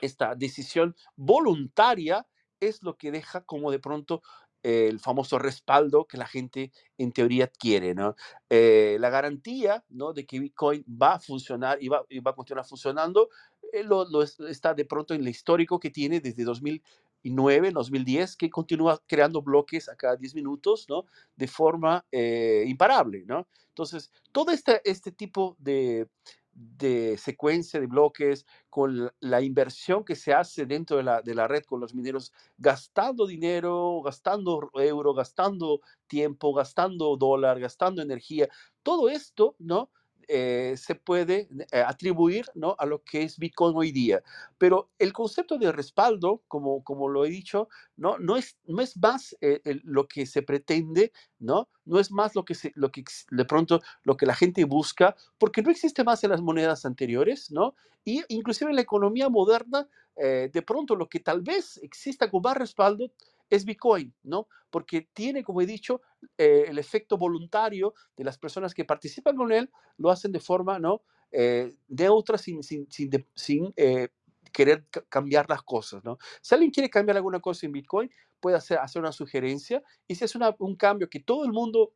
esta 0.00 0.34
decisión 0.34 0.96
voluntaria 1.16 2.26
es 2.60 2.82
lo 2.82 2.96
que 2.96 3.10
deja 3.10 3.44
como 3.44 3.70
de 3.70 3.78
pronto 3.78 4.22
el 4.64 4.98
famoso 4.98 5.38
respaldo 5.38 6.06
que 6.06 6.16
la 6.16 6.26
gente 6.26 6.72
en 6.96 7.12
teoría 7.12 7.48
quiere, 7.48 7.94
¿no? 7.94 8.16
Eh, 8.48 8.96
la 8.98 9.10
garantía, 9.10 9.84
¿no? 9.90 10.14
De 10.14 10.24
que 10.24 10.40
Bitcoin 10.40 10.84
va 10.88 11.14
a 11.14 11.20
funcionar 11.20 11.78
y 11.82 11.88
va, 11.88 12.02
va 12.26 12.30
a 12.30 12.34
continuar 12.34 12.66
funcionando, 12.66 13.28
eh, 13.72 13.82
lo, 13.82 14.22
está 14.22 14.72
de 14.72 14.84
pronto 14.84 15.14
en 15.14 15.20
el 15.20 15.28
histórico 15.28 15.78
que 15.78 15.90
tiene 15.90 16.20
desde 16.20 16.44
2009, 16.44 17.72
2010, 17.72 18.36
que 18.36 18.48
continúa 18.48 19.02
creando 19.06 19.42
bloques 19.42 19.88
a 19.88 19.96
cada 19.96 20.16
10 20.16 20.34
minutos, 20.34 20.86
¿no? 20.88 21.04
De 21.36 21.46
forma 21.46 22.06
eh, 22.10 22.64
imparable, 22.66 23.24
¿no? 23.26 23.46
Entonces, 23.68 24.10
todo 24.32 24.50
este, 24.50 24.80
este 24.88 25.12
tipo 25.12 25.56
de, 25.58 26.08
de 26.54 27.16
secuencia 27.18 27.80
de 27.80 27.86
bloques, 27.86 28.46
con 28.70 29.12
la 29.20 29.42
inversión 29.42 30.04
que 30.04 30.16
se 30.16 30.32
hace 30.32 30.66
dentro 30.66 30.96
de 30.96 31.02
la, 31.02 31.22
de 31.22 31.34
la 31.34 31.48
red 31.48 31.64
con 31.64 31.80
los 31.80 31.94
mineros, 31.94 32.32
gastando 32.58 33.26
dinero, 33.26 34.00
gastando 34.02 34.70
euro, 34.74 35.14
gastando 35.14 35.80
tiempo, 36.06 36.54
gastando 36.54 37.16
dólar, 37.16 37.60
gastando 37.60 38.02
energía. 38.02 38.48
Todo 38.82 39.08
esto, 39.08 39.56
¿no? 39.58 39.90
Eh, 40.28 40.74
se 40.76 40.94
puede 40.94 41.48
eh, 41.72 41.78
atribuir 41.78 42.46
¿no? 42.54 42.76
a 42.78 42.86
lo 42.86 43.02
que 43.02 43.22
es 43.22 43.38
Bitcoin 43.38 43.76
hoy 43.76 43.92
día. 43.92 44.22
Pero 44.58 44.90
el 44.98 45.12
concepto 45.12 45.58
de 45.58 45.72
respaldo, 45.72 46.42
como, 46.48 46.82
como 46.82 47.08
lo 47.08 47.24
he 47.24 47.30
dicho, 47.30 47.68
no, 47.96 48.18
no, 48.18 48.36
es, 48.36 48.56
no 48.66 48.82
es 48.82 48.96
más 48.96 49.36
eh, 49.40 49.60
lo 49.82 50.08
que 50.08 50.26
se 50.26 50.42
pretende, 50.42 51.12
¿no? 51.38 51.68
no 51.84 52.00
es 52.00 52.10
más 52.10 52.34
lo 52.34 52.44
que, 52.44 52.54
se, 52.54 52.72
lo 52.74 52.90
que 52.90 53.04
de 53.30 53.44
pronto 53.44 53.80
lo 54.02 54.16
que 54.16 54.26
la 54.26 54.34
gente 54.34 54.64
busca, 54.64 55.16
porque 55.38 55.62
no 55.62 55.70
existe 55.70 56.04
más 56.04 56.24
en 56.24 56.30
las 56.30 56.40
monedas 56.40 56.84
anteriores, 56.84 57.50
¿no? 57.50 57.74
Y 58.04 58.22
inclusive 58.28 58.70
en 58.70 58.76
la 58.76 58.82
economía 58.82 59.30
moderna, 59.30 59.88
de 60.16 60.62
pronto 60.64 60.94
lo 60.94 61.08
que 61.08 61.20
tal 61.20 61.40
vez 61.40 61.78
exista 61.82 62.30
con 62.30 62.42
más 62.42 62.56
respaldo 62.56 63.10
es 63.54 63.64
Bitcoin, 63.64 64.14
¿no? 64.22 64.48
Porque 64.70 65.08
tiene, 65.12 65.44
como 65.44 65.60
he 65.60 65.66
dicho, 65.66 66.02
eh, 66.36 66.64
el 66.68 66.78
efecto 66.78 67.16
voluntario 67.16 67.94
de 68.16 68.24
las 68.24 68.38
personas 68.38 68.74
que 68.74 68.84
participan 68.84 69.36
con 69.36 69.52
él, 69.52 69.70
lo 69.98 70.10
hacen 70.10 70.32
de 70.32 70.40
forma, 70.40 70.78
¿no? 70.78 71.02
Eh, 71.30 71.74
neutra, 71.88 72.38
sin, 72.38 72.62
sin, 72.62 72.86
sin, 73.34 73.72
eh, 73.76 74.08
querer 74.52 74.86
cambiar 75.08 75.48
las 75.48 75.62
cosas, 75.62 76.04
¿no? 76.04 76.18
Si 76.40 76.54
alguien 76.54 76.70
quiere 76.70 76.90
cambiar 76.90 77.16
alguna 77.16 77.40
cosa 77.40 77.66
en 77.66 77.72
Bitcoin, 77.72 78.10
puede 78.40 78.56
hacer, 78.56 78.78
hacer 78.78 79.00
una 79.00 79.12
sugerencia 79.12 79.82
y 80.06 80.14
si 80.14 80.24
es 80.24 80.34
un 80.34 80.76
cambio 80.76 81.08
que 81.08 81.20
todo 81.20 81.44
el 81.44 81.52
mundo 81.52 81.94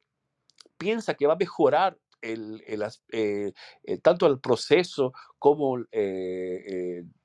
piensa 0.77 1.15
que 1.15 1.27
va 1.27 1.35
a 1.35 1.37
mejorar 1.37 1.99
el, 2.21 2.65
el, 2.67 4.03
tanto 4.03 4.27
el 4.27 4.41
proceso 4.41 5.13
como 5.39 5.79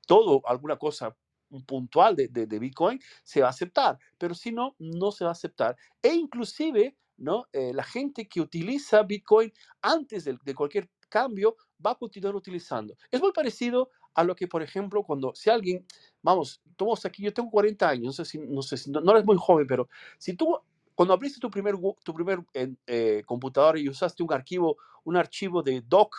todo, 0.06 0.42
alguna 0.46 0.76
cosa 0.76 1.16
puntual 1.62 2.16
de, 2.16 2.28
de, 2.28 2.58
Bitcoin, 2.58 3.00
se 3.22 3.40
va 3.40 3.48
a 3.48 3.50
aceptar, 3.50 3.98
pero 4.18 4.34
si 4.34 4.52
no, 4.52 4.74
no 4.78 5.12
se 5.12 5.24
va 5.24 5.30
a 5.30 5.32
aceptar. 5.32 5.76
E 6.02 6.14
inclusive, 6.14 6.96
¿no? 7.16 7.46
Eh, 7.52 7.72
la 7.72 7.84
gente 7.84 8.26
que 8.28 8.40
utiliza 8.40 9.02
Bitcoin 9.02 9.52
antes 9.82 10.24
de, 10.24 10.54
cualquier 10.54 10.88
cambio 11.08 11.56
va 11.84 11.92
a 11.92 11.94
continuar 11.94 12.34
utilizando. 12.34 12.96
Es 13.10 13.20
muy 13.20 13.32
parecido 13.32 13.90
a 14.14 14.24
lo 14.24 14.34
que, 14.34 14.48
por 14.48 14.62
ejemplo, 14.62 15.02
cuando 15.02 15.34
si 15.34 15.50
alguien, 15.50 15.84
vamos, 16.22 16.60
todos 16.76 17.04
aquí, 17.04 17.22
yo 17.22 17.32
tengo 17.32 17.50
40 17.50 17.88
años, 17.88 18.18
no 18.18 18.24
sé 18.24 18.38
no, 18.38 18.62
sé 18.62 18.76
si, 18.76 18.90
no, 18.90 19.10
eres 19.10 19.24
muy 19.24 19.36
joven, 19.38 19.66
pero 19.66 19.88
si 20.18 20.34
tú 20.34 20.56
cuando 20.94 21.12
abriste 21.12 21.40
tu 21.40 21.50
primer, 21.50 21.74
tu 22.04 22.14
primer 22.14 22.44
eh, 22.54 23.22
computadora 23.26 23.78
y 23.78 23.88
usaste 23.88 24.22
un 24.22 24.32
archivo, 24.32 24.76
un 25.02 25.16
archivo 25.16 25.62
de 25.62 25.80
doc, 25.80 26.14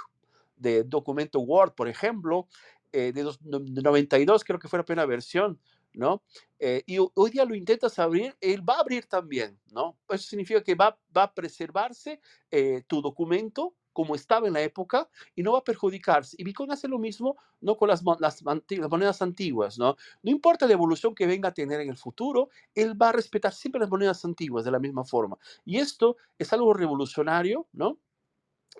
de 0.57 0.83
documento 0.83 1.39
Word, 1.39 1.73
por 1.73 1.87
ejemplo, 1.87 2.47
eh, 2.95 3.11
de, 3.11 3.29
92, 3.41 4.45
creo 4.45 4.57
que 4.57 4.69
fue 4.69 4.79
la 4.79 4.85
primera 4.85 5.05
versión, 5.05 5.59
¿no? 5.91 6.23
Eh, 6.59 6.81
y 6.85 6.97
hoy 6.97 7.29
día 7.29 7.43
lo 7.43 7.53
intentas 7.53 7.99
abrir, 7.99 8.37
él 8.39 8.67
va 8.67 8.75
a 8.75 8.79
abrir 8.79 9.05
también, 9.05 9.59
¿no? 9.73 9.97
Eso 10.07 10.29
significa 10.29 10.63
que 10.63 10.75
va, 10.75 10.97
va 11.15 11.23
a 11.23 11.33
preservarse 11.33 12.21
eh, 12.51 12.83
tu 12.87 13.01
documento 13.01 13.75
como 13.91 14.15
estaba 14.15 14.47
en 14.47 14.53
la 14.53 14.61
época 14.61 15.09
y 15.35 15.43
no 15.43 15.51
va 15.51 15.59
a 15.59 15.63
perjudicarse. 15.65 16.37
Y 16.39 16.45
Bitcoin 16.45 16.71
hace 16.71 16.87
lo 16.87 16.97
mismo 16.97 17.35
no 17.59 17.75
con 17.75 17.89
las, 17.89 18.01
monedas 18.01 19.21
antiguas, 19.21 19.77
¿no? 19.77 19.97
No 20.23 20.31
importa 20.31 20.65
la 20.65 20.73
evolución 20.73 21.13
que 21.13 21.27
venga 21.27 21.49
a 21.49 21.53
tener 21.53 21.81
en 21.81 21.89
el 21.89 21.97
futuro, 21.97 22.49
él 22.75 23.01
va 23.01 23.09
a 23.09 23.11
respetar 23.11 23.53
siempre 23.53 23.81
las 23.81 23.89
monedas 23.89 24.23
antiguas 24.23 24.63
de 24.63 24.71
la 24.71 24.79
misma 24.79 25.03
forma. 25.03 25.37
Y 25.65 25.79
esto 25.79 26.15
es 26.37 26.53
algo 26.53 26.73
revolucionario, 26.73 27.67
¿no? 27.73 27.99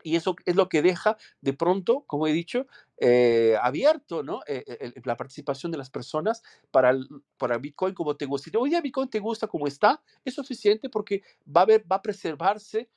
y 0.04 0.16
eso 0.16 0.36
es 0.46 0.56
lo 0.56 0.70
que 0.70 0.82
deja 0.82 1.18
de 1.42 1.54
pronto, 1.54 2.04
como 2.08 2.28
he 2.28 2.34
dicho, 2.34 2.68
eh, 2.98 3.58
abierto 3.62 4.24
¿no? 4.24 4.42
Eh, 4.48 4.64
eh, 4.68 4.94
la 5.04 5.18
participación 5.18 5.72
de 5.72 5.78
las 5.78 5.90
personas 5.90 6.42
para, 6.72 6.92
el, 6.92 7.08
para 7.38 7.58
Bitcoin 7.58 7.94
como 7.94 8.16
te 8.16 8.26
gusta. 8.26 8.50
Si 8.50 8.58
hoy 8.58 8.70
día 8.70 8.82
Bitcoin 8.82 9.10
te 9.10 9.20
gusta 9.20 9.48
como 9.48 9.68
está, 9.68 10.02
es 10.24 10.34
suficiente 10.36 10.90
porque 10.90 11.22
va 11.46 11.62
a, 11.62 11.66
va 11.66 11.98
a 11.98 12.02
preservarse 12.02 12.90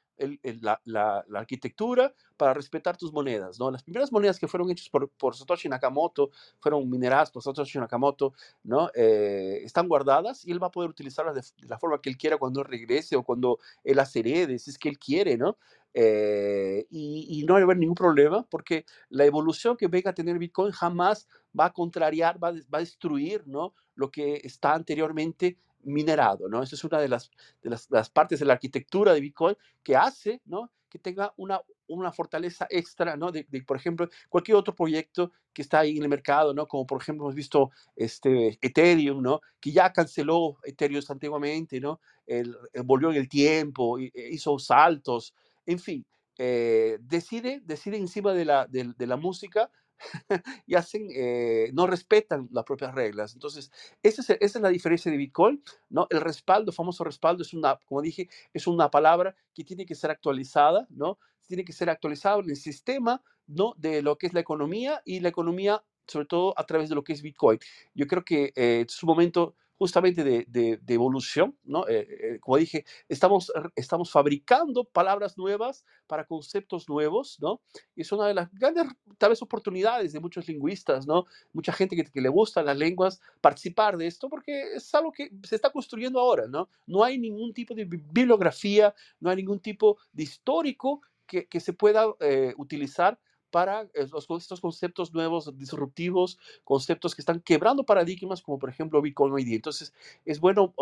la, 0.62 0.80
la, 0.84 1.24
arquitectura 1.34 2.12
para 2.36 2.54
respetar 2.54 2.96
tus 2.96 3.12
monedas, 3.12 3.58
¿no? 3.58 3.70
Las 3.70 3.82
primeras 3.82 4.12
monedas 4.12 4.38
que 4.38 4.48
fueron 4.48 4.70
hechas 4.70 4.88
por, 4.88 5.08
por 5.10 5.36
Satoshi 5.36 5.68
Nakamoto, 5.68 6.30
fueron 6.60 6.88
mineradas 6.88 7.30
por 7.30 7.42
Satoshi 7.42 7.78
Nakamoto, 7.78 8.32
¿no? 8.64 8.90
están 8.94 9.88
guardadas 9.88 10.44
y 10.46 10.52
él 10.52 10.62
va 10.62 10.68
a 10.68 10.70
poder 10.70 10.90
utilizarlas 10.90 11.34
de, 11.34 11.66
la 11.66 11.78
forma 11.78 12.00
que 12.00 12.10
él 12.10 12.16
quiera 12.16 12.36
cuando 12.36 12.62
regrese 12.62 13.16
o 13.16 13.22
cuando 13.22 13.58
él 13.84 13.96
las 13.96 14.14
herede, 14.14 14.58
si 14.58 14.70
es 14.70 14.78
que 14.78 14.88
él 14.88 14.98
quiere, 14.98 15.36
¿no? 15.36 15.56
Eh, 15.94 16.86
y, 16.90 17.44
no 17.46 17.54
va 17.54 17.60
a 17.60 17.62
haber 17.62 17.78
ningún 17.78 17.94
problema 17.94 18.46
porque 18.48 18.84
la 19.08 19.24
evolución 19.24 19.76
que 19.76 19.88
venga 19.88 20.10
a 20.10 20.14
tener 20.14 20.38
Bitcoin 20.38 20.70
jamás 20.70 21.26
va 21.58 21.66
a 21.66 21.72
contrariar, 21.72 22.42
va, 22.42 22.52
va 22.52 22.78
a 22.78 22.80
destruir 22.80 23.42
¿no? 23.46 23.74
lo 23.94 24.10
que 24.10 24.40
está 24.44 24.74
anteriormente 24.74 25.58
minerado. 25.82 26.48
¿no? 26.48 26.62
Esa 26.62 26.76
es 26.76 26.84
una 26.84 26.98
de 26.98 27.08
las, 27.08 27.30
de 27.62 27.70
las, 27.88 28.10
partes 28.10 28.40
de 28.40 28.46
la 28.46 28.54
arquitectura 28.54 29.12
de 29.12 29.20
Bitcoin 29.20 29.56
que 29.82 29.96
hace 29.96 30.40
¿no? 30.44 30.70
que 30.88 30.98
tenga 30.98 31.32
una, 31.36 31.60
una 31.86 32.12
fortaleza 32.12 32.66
extra, 32.70 33.14
¿no? 33.16 33.30
De, 33.30 33.44
por 33.66 33.76
ejemplo, 33.76 34.08
cualquier 34.30 34.56
otro 34.56 34.74
proyecto 34.74 35.32
que 35.52 35.60
está 35.60 35.80
ahí 35.80 35.98
en 35.98 36.02
el 36.02 36.08
mercado, 36.08 36.54
¿no? 36.54 36.66
Como 36.66 36.86
por 36.86 37.02
ejemplo 37.02 37.26
hemos 37.26 37.34
visto 37.34 37.70
este 37.94 38.58
Ethereum, 38.62 39.20
¿no? 39.20 39.42
Que 39.60 39.70
ya 39.70 39.92
canceló 39.92 40.56
Ethereum 40.64 41.02
antiguamente, 41.10 41.78
¿no? 41.78 42.00
El, 42.26 42.56
volvió 42.84 43.10
en 43.10 43.16
el 43.16 43.28
tiempo, 43.28 43.98
e 43.98 44.10
hizo 44.30 44.58
saltos, 44.58 45.34
en 45.66 45.78
fin, 45.78 46.06
eh, 46.38 46.98
decide, 47.00 47.60
decide 47.64 47.96
encima 47.96 48.32
de 48.32 48.44
la, 48.44 48.66
de, 48.66 49.06
la 49.06 49.16
música 49.16 49.70
y 50.66 50.74
hacen, 50.74 51.08
eh, 51.14 51.70
no 51.72 51.86
respetan 51.86 52.48
las 52.52 52.64
propias 52.64 52.94
reglas. 52.94 53.34
Entonces, 53.34 53.70
esa 54.02 54.22
es, 54.22 54.30
esa 54.30 54.58
es, 54.58 54.62
la 54.62 54.68
diferencia 54.68 55.10
de 55.10 55.18
Bitcoin, 55.18 55.62
¿no? 55.88 56.06
El 56.10 56.20
respaldo, 56.20 56.72
famoso 56.72 57.04
respaldo, 57.04 57.42
es 57.42 57.54
una, 57.54 57.78
como 57.86 58.02
dije, 58.02 58.28
es 58.52 58.66
una 58.66 58.90
palabra 58.90 59.34
que 59.54 59.64
tiene 59.64 59.86
que 59.86 59.94
ser 59.94 60.10
actualizada, 60.10 60.86
¿no? 60.90 61.18
Tiene 61.46 61.64
que 61.64 61.72
ser 61.72 61.90
actualizado 61.90 62.40
en 62.40 62.50
el 62.50 62.56
sistema, 62.56 63.22
¿no? 63.46 63.74
De 63.76 64.02
lo 64.02 64.18
que 64.18 64.26
es 64.26 64.34
la 64.34 64.40
economía 64.40 65.02
y 65.04 65.20
la 65.20 65.28
economía, 65.28 65.82
sobre 66.06 66.26
todo 66.26 66.54
a 66.56 66.64
través 66.66 66.88
de 66.88 66.94
lo 66.94 67.04
que 67.04 67.12
es 67.12 67.22
Bitcoin. 67.22 67.58
Yo 67.94 68.06
creo 68.06 68.24
que 68.24 68.52
eh, 68.54 68.84
es 68.86 69.02
un 69.02 69.08
momento 69.08 69.54
justamente 69.78 70.24
de, 70.24 70.44
de, 70.48 70.94
evolución, 70.94 71.56
¿no? 71.62 71.86
Eh, 71.86 72.06
eh, 72.10 72.38
como 72.40 72.56
dije, 72.56 72.84
estamos, 73.08 73.52
estamos 73.76 74.10
fabricando 74.10 74.84
palabras 74.84 75.38
nuevas 75.38 75.84
para 76.08 76.26
conceptos 76.26 76.88
nuevos, 76.88 77.38
¿no? 77.40 77.60
Y 77.94 78.00
es 78.00 78.10
una 78.10 78.26
de 78.26 78.34
las 78.34 78.52
grandes, 78.52 78.86
tal 79.18 79.30
vez, 79.30 79.40
oportunidades 79.40 80.12
de 80.12 80.18
muchos 80.18 80.48
lingüistas, 80.48 81.06
¿no? 81.06 81.26
Mucha 81.52 81.72
gente 81.72 81.94
que, 81.96 82.20
le 82.20 82.28
gustan 82.28 82.66
las 82.66 82.76
lenguas, 82.76 83.20
participar 83.40 83.96
de 83.96 84.08
esto, 84.08 84.28
porque 84.28 84.74
es 84.74 84.92
algo 84.96 85.12
que 85.12 85.30
se 85.44 85.54
está 85.54 85.70
construyendo 85.70 86.18
ahora, 86.18 86.48
¿no? 86.48 86.68
No 86.86 87.04
hay 87.04 87.16
ningún 87.16 87.54
tipo 87.54 87.72
de 87.72 87.84
bibliografía, 87.84 88.92
no 89.20 89.30
hay 89.30 89.36
ningún 89.36 89.60
tipo 89.60 89.98
de 90.12 90.24
histórico 90.24 91.02
que, 91.24 91.46
que 91.46 91.60
se 91.60 91.72
pueda 91.72 92.06
eh, 92.18 92.52
utilizar 92.56 93.20
para 93.50 93.82
eh, 93.82 94.06
estos 94.38 94.60
conceptos 94.60 95.12
nuevos, 95.12 95.56
disruptivos, 95.56 96.38
conceptos 96.64 97.14
que 97.14 97.22
están 97.22 97.40
quebrando 97.40 97.84
paradigmas, 97.84 98.42
como 98.42 98.58
por 98.58 98.70
ejemplo 98.70 99.02
Bitcoin 99.02 99.32
hoy 99.32 99.44
día. 99.44 99.56
Entonces, 99.56 99.92
es 100.24 100.40
bueno 100.40 100.74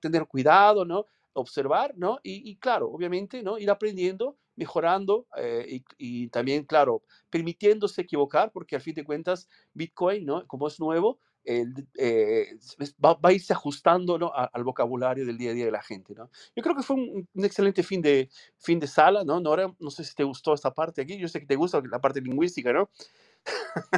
tener 0.00 0.26
cuidado, 0.26 0.84
¿no? 0.84 1.06
Observar, 1.32 1.94
¿no? 1.96 2.18
Y, 2.22 2.56
claro, 2.56 2.90
obviamente, 2.90 3.42
¿no? 3.42 3.58
Ir 3.58 3.70
aprendiendo, 3.70 4.36
mejorando 4.56 5.26
eh, 5.36 5.82
y, 5.98 6.28
también, 6.28 6.64
claro, 6.64 7.02
permitiéndose 7.30 8.02
equivocar, 8.02 8.50
porque 8.50 8.76
al 8.76 8.82
fin 8.82 8.94
de 8.94 9.04
cuentas, 9.04 9.48
Bitcoin, 9.74 10.24
¿no? 10.24 10.46
Como 10.46 10.66
es 10.66 10.80
nuevo, 10.80 11.20
eh, 11.44 12.58
va, 13.04 13.18
a 13.22 13.32
irse 13.32 13.52
ajustando 13.52 14.18
¿no? 14.18 14.32
al 14.34 14.64
vocabulario 14.64 15.24
del 15.24 15.38
día 15.38 15.50
a 15.50 15.54
día 15.54 15.64
de 15.64 15.70
la 15.70 15.82
gente. 15.82 16.14
¿no? 16.14 16.30
Yo 16.54 16.62
creo 16.62 16.76
que 16.76 16.82
fue 16.82 16.96
un, 16.96 17.28
excelente 17.42 17.82
fin 17.82 18.02
de, 18.02 18.28
fin 18.58 18.78
de 18.78 18.86
sala, 18.86 19.24
¿no? 19.24 19.40
Nora, 19.40 19.72
no 19.78 19.90
sé 19.90 20.04
si 20.04 20.14
te 20.14 20.24
gustó 20.24 20.54
esta 20.54 20.72
parte 20.72 21.02
aquí, 21.02 21.18
yo 21.18 21.28
sé 21.28 21.40
que 21.40 21.46
te 21.46 21.56
gusta 21.56 21.80
la 21.90 22.00
parte 22.00 22.20
lingüística, 22.20 22.72
¿no? 22.72 22.90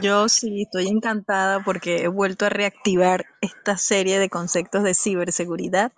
Yo 0.02 0.28
sí, 0.28 0.62
estoy 0.62 0.88
encantada 0.88 1.64
porque 1.64 2.02
he 2.04 2.08
vuelto 2.08 2.46
a 2.46 2.50
reactivar 2.50 3.26
esta 3.40 3.76
serie 3.76 4.18
de 4.18 4.28
conceptos 4.28 4.84
de 4.84 4.94
ciberseguridad 4.94 5.92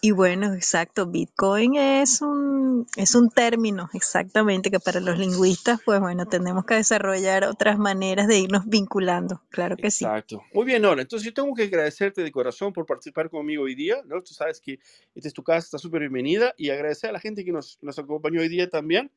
y 0.00 0.12
bueno, 0.12 0.54
exacto, 0.54 1.06
Bitcoin 1.06 1.76
es 1.76 2.22
un, 2.22 2.86
es 2.96 3.14
un 3.14 3.30
término 3.30 3.90
exactamente 3.94 4.70
que 4.70 4.78
para 4.78 5.00
los 5.00 5.18
lingüistas, 5.18 5.80
pues 5.84 6.00
bueno, 6.00 6.26
tenemos 6.26 6.64
que 6.64 6.74
desarrollar 6.74 7.44
otras 7.44 7.78
maneras 7.78 8.28
de 8.28 8.38
irnos 8.38 8.66
vinculando, 8.66 9.42
claro 9.50 9.76
que 9.76 9.90
sí. 9.90 10.04
Exacto. 10.04 10.42
Muy 10.52 10.64
bien, 10.64 10.82
Nora. 10.82 11.02
Entonces 11.02 11.26
yo 11.26 11.34
tengo 11.34 11.54
que 11.54 11.64
agradecerte 11.64 12.22
de 12.22 12.30
corazón 12.30 12.72
por 12.72 12.86
participar 12.86 13.28
conmigo 13.28 13.64
hoy 13.64 13.74
día, 13.74 14.02
¿no? 14.06 14.22
Tú 14.22 14.34
sabes 14.34 14.60
que 14.60 14.78
esta 15.14 15.28
es 15.28 15.34
tu 15.34 15.42
casa, 15.42 15.64
está 15.64 15.78
súper 15.78 16.00
bienvenida 16.00 16.54
y 16.56 16.70
agradecer 16.70 17.10
a 17.10 17.12
la 17.12 17.20
gente 17.20 17.44
que 17.44 17.52
nos, 17.52 17.78
nos 17.82 17.98
acompañó 17.98 18.40
hoy 18.40 18.48
día 18.48 18.68
también 18.70 19.10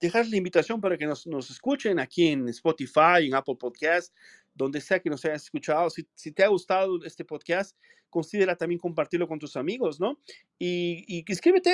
dejar 0.00 0.26
la 0.28 0.36
invitación 0.36 0.80
para 0.80 0.98
que 0.98 1.06
nos, 1.06 1.26
nos, 1.26 1.50
escuchen 1.50 1.98
aquí 1.98 2.28
en 2.28 2.48
Spotify, 2.48 3.26
en 3.26 3.34
Apple 3.34 3.56
Podcast, 3.58 4.14
donde 4.54 4.80
sea 4.80 5.00
que 5.00 5.10
nos 5.10 5.24
hayas 5.24 5.44
escuchado. 5.44 5.88
Si, 5.90 6.06
si, 6.14 6.30
te 6.30 6.44
ha 6.44 6.48
gustado 6.48 7.02
este 7.04 7.24
podcast, 7.24 7.76
considera 8.14 8.54
también 8.54 8.78
compartirlo 8.78 9.26
con 9.26 9.40
tus 9.40 9.56
amigos, 9.56 9.98
¿no? 9.98 10.20
Y, 10.56 11.04
y 11.08 11.24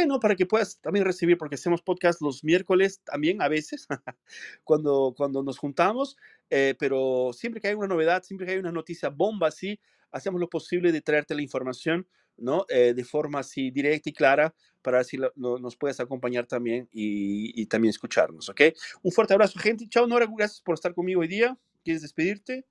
¿no? 0.07 0.21
Para 0.21 0.35
que 0.35 0.47
puedas 0.47 0.81
también 0.81 1.05
recibir, 1.05 1.37
porque 1.37 1.57
hacemos 1.57 1.83
podcast 1.83 2.23
los 2.23 2.43
miércoles 2.43 3.03
también 3.05 3.43
a 3.43 3.49
veces, 3.49 3.87
cuando, 4.65 5.13
cuando 5.15 5.43
nos 5.43 5.59
juntamos, 5.59 6.17
eh, 6.49 6.75
pero 6.79 7.33
siempre 7.35 7.61
que 7.61 7.69
hay 7.69 7.75
una 7.75 7.89
novedad, 7.89 8.23
siempre 8.23 8.47
que 8.47 8.55
hay 8.55 8.59
una 8.59 8.73
noticia 8.73 9.11
bomba 9.11 9.49
así, 9.49 9.79
hacemos 10.13 10.41
lo 10.41 10.49
posible 10.49 10.93
de 10.93 11.03
traerte 11.03 11.35
la 11.35 11.43
información, 11.43 12.09
¿no? 12.39 12.65
Eh, 12.71 12.95
de 12.95 13.05
forma 13.05 13.41
así 13.41 13.71
directa 13.71 14.09
y 14.09 14.15
clara 14.15 14.55
para 14.81 14.97
ver 14.97 15.05
si 15.05 15.19
nos 15.37 15.77
puedes 15.77 16.01
acompañar 16.01 16.47
también 16.47 16.89
y, 16.91 17.53
y, 17.61 17.67
también 17.67 17.91
escucharnos, 17.91 18.49
¿ok? 18.49 18.63
Un 19.03 19.13
fuerte 19.13 19.35
abrazo, 19.35 19.59
gente. 19.59 19.87
Chao, 19.91 20.07
Nora, 20.07 20.27
gracias 20.35 20.63
por 20.63 20.73
estar 20.73 20.95
conmigo 20.95 21.21
hoy 21.21 21.29
día. 21.29 21.59
¿Quieres 21.85 22.01
despedirte? 22.01 22.65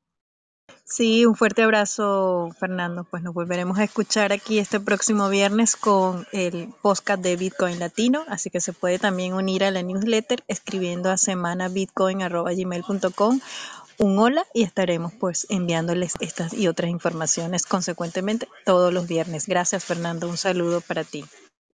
Sí, 0.83 1.25
un 1.25 1.35
fuerte 1.35 1.63
abrazo, 1.63 2.49
Fernando. 2.59 3.03
Pues 3.03 3.23
nos 3.23 3.33
volveremos 3.33 3.79
a 3.79 3.83
escuchar 3.83 4.31
aquí 4.31 4.59
este 4.59 4.79
próximo 4.79 5.27
viernes 5.29 5.75
con 5.75 6.25
el 6.31 6.69
podcast 6.81 7.21
de 7.21 7.35
Bitcoin 7.35 7.79
Latino, 7.79 8.23
así 8.27 8.49
que 8.49 8.61
se 8.61 8.73
puede 8.73 8.97
también 8.99 9.33
unir 9.33 9.63
a 9.63 9.71
la 9.71 9.81
newsletter 9.83 10.43
escribiendo 10.47 11.11
a 11.11 11.17
semanabitcoin.gmail.com 11.17 13.39
un 13.99 14.17
hola 14.17 14.45
y 14.53 14.63
estaremos 14.63 15.13
pues 15.13 15.45
enviándoles 15.49 16.13
estas 16.21 16.53
y 16.53 16.67
otras 16.67 16.89
informaciones 16.89 17.65
consecuentemente 17.65 18.47
todos 18.65 18.93
los 18.93 19.07
viernes. 19.07 19.45
Gracias, 19.45 19.83
Fernando. 19.83 20.29
Un 20.29 20.37
saludo 20.37 20.81
para 20.81 21.03
ti. 21.03 21.25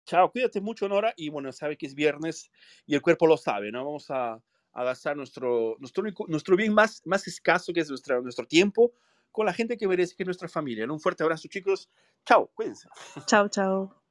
Chao, 0.06 0.30
cuídate 0.30 0.60
mucho, 0.60 0.88
Nora. 0.88 1.12
Y 1.16 1.30
bueno, 1.30 1.52
sabe 1.52 1.76
que 1.76 1.86
es 1.86 1.94
viernes 1.94 2.50
y 2.86 2.94
el 2.94 3.02
cuerpo 3.02 3.26
lo 3.26 3.36
sabe, 3.36 3.72
¿no? 3.72 3.84
Vamos 3.84 4.06
a 4.10 4.40
a 4.72 4.84
gastar 4.84 5.16
nuestro, 5.16 5.76
nuestro, 5.78 6.04
nuestro 6.28 6.56
bien 6.56 6.72
más, 6.72 7.02
más 7.04 7.26
escaso, 7.26 7.72
que 7.72 7.80
es 7.80 7.88
nuestro, 7.88 8.22
nuestro 8.22 8.46
tiempo, 8.46 8.92
con 9.30 9.46
la 9.46 9.52
gente 9.52 9.76
que 9.76 9.88
merece, 9.88 10.14
que 10.16 10.22
es 10.22 10.26
nuestra 10.26 10.48
familia. 10.48 10.90
Un 10.90 11.00
fuerte 11.00 11.22
abrazo, 11.22 11.48
chicos. 11.48 11.90
Chao, 12.24 12.50
cuídense. 12.54 12.88
Chao, 13.26 13.48
chao. 13.48 14.01